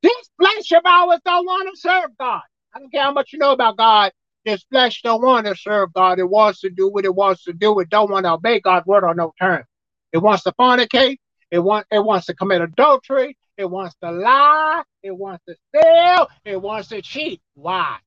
This 0.01 0.29
flesh 0.37 0.71
of 0.71 0.85
ours 0.85 1.19
don't 1.25 1.45
want 1.45 1.69
to 1.73 1.79
serve 1.79 2.17
God. 2.17 2.41
I 2.73 2.79
don't 2.79 2.91
care 2.91 3.03
how 3.03 3.11
much 3.11 3.33
you 3.33 3.39
know 3.39 3.51
about 3.51 3.77
God. 3.77 4.11
This 4.45 4.63
flesh 4.71 5.01
don't 5.01 5.21
want 5.21 5.45
to 5.47 5.55
serve 5.55 5.91
God. 5.93 6.19
It 6.19 6.29
wants 6.29 6.61
to 6.61 6.69
do 6.69 6.89
what 6.89 7.05
it 7.05 7.13
wants 7.13 7.43
to 7.43 7.53
do. 7.53 7.79
It 7.79 7.89
don't 7.89 8.09
want 8.09 8.25
to 8.25 8.33
obey 8.33 8.59
God's 8.59 8.85
word 8.85 9.03
on 9.03 9.17
no 9.17 9.33
terms. 9.39 9.65
It 10.13 10.19
wants 10.19 10.43
to 10.43 10.53
fornicate. 10.53 11.17
It 11.51 11.59
want 11.59 11.87
it 11.91 12.03
wants 12.03 12.27
to 12.27 12.35
commit 12.35 12.61
adultery. 12.61 13.37
It 13.57 13.69
wants 13.69 13.95
to 14.01 14.11
lie. 14.11 14.83
It 15.03 15.11
wants 15.11 15.43
to 15.47 15.55
steal. 15.67 16.27
It 16.45 16.61
wants 16.61 16.89
to 16.89 17.01
cheat. 17.01 17.41
Why? 17.55 17.97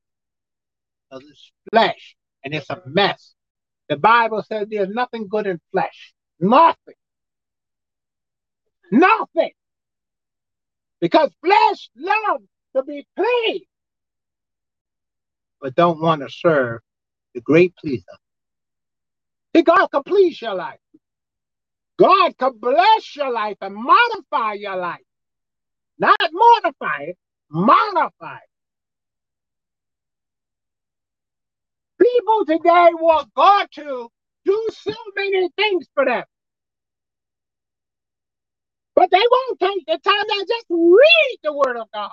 Because 1.10 1.28
it's 1.28 1.52
flesh 1.70 2.16
and 2.44 2.54
it's 2.54 2.70
a 2.70 2.80
mess. 2.86 3.34
The 3.88 3.96
Bible 3.96 4.42
says 4.42 4.68
there's 4.70 4.88
nothing 4.88 5.28
good 5.28 5.46
in 5.46 5.60
flesh. 5.72 6.14
Nothing. 6.40 6.94
Nothing. 8.92 9.52
Because 11.00 11.30
flesh 11.44 11.90
loves 11.96 12.44
to 12.76 12.82
be 12.84 13.06
pleased, 13.16 13.64
but 15.60 15.74
don't 15.74 16.00
want 16.00 16.22
to 16.22 16.30
serve 16.30 16.80
the 17.34 17.40
great 17.40 17.74
pleaser. 17.76 18.04
See, 19.56 19.62
God 19.62 19.88
can 19.88 20.02
please 20.04 20.40
your 20.40 20.54
life. 20.54 20.78
God 21.98 22.36
can 22.38 22.52
bless 22.58 23.16
your 23.16 23.32
life 23.32 23.56
and 23.60 23.74
modify 23.74 24.54
your 24.54 24.76
life. 24.76 25.00
Not 25.98 26.16
mortify 26.32 27.02
it, 27.02 27.18
modify 27.50 28.36
it. 28.36 28.50
People 32.00 32.44
today 32.46 32.90
want 32.94 33.32
God 33.34 33.68
to 33.74 34.08
do 34.44 34.68
so 34.72 34.94
many 35.16 35.48
things 35.56 35.86
for 35.94 36.04
them. 36.04 36.24
But 38.96 39.10
they 39.10 39.18
won't 39.30 39.60
take 39.60 39.86
the 39.86 39.98
time 39.98 40.24
to 40.28 40.46
just 40.48 40.66
read 40.70 41.38
the 41.44 41.52
Word 41.54 41.78
of 41.78 41.88
God. 41.94 42.10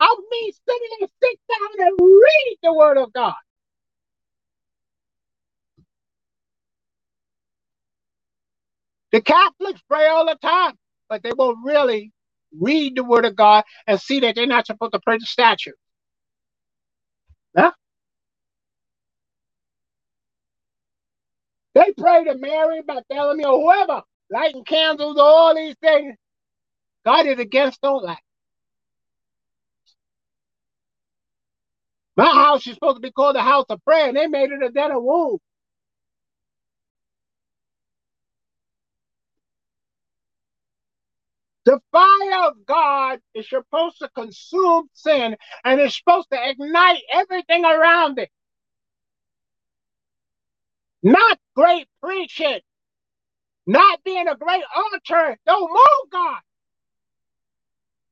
I 0.00 0.16
mean, 0.30 0.52
sitting 0.52 0.88
and 1.02 1.10
sit 1.22 1.40
down 1.50 1.86
and 1.88 1.98
read 2.00 2.56
the 2.62 2.74
Word 2.74 2.98
of 2.98 3.12
God. 3.12 3.34
The 9.12 9.22
Catholics 9.22 9.80
pray 9.88 10.06
all 10.08 10.26
the 10.26 10.36
time, 10.42 10.74
but 11.08 11.22
they 11.22 11.32
won't 11.34 11.58
really 11.64 12.12
read 12.58 12.96
the 12.96 13.04
word 13.04 13.24
of 13.24 13.36
God 13.36 13.64
and 13.86 14.00
see 14.00 14.20
that 14.20 14.34
they're 14.34 14.46
not 14.46 14.66
supposed 14.66 14.92
to 14.92 15.00
pray 15.00 15.18
the 15.18 15.26
statue. 15.26 15.72
Huh? 17.56 17.72
They 21.74 21.92
pray 21.98 22.24
to 22.24 22.36
Mary, 22.36 22.82
Bartholomew, 22.82 23.46
or 23.46 23.60
whoever, 23.62 24.02
lighting 24.30 24.64
candles, 24.64 25.16
all 25.18 25.54
these 25.54 25.76
things. 25.80 26.16
God 27.04 27.26
is 27.26 27.38
against 27.38 27.80
all 27.84 28.06
that. 28.06 28.18
My 32.16 32.26
house 32.26 32.66
is 32.66 32.74
supposed 32.74 32.96
to 32.96 33.00
be 33.00 33.12
called 33.12 33.36
the 33.36 33.42
house 33.42 33.66
of 33.68 33.84
prayer, 33.84 34.08
and 34.08 34.16
they 34.16 34.26
made 34.26 34.50
it 34.50 34.62
a 34.62 34.70
den 34.70 34.92
of 34.92 35.02
wolves. 35.02 35.42
The 41.64 41.80
fire 41.92 42.48
of 42.48 42.66
God 42.66 43.20
is 43.34 43.48
supposed 43.48 43.98
to 43.98 44.08
consume 44.10 44.88
sin 44.94 45.36
and 45.64 45.80
it's 45.80 45.96
supposed 45.96 46.28
to 46.32 46.38
ignite 46.50 47.02
everything 47.12 47.64
around 47.64 48.18
it. 48.20 48.30
Not 51.02 51.38
great 51.56 51.88
preaching, 52.02 52.60
not 53.66 54.02
being 54.04 54.28
a 54.28 54.36
great 54.36 54.64
altar. 54.74 55.38
Don't 55.46 55.70
move 55.70 56.10
God. 56.12 56.40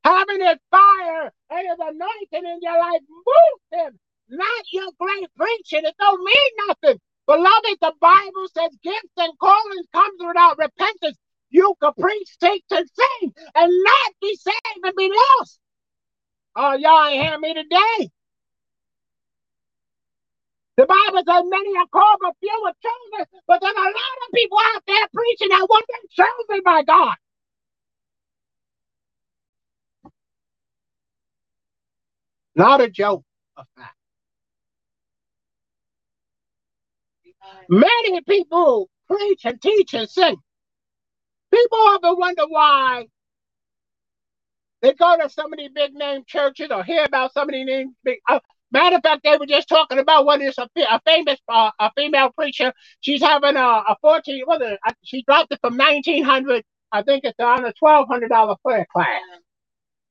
Having 0.05 0.39
that 0.39 0.61
fire 0.71 1.33
and 1.51 1.69
his 1.69 1.79
anointing 1.81 2.53
in 2.53 2.59
your 2.63 2.79
life, 2.79 3.01
move 3.09 3.81
him. 3.81 3.99
Not 4.29 4.65
your 4.73 4.91
great 5.01 5.29
preaching. 5.37 5.85
It 5.85 5.95
don't 5.99 6.25
mean 6.25 6.67
nothing. 6.69 7.01
Beloved, 7.27 7.79
the 7.81 7.93
Bible 8.01 8.49
says 8.57 8.77
gifts 8.83 9.13
and 9.17 9.39
callings 9.39 9.87
comes 9.93 10.21
without 10.21 10.59
repentance. 10.59 11.19
You 11.51 11.75
can 11.83 11.93
preach, 11.99 12.37
teach, 12.41 12.65
and 12.71 12.89
sing 12.89 13.33
and 13.55 13.73
not 13.85 14.13
be 14.21 14.37
saved 14.37 14.85
and 14.85 14.95
be 14.97 15.11
lost. 15.11 15.61
Oh, 16.57 16.75
y'all 16.75 17.07
ain't 17.09 17.23
hearing 17.23 17.41
me 17.41 17.55
today. 17.55 18.11
The 20.77 20.87
Bible 20.87 21.23
says 21.27 21.45
many 21.47 21.77
are 21.79 21.87
called, 21.93 22.19
but 22.21 22.35
few 22.41 22.65
are 22.67 22.75
chosen. 22.83 23.27
But 23.47 23.61
there's 23.61 23.77
a 23.77 23.81
lot 23.81 23.93
of 24.27 24.33
people 24.35 24.59
out 24.75 24.83
there 24.87 25.07
preaching 25.15 25.49
that 25.51 25.67
wasn't 25.69 26.11
chosen 26.11 26.63
by 26.65 26.83
God. 26.83 27.15
Not 32.57 32.81
a 32.81 32.91
joke, 32.91 33.25
a 33.57 33.65
fact. 33.77 33.97
Many 37.69 38.21
people 38.23 38.89
preach 39.09 39.45
and 39.45 39.61
teach 39.61 39.95
and 39.95 40.09
sing. 40.09 40.37
People 41.53 41.79
often 41.79 42.17
wonder 42.19 42.45
why 42.49 43.07
they 44.83 44.93
go 44.95 45.17
to 45.17 45.25
of 45.25 45.59
these 45.59 45.71
big 45.75 45.95
name 45.95 46.23
churches 46.27 46.69
or 46.71 46.85
hear 46.85 47.05
about 47.05 47.33
of 47.49 47.49
these 47.55 47.67
names. 47.67 47.95
Big, 48.05 48.19
uh, 48.29 48.41
matter 48.75 48.97
of 48.97 49.03
fact, 49.03 49.23
they 49.25 49.37
were 49.37 49.47
just 49.47 49.69
talking 49.69 49.99
about 49.99 50.27
what 50.27 50.41
is 50.43 50.59
a, 50.59 50.69
a 50.91 51.01
famous 51.07 51.39
uh, 51.49 51.71
a 51.79 51.91
female 51.97 52.31
preacher. 52.31 52.73
She's 53.01 53.23
having 53.23 53.57
a, 53.57 53.61
a 53.61 53.97
14, 54.01 54.43
what 54.45 54.63
is 54.63 54.73
it? 54.73 54.97
She 55.03 55.23
dropped 55.27 55.53
it 55.53 55.61
from 55.63 55.77
1900 55.77 56.65
I 56.95 57.03
think 57.03 57.25
it's 57.25 57.39
on 57.41 57.65
a 57.65 57.73
$1,200 57.73 58.57
prayer 58.65 58.87
class. 58.93 59.09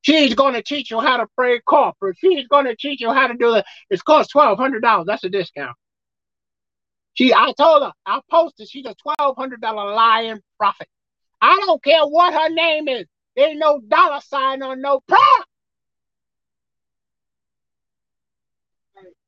She's 0.01 0.35
going 0.35 0.53
to 0.53 0.61
teach 0.61 0.91
you 0.91 0.99
how 0.99 1.15
to 1.15 1.27
pray 1.37 1.61
corporate. 1.61 2.17
She's 2.19 2.45
going 2.49 2.65
to 2.65 2.75
teach 2.75 2.99
you 2.99 3.13
how 3.13 3.27
to 3.27 3.35
do 3.35 3.55
it. 3.55 3.63
It's 3.89 4.01
cost 4.01 4.33
$1,200. 4.33 5.05
That's 5.05 5.23
a 5.23 5.29
discount. 5.29 5.77
She, 7.13 7.33
I 7.33 7.53
told 7.57 7.83
her, 7.83 7.93
I 8.05 8.19
posted, 8.29 8.67
she's 8.67 8.85
a 8.85 8.95
$1,200 9.21 9.61
lying 9.95 10.41
prophet. 10.57 10.89
I 11.41 11.57
don't 11.65 11.81
care 11.81 12.03
what 12.03 12.33
her 12.33 12.49
name 12.49 12.89
is. 12.89 13.05
There 13.37 13.47
ain't 13.49 13.59
no 13.59 13.79
dollar 13.87 14.19
sign 14.19 14.61
on 14.61 14.81
no 14.81 14.99
prayer. 15.07 15.45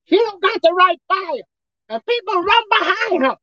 She 0.07 0.17
don't 0.17 0.41
got 0.41 0.61
the 0.61 0.73
right 0.73 0.99
fire. 1.07 1.43
And 1.89 2.05
people 2.05 2.35
run 2.35 2.63
behind 2.69 3.25
her. 3.25 3.37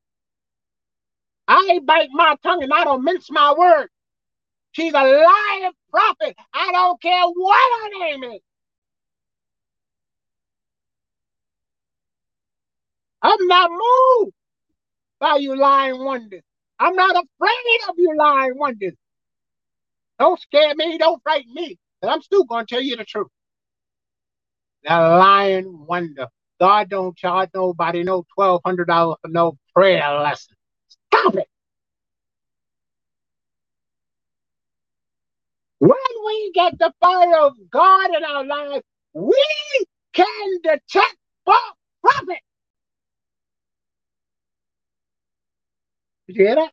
I 1.48 1.80
bite 1.84 2.08
my 2.12 2.36
tongue 2.42 2.62
and 2.62 2.72
I 2.72 2.84
don't 2.84 3.04
mince 3.04 3.30
my 3.30 3.54
words. 3.56 3.90
She's 4.72 4.92
a 4.94 5.02
lying 5.02 5.72
prophet. 5.90 6.36
I 6.54 6.70
don't 6.72 7.00
care 7.00 7.24
what 7.26 7.82
her 7.82 7.98
name 8.00 8.24
is. 8.24 8.40
I'm 13.22 13.46
not 13.46 13.70
moved 13.70 14.32
by 15.20 15.36
you 15.36 15.56
lying 15.56 16.04
wonders. 16.04 16.42
I'm 16.78 16.94
not 16.96 17.10
afraid 17.10 17.80
of 17.88 17.94
you 17.98 18.16
lying 18.16 18.58
wonders. 18.58 18.94
Don't 20.18 20.40
scare 20.40 20.74
me. 20.74 20.98
Don't 20.98 21.22
frighten 21.22 21.52
me. 21.54 21.78
And 22.00 22.10
I'm 22.10 22.22
still 22.22 22.44
going 22.44 22.66
to 22.66 22.74
tell 22.74 22.82
you 22.82 22.96
the 22.96 23.04
truth. 23.04 23.28
The 24.84 24.90
lying 24.90 25.86
wonder. 25.86 26.26
God 26.62 26.90
don't 26.90 27.16
charge 27.16 27.50
nobody 27.56 28.04
no 28.04 28.24
$1,200 28.38 29.16
for 29.20 29.28
no 29.28 29.58
prayer 29.74 30.20
lesson. 30.20 30.54
Stop 31.12 31.34
it. 31.34 31.48
When 35.80 35.90
we 36.24 36.52
get 36.54 36.78
the 36.78 36.94
fire 37.00 37.40
of 37.40 37.54
God 37.68 38.10
in 38.14 38.24
our 38.24 38.44
lives, 38.44 38.84
we 39.12 39.44
can 40.12 40.60
detect 40.62 41.16
false 41.44 41.58
prophet. 42.00 42.38
Did 46.28 46.36
you 46.36 46.44
hear 46.44 46.54
that? 46.54 46.70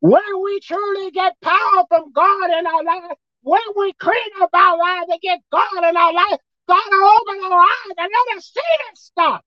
When 0.00 0.42
we 0.44 0.60
truly 0.60 1.10
get 1.10 1.40
power 1.40 1.86
from 1.88 2.12
God 2.12 2.50
in 2.50 2.66
our 2.66 2.84
life, 2.84 3.16
when 3.40 3.62
we 3.78 3.94
clean 3.94 4.30
up 4.42 4.50
our 4.52 4.76
lives 4.76 5.06
and 5.08 5.20
get 5.22 5.40
God 5.50 5.88
in 5.88 5.96
our 5.96 6.12
life, 6.12 6.40
Will 6.70 7.10
open 7.20 7.52
our 7.52 7.60
eyes 7.60 7.96
and 7.98 8.10
let 8.28 8.38
us 8.38 8.46
see 8.52 8.60
this 8.92 9.02
stuff. 9.02 9.42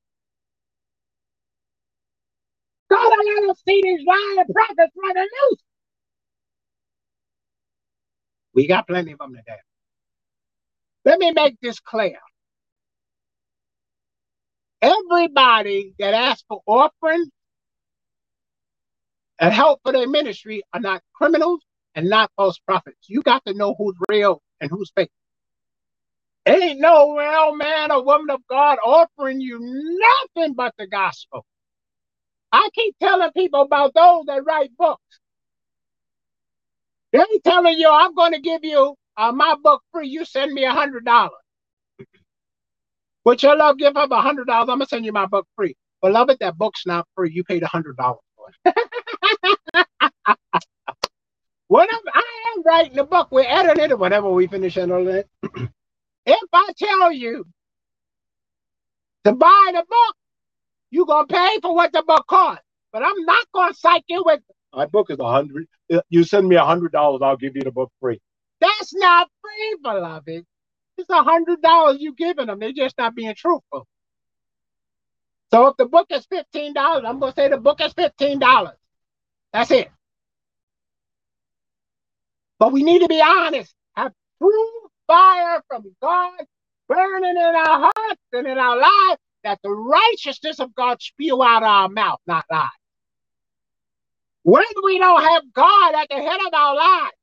God 2.91 3.09
let 3.09 3.49
us 3.49 3.61
see 3.67 3.82
these 3.84 4.05
lying 4.07 4.47
prophets 4.53 4.93
running 5.03 5.30
loose. 5.49 5.61
We 8.53 8.67
got 8.67 8.88
plenty 8.88 9.13
of 9.13 9.19
them 9.19 9.36
today. 9.36 9.59
Let 11.05 11.19
me 11.19 11.32
make 11.32 11.57
this 11.61 11.80
clear. 11.80 12.19
Everybody 14.82 15.93
that 15.99 16.13
asks 16.13 16.45
for 16.47 16.61
offering 16.67 17.26
and 19.39 19.53
help 19.53 19.82
for 19.84 19.93
their 19.93 20.09
ministry 20.09 20.63
are 20.74 20.82
not 20.82 21.03
criminals 21.15 21.61
and 21.95 22.09
not 22.09 22.32
false 22.38 22.59
prophets. 22.59 22.97
You 23.07 23.21
got 23.24 23.45
to 23.45 23.53
know 23.53 23.76
who's 23.78 23.95
real 24.09 24.41
and 24.61 24.71
who's 24.71 24.91
fake. 24.95 25.11
Ain't 26.45 26.79
no 26.79 27.17
real 27.17 27.55
man 27.55 27.91
or 27.91 28.03
woman 28.03 28.29
of 28.29 28.41
God 28.49 28.77
offering 28.85 29.39
you 29.39 29.59
nothing 29.61 30.53
but 30.53 30.73
the 30.77 30.87
gospel. 30.87 31.45
I 32.51 32.69
keep 32.73 32.95
telling 32.99 33.31
people 33.31 33.61
about 33.61 33.93
those 33.93 34.25
that 34.27 34.45
write 34.45 34.75
books. 34.77 35.01
They 37.11 37.23
telling 37.45 37.77
you, 37.77 37.89
I'm 37.89 38.13
going 38.13 38.33
to 38.33 38.39
give 38.39 38.63
you 38.63 38.95
uh, 39.17 39.31
my 39.31 39.55
book 39.63 39.81
free. 39.91 40.09
You 40.09 40.25
send 40.25 40.51
me 40.53 40.65
a 40.65 40.71
hundred 40.71 41.05
dollars. 41.05 41.31
But 43.23 43.41
your 43.41 43.55
love, 43.55 43.77
give 43.77 43.95
up 43.95 44.11
a 44.11 44.21
hundred 44.21 44.47
dollars. 44.47 44.69
I'm 44.69 44.79
gonna 44.79 44.85
send 44.85 45.05
you 45.05 45.13
my 45.13 45.25
book 45.25 45.47
free. 45.55 45.75
Beloved, 46.01 46.37
that 46.41 46.57
book's 46.57 46.85
not 46.85 47.07
free. 47.15 47.31
You 47.31 47.43
paid 47.43 47.63
a 47.63 47.67
hundred 47.67 47.95
dollars 47.95 48.19
for 48.35 48.47
it. 48.65 48.75
what 51.67 51.89
I'm, 51.91 52.01
I 52.13 52.53
am 52.57 52.63
writing 52.63 52.95
the 52.95 53.05
book. 53.05 53.29
We're 53.31 53.45
editing 53.47 53.91
it, 53.91 53.99
whatever 53.99 54.29
we 54.29 54.47
finish 54.47 54.77
editing 54.77 55.07
it. 55.07 55.29
if 56.26 56.49
I 56.51 56.69
tell 56.78 57.11
you 57.11 57.45
to 59.26 59.34
buy 59.34 59.71
the 59.74 59.84
book, 59.88 60.15
you're 60.91 61.05
gonna 61.05 61.28
pay 61.28 61.59
for 61.61 61.74
what 61.74 61.91
the 61.91 62.03
book 62.05 62.26
costs. 62.28 62.63
But 62.91 63.03
I'm 63.03 63.26
not 63.26 63.47
gonna 63.53 63.74
psych 63.74 64.03
you 64.07 64.24
with 64.26 64.41
my 64.76 64.86
book 64.88 65.11
is 65.11 65.19
a 65.19 65.32
hundred. 65.32 65.67
Uh, 65.91 66.01
you 66.09 66.24
send 66.24 66.47
me 66.47 66.55
a 66.55 66.65
hundred 66.65 66.91
dollars, 66.91 67.21
I'll 67.24 67.38
give 67.38 67.55
you 67.55 67.61
the 67.61 67.71
book 67.71 67.91
free. 67.99 68.19
That's 68.59 68.93
not 68.95 69.30
free, 69.41 69.78
beloved. 69.84 70.45
It's 70.97 71.09
a 71.09 71.24
hundred 71.24 71.61
dollars 71.61 71.97
you 71.99 72.13
giving 72.15 72.47
them. 72.47 72.59
They're 72.59 72.71
just 72.71 72.97
not 72.97 73.15
being 73.15 73.36
truthful. 73.36 73.88
So 75.51 75.67
if 75.67 75.78
the 75.78 75.86
book 75.86 76.07
is 76.09 76.26
fifteen 76.26 76.74
dollars, 76.74 77.03
I'm 77.05 77.19
gonna 77.19 77.34
say 77.34 77.49
the 77.49 77.57
book 77.57 77.82
is 77.82 77.93
fifteen 77.93 78.39
dollars. 78.39 78.78
That's 79.51 79.69
it. 79.71 79.91
But 82.57 82.71
we 82.71 82.84
need 82.84 82.99
to 82.99 83.07
be 83.07 83.21
honest. 83.21 83.74
Have 83.95 84.13
true 84.39 84.82
fire 85.07 85.61
from 85.67 85.95
God 86.01 86.33
burning 86.87 87.37
in 87.37 87.55
our 87.55 87.91
hearts 87.93 88.21
and 88.33 88.47
in 88.47 88.57
our 88.57 88.77
lives 88.77 89.21
that 89.43 89.59
the 89.63 89.71
righteousness 89.71 90.59
of 90.59 90.75
God 90.75 91.01
spew 91.01 91.43
out 91.43 91.63
our 91.63 91.89
mouth, 91.89 92.19
not 92.27 92.45
lies. 92.51 92.69
When 94.43 94.65
we 94.83 94.99
don't 94.99 95.23
have 95.23 95.43
God 95.53 95.95
at 95.95 96.07
the 96.09 96.15
head 96.17 96.39
of 96.47 96.53
our 96.53 96.75
lives, 96.75 97.17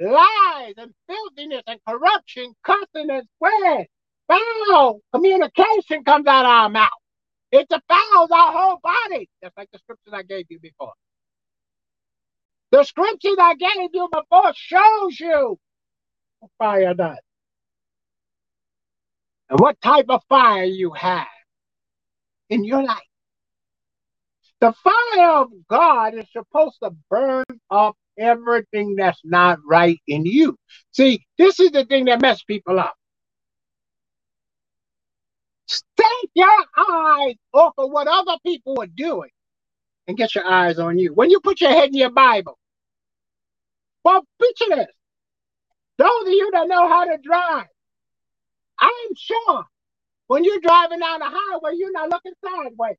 lies 0.00 0.74
and 0.78 0.92
filthiness 1.08 1.62
and 1.66 1.80
corruption, 1.88 2.54
cussing 2.64 3.10
and 3.10 3.28
swearing, 3.38 3.86
foul 4.28 5.00
communication 5.14 6.04
comes 6.04 6.26
out 6.26 6.44
of 6.44 6.50
our 6.50 6.68
mouth. 6.70 6.88
It 7.52 7.68
defiles 7.68 8.30
our 8.30 8.52
whole 8.52 8.80
body, 8.82 9.28
just 9.42 9.56
like 9.56 9.68
the 9.72 9.78
scriptures 9.78 10.12
I 10.14 10.22
gave 10.22 10.46
you 10.50 10.60
before. 10.60 10.92
The 12.72 12.84
scriptures 12.84 13.36
I 13.40 13.54
gave 13.56 13.90
you 13.94 14.08
before 14.12 14.52
shows 14.54 15.20
you 15.20 15.58
fire 16.58 16.94
does. 16.94 17.18
And 19.48 19.58
what 19.58 19.80
type 19.80 20.06
of 20.08 20.22
fire 20.28 20.64
you 20.64 20.92
have 20.92 21.26
in 22.50 22.64
your 22.64 22.82
life. 22.82 22.98
The 24.60 24.74
fire 24.74 25.30
of 25.36 25.48
God 25.68 26.14
is 26.14 26.26
supposed 26.32 26.76
to 26.82 26.90
burn 27.08 27.44
up 27.70 27.96
everything 28.18 28.96
that's 28.96 29.20
not 29.24 29.58
right 29.66 29.98
in 30.06 30.26
you. 30.26 30.56
See, 30.92 31.24
this 31.38 31.58
is 31.60 31.70
the 31.70 31.86
thing 31.86 32.04
that 32.06 32.20
messes 32.20 32.44
people 32.44 32.78
up. 32.78 32.94
Take 35.96 36.30
your 36.34 36.64
eyes 36.76 37.36
off 37.54 37.74
of 37.78 37.90
what 37.90 38.06
other 38.08 38.36
people 38.44 38.80
are 38.80 38.86
doing 38.86 39.30
and 40.06 40.16
get 40.16 40.34
your 40.34 40.44
eyes 40.44 40.78
on 40.78 40.98
you. 40.98 41.14
When 41.14 41.30
you 41.30 41.40
put 41.40 41.60
your 41.60 41.70
head 41.70 41.88
in 41.88 41.94
your 41.94 42.10
Bible, 42.10 42.58
well, 44.04 44.24
picture 44.40 44.76
this. 44.76 44.86
Those 46.00 46.22
of 46.26 46.32
you 46.32 46.50
that 46.52 46.66
know 46.66 46.88
how 46.88 47.04
to 47.04 47.18
drive, 47.22 47.66
I'm 48.80 49.14
sure 49.14 49.64
when 50.28 50.44
you're 50.44 50.60
driving 50.60 51.00
down 51.00 51.20
the 51.20 51.26
highway, 51.28 51.72
you're 51.76 51.92
not 51.92 52.08
looking 52.08 52.32
sideways. 52.42 52.96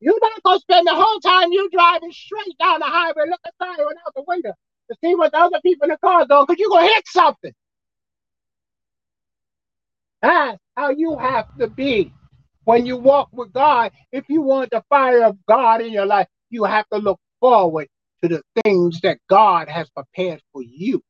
You're 0.00 0.18
not 0.22 0.42
gonna 0.42 0.60
spend 0.60 0.86
the 0.86 0.94
whole 0.94 1.20
time 1.20 1.52
you 1.52 1.68
driving 1.70 2.12
straight 2.12 2.56
down 2.58 2.80
the 2.80 2.86
highway 2.86 3.28
looking 3.28 3.52
sideways 3.60 3.96
out 4.06 4.14
the 4.14 4.24
window 4.26 4.54
to 4.90 4.96
see 5.04 5.14
what 5.14 5.32
the 5.32 5.38
other 5.38 5.60
people 5.60 5.84
in 5.84 5.90
the 5.90 5.98
car 5.98 6.26
doing, 6.26 6.46
because 6.46 6.58
you're 6.58 6.70
gonna 6.70 6.86
hit 6.86 7.06
something. 7.08 7.52
That's 10.22 10.58
how 10.78 10.90
you 10.90 11.18
have 11.18 11.54
to 11.58 11.68
be 11.68 12.10
when 12.64 12.86
you 12.86 12.96
walk 12.96 13.28
with 13.32 13.52
God. 13.52 13.92
If 14.12 14.24
you 14.30 14.40
want 14.40 14.70
the 14.70 14.82
fire 14.88 15.24
of 15.24 15.36
God 15.46 15.82
in 15.82 15.92
your 15.92 16.06
life, 16.06 16.28
you 16.48 16.64
have 16.64 16.88
to 16.88 16.98
look 16.98 17.20
forward 17.38 17.88
to 18.22 18.28
the 18.28 18.42
things 18.64 19.02
that 19.02 19.18
God 19.28 19.68
has 19.68 19.90
prepared 19.90 20.40
for 20.54 20.62
you. 20.62 21.02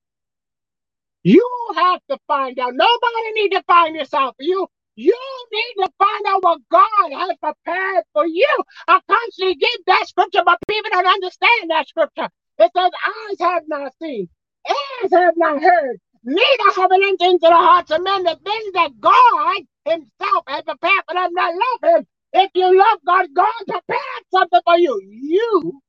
You 1.26 1.48
have 1.74 2.00
to 2.10 2.18
find 2.28 2.56
out. 2.60 2.74
Nobody 2.74 3.32
need 3.34 3.50
to 3.50 3.62
find 3.64 3.96
this 3.96 4.14
out 4.14 4.36
for 4.36 4.44
you. 4.44 4.68
You 4.94 5.18
need 5.52 5.84
to 5.84 5.90
find 5.98 6.26
out 6.28 6.44
what 6.44 6.60
God 6.70 7.12
has 7.12 7.36
prepared 7.42 8.04
for 8.12 8.28
you. 8.28 8.48
I 8.86 9.00
constantly 9.10 9.56
give 9.56 9.86
that 9.88 10.06
scripture, 10.06 10.42
but 10.46 10.58
people 10.68 10.90
don't 10.92 11.06
understand 11.08 11.70
that 11.70 11.88
scripture. 11.88 12.28
It 12.60 12.70
says, 12.76 12.92
eyes 13.08 13.40
have 13.40 13.64
not 13.66 13.92
seen, 14.00 14.28
ears 14.68 15.12
have 15.12 15.34
not 15.36 15.62
heard, 15.62 15.98
neither 16.22 16.72
have 16.76 16.92
it 16.92 17.02
entered 17.02 17.32
into 17.32 17.48
the 17.48 17.56
hearts 17.56 17.90
of 17.90 18.04
men 18.04 18.22
the 18.22 18.38
things 18.44 18.72
that 18.74 19.00
God 19.00 19.62
Himself 19.84 20.44
has 20.46 20.62
prepared 20.62 21.04
for 21.08 21.14
them 21.14 21.32
that 21.34 21.54
love 21.82 21.96
Him. 21.96 22.06
If 22.34 22.52
you 22.54 22.78
love 22.78 22.98
God, 23.04 23.26
God 23.34 23.52
prepared 23.66 24.24
something 24.32 24.60
for 24.64 24.78
you. 24.78 25.00
You 25.04 25.80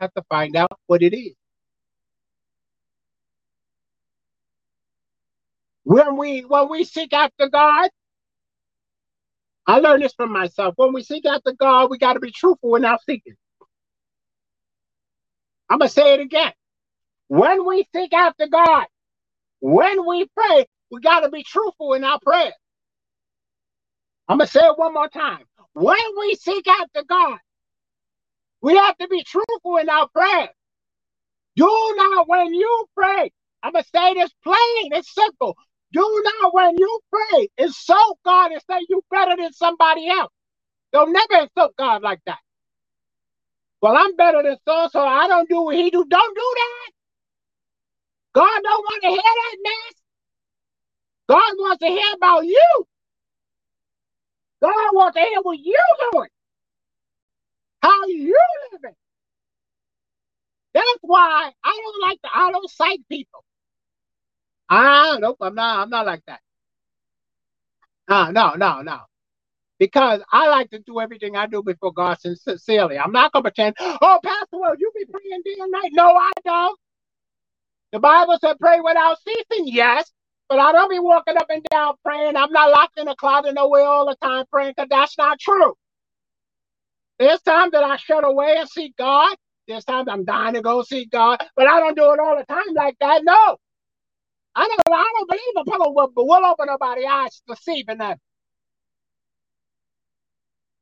have 0.00 0.14
to 0.14 0.22
find 0.30 0.56
out 0.56 0.72
what 0.86 1.02
it 1.02 1.14
is. 1.14 1.34
When 5.86 6.16
we 6.16 6.40
when 6.40 6.68
we 6.68 6.82
seek 6.82 7.12
after 7.12 7.48
God, 7.48 7.90
I 9.68 9.78
learned 9.78 10.02
this 10.02 10.14
from 10.14 10.32
myself. 10.32 10.74
When 10.76 10.92
we 10.92 11.04
seek 11.04 11.24
after 11.26 11.52
God, 11.52 11.90
we 11.90 11.98
got 11.98 12.14
to 12.14 12.20
be 12.20 12.32
truthful 12.32 12.74
in 12.74 12.84
our 12.84 12.98
seeking. 13.06 13.36
I'm 15.70 15.78
gonna 15.78 15.88
say 15.88 16.14
it 16.14 16.20
again. 16.20 16.52
When 17.28 17.64
we 17.64 17.86
seek 17.94 18.12
after 18.12 18.48
God, 18.48 18.86
when 19.60 20.04
we 20.08 20.26
pray, 20.36 20.66
we 20.90 21.00
got 21.00 21.20
to 21.20 21.30
be 21.30 21.44
truthful 21.44 21.94
in 21.94 22.02
our 22.02 22.18
prayer. 22.18 22.52
I'm 24.28 24.38
gonna 24.38 24.48
say 24.48 24.62
it 24.66 24.76
one 24.76 24.92
more 24.92 25.08
time. 25.08 25.44
When 25.74 25.96
we 26.18 26.34
seek 26.34 26.66
after 26.66 27.04
God, 27.08 27.38
we 28.60 28.76
have 28.76 28.98
to 28.98 29.06
be 29.06 29.22
truthful 29.22 29.76
in 29.76 29.88
our 29.88 30.08
prayer. 30.08 30.48
Do 31.54 31.94
not 31.96 32.28
when 32.28 32.54
you 32.54 32.86
pray. 32.96 33.30
I'm 33.62 33.72
gonna 33.72 33.84
say 33.94 34.14
this 34.14 34.32
plain. 34.42 34.92
It's 34.94 35.14
simple. 35.14 35.56
Do 35.92 36.22
not, 36.42 36.54
when 36.54 36.78
you 36.78 37.00
pray, 37.12 37.48
insult 37.58 38.18
God 38.24 38.52
and 38.52 38.62
say 38.70 38.86
you 38.88 39.02
better 39.10 39.36
than 39.36 39.52
somebody 39.52 40.08
else. 40.08 40.32
Don't 40.92 41.12
never 41.12 41.44
insult 41.44 41.74
God 41.78 42.02
like 42.02 42.20
that. 42.26 42.38
Well, 43.82 43.96
I'm 43.96 44.16
better 44.16 44.42
than 44.42 44.56
so, 44.68 44.88
so 44.92 45.00
I 45.00 45.28
don't 45.28 45.48
do 45.48 45.62
what 45.62 45.76
he 45.76 45.90
do. 45.90 46.04
Don't 46.08 46.36
do 46.36 46.54
that. 46.56 46.92
God 48.34 48.60
don't 48.62 48.84
want 48.84 49.02
to 49.04 49.08
hear 49.10 49.18
that 49.18 49.56
mess. 49.62 49.94
God 51.28 51.52
wants 51.58 51.80
to 51.80 51.88
hear 51.88 52.14
about 52.16 52.46
you. 52.46 52.86
God 54.62 54.90
wants 54.94 55.16
to 55.16 55.22
hear 55.22 55.40
what 55.42 55.58
you 55.58 55.78
doing. 56.12 56.28
How 57.82 58.06
you 58.06 58.38
living. 58.72 58.96
That's 60.74 60.86
why 61.02 61.52
I 61.64 61.80
don't 61.84 62.02
like 62.10 62.22
to 62.22 62.30
I 62.34 62.52
don't 62.52 62.70
sight 62.70 63.00
people. 63.10 63.44
Ah, 64.70 65.18
nope, 65.20 65.38
I'm 65.40 65.54
not. 65.54 65.80
I'm 65.80 65.90
not 65.90 66.06
like 66.06 66.22
that. 66.26 66.40
No, 68.08 68.30
no, 68.30 68.54
no, 68.54 68.82
no. 68.82 69.00
Because 69.78 70.22
I 70.32 70.48
like 70.48 70.70
to 70.70 70.80
do 70.80 71.00
everything 71.00 71.36
I 71.36 71.46
do 71.46 71.62
before 71.62 71.92
God 71.92 72.18
sincerely. 72.20 72.98
I'm 72.98 73.12
not 73.12 73.32
gonna 73.32 73.44
pretend. 73.44 73.76
Oh, 73.80 74.20
Pastor, 74.24 74.58
well, 74.58 74.74
you 74.78 74.92
be 74.96 75.04
praying 75.06 75.42
day 75.44 75.56
and 75.60 75.72
night. 75.72 75.90
No, 75.92 76.14
I 76.16 76.32
don't. 76.44 76.78
The 77.92 78.00
Bible 78.00 78.38
said 78.40 78.58
pray 78.60 78.80
without 78.80 79.18
ceasing. 79.26 79.68
Yes, 79.68 80.10
but 80.48 80.60
I 80.60 80.72
don't 80.72 80.90
be 80.90 81.00
walking 81.00 81.38
up 81.38 81.46
and 81.50 81.64
down 81.70 81.94
praying. 82.04 82.36
I'm 82.36 82.52
not 82.52 82.70
locked 82.70 82.98
in 82.98 83.08
a 83.08 83.16
closet 83.16 83.54
nowhere 83.54 83.84
all 83.84 84.06
the 84.06 84.16
time 84.26 84.44
praying 84.52 84.74
because 84.76 84.88
that's 84.90 85.18
not 85.18 85.40
true. 85.40 85.74
There's 87.18 87.42
times 87.42 87.72
that 87.72 87.84
I 87.84 87.96
shut 87.96 88.26
away 88.26 88.56
and 88.58 88.68
seek 88.68 88.96
God. 88.98 89.36
There's 89.68 89.84
times 89.84 90.08
I'm 90.10 90.24
dying 90.24 90.54
to 90.54 90.62
go 90.62 90.82
seek 90.82 91.10
God, 91.10 91.38
but 91.56 91.66
I 91.68 91.80
don't 91.80 91.96
do 91.96 92.12
it 92.12 92.20
all 92.20 92.36
the 92.38 92.44
time 92.46 92.74
like 92.74 92.96
that. 93.00 93.24
No. 93.24 93.58
I 94.56 94.66
don't, 94.66 94.80
I 94.90 95.12
don't 95.14 95.28
believe 95.28 95.54
a 95.58 95.70
pillow 95.70 95.92
will, 95.92 96.10
will 96.16 96.46
open 96.46 96.66
nobody's 96.68 97.04
eyes 97.08 97.42
to 97.46 97.56
see 97.56 97.84
that. 97.86 98.18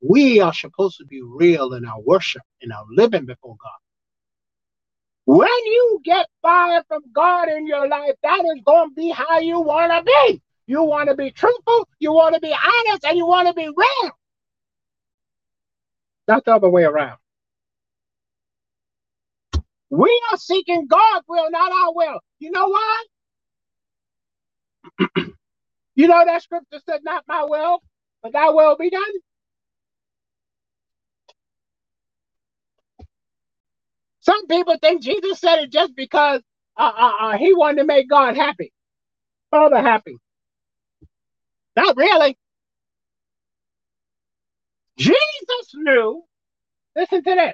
We 0.01 0.39
are 0.39 0.53
supposed 0.53 0.97
to 0.99 1.05
be 1.05 1.21
real 1.21 1.73
in 1.73 1.85
our 1.85 1.99
worship, 1.99 2.43
in 2.61 2.71
our 2.71 2.85
living 2.89 3.25
before 3.25 3.57
God. 3.61 3.71
When 5.25 5.65
you 5.65 5.99
get 6.05 6.27
fire 6.41 6.83
from 6.87 7.01
God 7.11 7.49
in 7.49 7.67
your 7.67 7.87
life, 7.89 8.15
that 8.23 8.45
is 8.45 8.61
going 8.65 8.89
to 8.89 8.95
be 8.95 9.09
how 9.09 9.39
you 9.39 9.59
want 9.59 9.91
to 9.91 10.03
be. 10.03 10.41
You 10.67 10.83
want 10.83 11.09
to 11.09 11.15
be 11.15 11.31
truthful, 11.31 11.87
you 11.99 12.13
want 12.13 12.35
to 12.35 12.41
be 12.41 12.53
honest, 12.53 13.03
and 13.05 13.17
you 13.17 13.27
want 13.27 13.47
to 13.49 13.53
be 13.53 13.67
real. 13.67 14.11
Not 16.27 16.45
the 16.45 16.55
other 16.55 16.69
way 16.69 16.83
around. 16.83 17.17
We 19.89 20.21
are 20.31 20.37
seeking 20.37 20.87
God's 20.87 21.25
will, 21.27 21.51
not 21.51 21.71
our 21.71 21.93
will. 21.93 22.19
You 22.39 22.51
know 22.51 22.67
why? 22.67 23.03
You 25.95 26.07
know 26.07 26.25
that 26.25 26.43
scripture 26.43 26.79
said, 26.85 27.01
Not 27.03 27.23
my 27.27 27.45
will, 27.45 27.79
but 28.23 28.33
thy 28.33 28.49
will 28.49 28.77
be 28.77 28.89
done. 28.89 29.03
Some 34.21 34.47
people 34.47 34.77
think 34.81 35.03
Jesus 35.03 35.39
said 35.39 35.59
it 35.59 35.71
just 35.71 35.95
because 35.95 36.41
uh, 36.77 36.91
uh, 36.95 37.11
uh, 37.21 37.37
he 37.37 37.53
wanted 37.53 37.77
to 37.77 37.85
make 37.85 38.09
God 38.09 38.35
happy, 38.35 38.73
Father 39.51 39.81
happy. 39.81 40.17
Not 41.75 41.97
really. 41.97 42.37
Jesus 44.97 45.71
knew, 45.75 46.23
listen 46.95 47.23
to 47.23 47.35
this. 47.35 47.53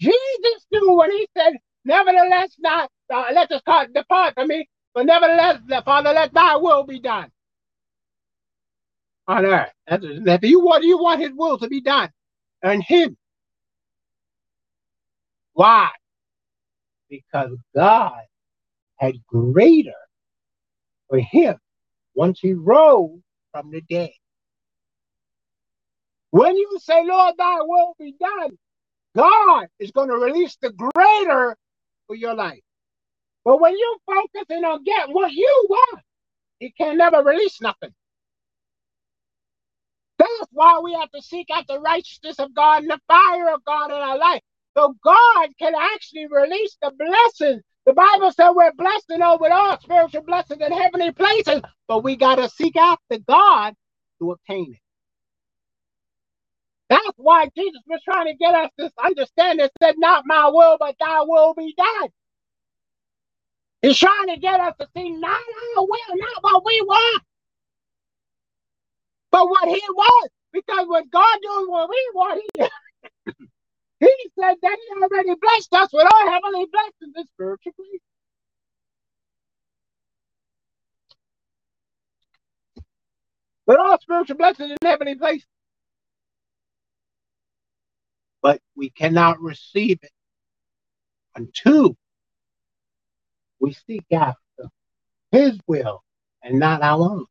Jesus 0.00 0.66
knew 0.72 0.96
when 0.96 1.10
he 1.12 1.28
said, 1.36 1.54
Nevertheless, 1.84 2.54
not 2.58 2.90
uh, 3.12 3.24
let 3.34 3.50
us 3.52 3.62
call 3.66 3.86
depart 3.94 4.34
from 4.34 4.48
me, 4.48 4.68
but 4.94 5.06
nevertheless, 5.06 5.60
Father, 5.84 6.12
let 6.12 6.32
thy 6.34 6.56
will 6.56 6.84
be 6.84 7.00
done 7.00 7.30
on 9.26 9.46
earth. 9.46 9.72
If 9.86 10.42
you 10.44 10.60
want, 10.60 10.84
you 10.84 10.98
want 10.98 11.20
his 11.20 11.32
will 11.34 11.58
to 11.58 11.68
be 11.68 11.80
done 11.80 12.10
and 12.62 12.82
him. 12.82 13.16
Why? 15.54 15.90
Because 17.10 17.52
God 17.74 18.20
had 18.96 19.14
greater 19.26 19.92
for 21.08 21.18
him 21.18 21.56
once 22.14 22.40
he 22.40 22.54
rose 22.54 23.20
from 23.52 23.70
the 23.70 23.80
dead. 23.82 24.10
When 26.30 26.56
you 26.56 26.78
say, 26.82 27.04
Lord, 27.04 27.34
thy 27.38 27.58
will 27.62 27.94
be 27.98 28.14
done, 28.20 28.58
God 29.16 29.68
is 29.78 29.90
going 29.92 30.08
to 30.08 30.16
release 30.16 30.56
the 30.60 30.70
greater 30.72 31.56
for 32.06 32.16
your 32.16 32.34
life. 32.34 32.60
But 33.48 33.62
when 33.62 33.74
you're 33.78 33.96
focusing 34.06 34.62
on 34.66 34.84
getting 34.84 35.14
what 35.14 35.32
you 35.32 35.66
want, 35.70 36.02
you 36.60 36.70
can 36.76 36.98
never 36.98 37.22
release 37.22 37.62
nothing. 37.62 37.94
That's 40.18 40.50
why 40.52 40.80
we 40.80 40.92
have 40.92 41.10
to 41.12 41.22
seek 41.22 41.48
out 41.50 41.66
the 41.66 41.80
righteousness 41.80 42.38
of 42.40 42.54
God 42.54 42.82
and 42.82 42.90
the 42.90 43.00
fire 43.08 43.54
of 43.54 43.64
God 43.64 43.86
in 43.86 43.96
our 43.96 44.18
life. 44.18 44.42
So 44.76 44.94
God 45.02 45.48
can 45.58 45.72
actually 45.74 46.26
release 46.30 46.76
the 46.82 46.92
blessings. 46.98 47.62
The 47.86 47.94
Bible 47.94 48.32
said 48.32 48.50
we're 48.50 48.74
blessed 48.74 49.12
in 49.12 49.22
over 49.22 49.50
all 49.50 49.80
spiritual 49.80 50.24
blessings 50.24 50.60
in 50.60 50.70
heavenly 50.70 51.12
places, 51.12 51.62
but 51.88 52.04
we 52.04 52.16
got 52.16 52.34
to 52.34 52.50
seek 52.50 52.76
after 52.76 53.18
God 53.26 53.72
to 54.20 54.32
obtain 54.32 54.74
it. 54.74 54.80
That's 56.90 57.16
why 57.16 57.48
Jesus 57.56 57.82
was 57.88 58.02
trying 58.04 58.26
to 58.26 58.34
get 58.34 58.54
us 58.54 58.70
this 58.76 58.92
understanding. 59.02 59.68
Said, 59.82 59.94
"Not 59.96 60.24
my 60.26 60.50
will, 60.50 60.76
but 60.78 60.96
Thy 61.00 61.22
will 61.22 61.54
be 61.54 61.74
done." 61.78 62.10
He's 63.82 63.98
trying 63.98 64.28
to 64.28 64.36
get 64.38 64.60
us 64.60 64.74
to 64.80 64.88
see 64.96 65.10
not 65.10 65.40
our 65.76 65.82
will, 65.86 66.16
not 66.16 66.42
what 66.42 66.64
we 66.64 66.80
want, 66.82 67.22
but 69.30 69.48
what 69.48 69.68
he 69.68 69.82
wants. 69.90 70.34
Because 70.52 70.86
when 70.88 71.08
God 71.10 71.38
does 71.42 71.68
what 71.68 71.88
we 71.90 72.10
want, 72.14 72.42
he 72.56 72.64
He 74.00 74.30
said 74.38 74.56
that 74.62 74.78
he 74.88 75.02
already 75.02 75.34
blessed 75.40 75.74
us 75.74 75.92
with 75.92 76.06
all 76.12 76.30
heavenly 76.30 76.66
blessings 76.70 77.14
and 77.16 77.28
spiritual 77.34 77.72
blessings. 77.76 78.02
But 83.66 83.80
all 83.80 83.98
spiritual 84.00 84.36
blessings 84.36 84.70
in 84.70 84.76
heavenly 84.82 85.16
places. 85.16 85.46
But 88.40 88.60
we 88.76 88.90
cannot 88.90 89.40
receive 89.40 89.98
it 90.02 90.12
until 91.36 91.96
we 93.60 93.72
seek 93.72 94.04
after 94.12 94.36
his 95.32 95.58
will 95.66 96.02
and 96.42 96.58
not 96.58 96.82
our 96.82 97.00
own. 97.00 97.26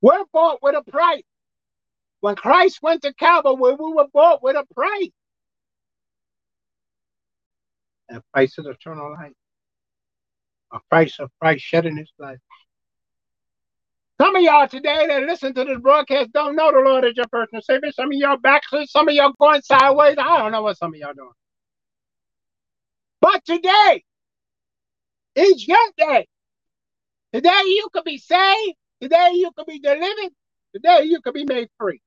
We're 0.00 0.24
bought 0.32 0.62
with 0.62 0.76
a 0.76 0.90
price. 0.90 1.22
When 2.20 2.36
Christ 2.36 2.80
went 2.82 3.02
to 3.02 3.14
Calvary, 3.14 3.76
we 3.78 3.92
were 3.92 4.08
bought 4.12 4.42
with 4.42 4.56
a 4.56 4.64
price. 4.74 5.10
And 8.08 8.18
the 8.18 8.22
price 8.32 8.58
of 8.58 8.66
eternal 8.66 9.12
life. 9.12 9.32
A 10.72 10.78
price 10.88 11.18
of 11.18 11.30
Christ 11.40 11.64
shedding 11.64 11.96
his 11.96 12.12
blood. 12.18 12.38
Some 14.20 14.34
of 14.34 14.42
y'all 14.42 14.66
today 14.66 15.06
that 15.06 15.22
listen 15.22 15.54
to 15.54 15.64
this 15.64 15.78
broadcast 15.78 16.32
don't 16.32 16.56
know 16.56 16.72
the 16.72 16.78
Lord 16.78 17.04
as 17.04 17.16
your 17.16 17.28
personal 17.28 17.62
Savior. 17.62 17.92
Some 17.92 18.06
of 18.06 18.14
y'all 18.14 18.36
backslid. 18.36 18.88
Some 18.88 19.08
of 19.08 19.14
y'all 19.14 19.32
going 19.40 19.62
sideways. 19.62 20.16
I 20.18 20.38
don't 20.38 20.50
know 20.50 20.62
what 20.62 20.76
some 20.76 20.92
of 20.92 20.98
y'all 20.98 21.14
doing. 21.14 21.30
But 23.20 23.44
today 23.44 24.02
is 25.38 25.66
your 25.68 25.78
day. 25.98 26.26
Today 27.32 27.62
you 27.66 27.88
could 27.94 28.04
be 28.04 28.18
saved. 28.18 28.76
Today 29.02 29.32
you 29.34 29.50
could 29.56 29.66
be 29.66 29.80
delivered. 29.80 30.32
Today 30.74 31.04
you 31.04 31.20
could 31.22 31.34
be 31.34 31.44
made 31.44 31.68
free. 31.78 32.00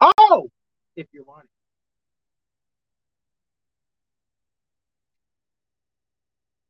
Oh, 0.00 0.50
if 0.96 1.08
you 1.12 1.24
want 1.26 1.44
it. 1.44 1.50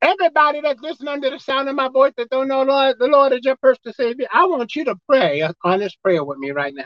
Everybody 0.03 0.61
that's 0.63 0.81
listening 0.83 1.09
under 1.09 1.31
the 1.31 1.39
sound 1.41 1.69
of 1.69 1.77
my 1.77 1.89
voice 1.89 2.13
that 2.19 2.31
don't 2.31 2.49
know 2.49 2.63
Lord, 2.63 2.97
the 2.99 3.09
Lord 3.09 3.33
is 3.33 3.41
your 3.45 3.57
personal 3.57 3.95
Savior, 3.95 4.29
I 4.33 4.47
want 4.47 4.77
you 4.77 4.85
to 4.87 4.97
pray 5.09 5.43
on 5.65 5.81
this 5.81 5.97
prayer 5.97 6.25
with 6.25 6.39
me 6.39 6.53
right 6.53 6.75
now. 6.75 6.85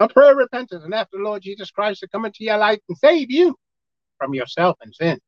A 0.00 0.08
prayer 0.08 0.32
of 0.32 0.38
repentance 0.38 0.84
and 0.84 0.94
ask 0.94 1.10
the 1.12 1.18
Lord 1.18 1.42
Jesus 1.42 1.70
Christ 1.70 2.00
to 2.00 2.08
come 2.08 2.24
into 2.26 2.44
your 2.44 2.58
life 2.58 2.80
and 2.88 2.98
save 2.98 3.30
you 3.30 3.56
from 4.18 4.34
yourself 4.34 4.78
and 4.82 4.94
sin. 4.94 5.18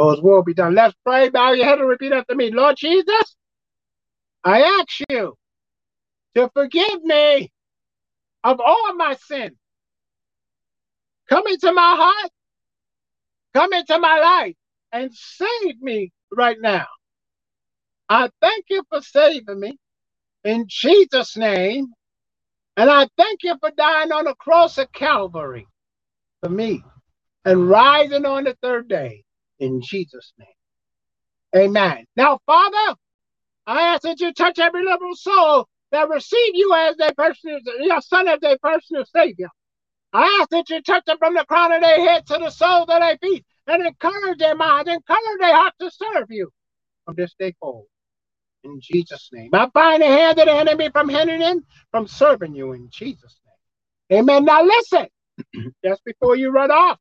Those 0.00 0.22
will 0.22 0.42
be 0.42 0.54
done. 0.54 0.74
Let's 0.74 0.94
pray. 1.04 1.28
Bow 1.28 1.52
your 1.52 1.66
head 1.66 1.78
and 1.78 1.86
repeat 1.86 2.12
after 2.12 2.34
me. 2.34 2.50
Lord 2.50 2.74
Jesus, 2.78 3.36
I 4.42 4.62
ask 4.62 5.00
you 5.10 5.36
to 6.34 6.50
forgive 6.54 7.02
me 7.02 7.52
of 8.42 8.60
all 8.60 8.94
my 8.94 9.14
sin. 9.16 9.56
Come 11.28 11.46
into 11.48 11.70
my 11.74 11.96
heart, 11.98 12.32
come 13.52 13.74
into 13.74 13.98
my 13.98 14.18
life, 14.20 14.54
and 14.90 15.12
save 15.12 15.82
me 15.82 16.10
right 16.34 16.56
now. 16.58 16.86
I 18.08 18.30
thank 18.40 18.64
you 18.70 18.82
for 18.88 19.02
saving 19.02 19.60
me 19.60 19.78
in 20.44 20.64
Jesus' 20.66 21.36
name. 21.36 21.88
And 22.78 22.88
I 22.88 23.06
thank 23.18 23.42
you 23.42 23.54
for 23.60 23.70
dying 23.76 24.12
on 24.12 24.24
the 24.24 24.34
cross 24.36 24.78
of 24.78 24.90
Calvary 24.92 25.66
for 26.42 26.48
me 26.48 26.82
and 27.44 27.68
rising 27.68 28.24
on 28.24 28.44
the 28.44 28.56
third 28.62 28.88
day 28.88 29.24
in 29.60 29.80
Jesus' 29.80 30.32
name. 30.38 30.48
Amen. 31.64 32.06
Now, 32.16 32.40
Father, 32.46 32.96
I 33.66 33.82
ask 33.94 34.02
that 34.02 34.20
you 34.20 34.32
touch 34.32 34.58
every 34.58 34.84
little 34.84 35.14
soul 35.14 35.68
that 35.92 36.08
receive 36.08 36.54
you 36.54 36.74
as 36.74 36.96
their 36.96 37.12
personal, 37.16 37.60
your 37.80 38.00
son 38.00 38.28
as 38.28 38.40
their 38.40 38.58
personal 38.58 39.04
savior. 39.04 39.48
I 40.12 40.40
ask 40.40 40.50
that 40.50 40.68
you 40.70 40.82
touch 40.82 41.04
them 41.04 41.18
from 41.18 41.34
the 41.34 41.44
crown 41.44 41.72
of 41.72 41.82
their 41.82 42.00
head 42.08 42.26
to 42.26 42.38
the 42.38 42.50
soles 42.50 42.88
of 42.88 43.00
their 43.00 43.18
feet 43.18 43.44
and 43.66 43.86
encourage 43.86 44.38
their 44.38 44.56
minds, 44.56 44.90
encourage 44.90 45.38
their 45.40 45.54
heart 45.54 45.74
to 45.80 45.90
serve 45.90 46.26
you 46.30 46.50
from 47.04 47.14
this 47.16 47.34
day 47.38 47.54
forward. 47.60 47.86
In 48.64 48.80
Jesus' 48.80 49.30
name. 49.32 49.50
I 49.52 49.66
bind 49.66 50.02
the 50.02 50.06
hand 50.06 50.38
of 50.38 50.46
the 50.46 50.52
enemy 50.52 50.90
from 50.90 51.08
hindering 51.08 51.40
them 51.40 51.64
from 51.90 52.06
serving 52.06 52.54
you 52.54 52.72
in 52.72 52.88
Jesus' 52.90 53.38
name. 54.10 54.20
Amen. 54.20 54.44
Now 54.44 54.62
listen, 54.62 55.06
just 55.84 56.04
before 56.04 56.36
you 56.36 56.50
run 56.50 56.70
off, 56.70 56.98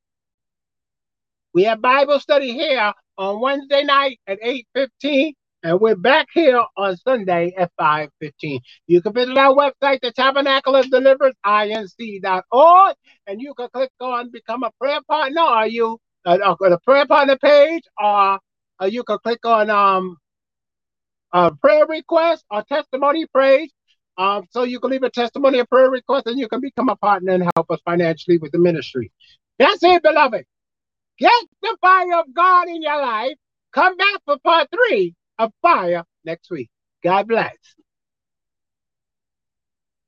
we 1.54 1.64
have 1.64 1.82
Bible 1.82 2.20
study 2.20 2.54
here 2.54 2.93
on 3.18 3.41
Wednesday 3.41 3.84
night 3.84 4.20
at 4.28 4.39
8.15 4.41 5.34
and 5.64 5.80
we're 5.80 5.95
back 5.95 6.28
here 6.34 6.64
on 6.78 6.95
Sunday 6.97 7.54
at 7.58 7.72
5.15. 7.80 8.60
You 8.88 9.02
can 9.02 9.14
visit 9.14 9.38
our 9.38 9.54
website, 9.54 10.00
the 10.02 10.12
Tabernacle 10.12 10.76
of 10.76 10.89
Deliverance, 10.89 11.36
inc.org, 11.45 12.95
and 13.28 13.41
you 13.41 13.54
can 13.56 13.68
click 13.74 13.91
on 14.00 14.32
Become 14.32 14.64
a 14.64 14.72
Prayer 14.80 15.00
Partner, 15.08 15.41
or 15.41 15.68
you, 15.68 15.97
uh, 16.26 16.38
uh, 16.43 16.56
the 16.60 16.80
Prayer 16.86 17.06
Partner 17.06 17.38
page, 17.38 17.84
or 18.02 18.39
uh, 18.82 18.86
you 18.86 19.04
can 19.04 19.18
click 19.20 19.45
on 19.45 19.70
um, 19.70 20.18
a 21.34 21.54
prayer 21.56 21.86
request 21.88 22.45
or 22.50 22.64
testimony 22.64 23.26
praise. 23.34 23.72
Um, 24.18 24.45
so 24.52 24.64
you 24.64 24.80
can 24.80 24.91
leave 24.91 25.04
a 25.04 25.10
testimony 25.10 25.60
or 25.60 25.66
prayer 25.66 25.89
request, 25.89 26.28
and 26.28 26.39
you 26.39 26.47
can 26.47 26.62
become 26.62 26.89
a 26.89 26.95
partner 26.95 27.34
and 27.34 27.50
help 27.56 27.72
us 27.72 27.80
financially 27.86 28.38
with 28.38 28.52
the 28.52 28.60
ministry. 28.60 29.12
That's 29.58 29.84
it, 29.84 30.04
beloved. 30.04 30.45
Get 31.20 31.32
the 31.61 31.78
fire 31.82 32.20
of 32.20 32.34
God 32.34 32.70
in 32.70 32.82
your 32.82 33.01
life. 33.01 33.36
Come 33.74 33.97
back 33.97 34.22
for 34.26 34.38
part 34.39 34.70
three 34.72 35.15
of 35.39 35.51
fire 35.61 36.03
next 36.26 36.49
week. 36.51 36.70
God 37.03 37.28
bless. 37.28 37.55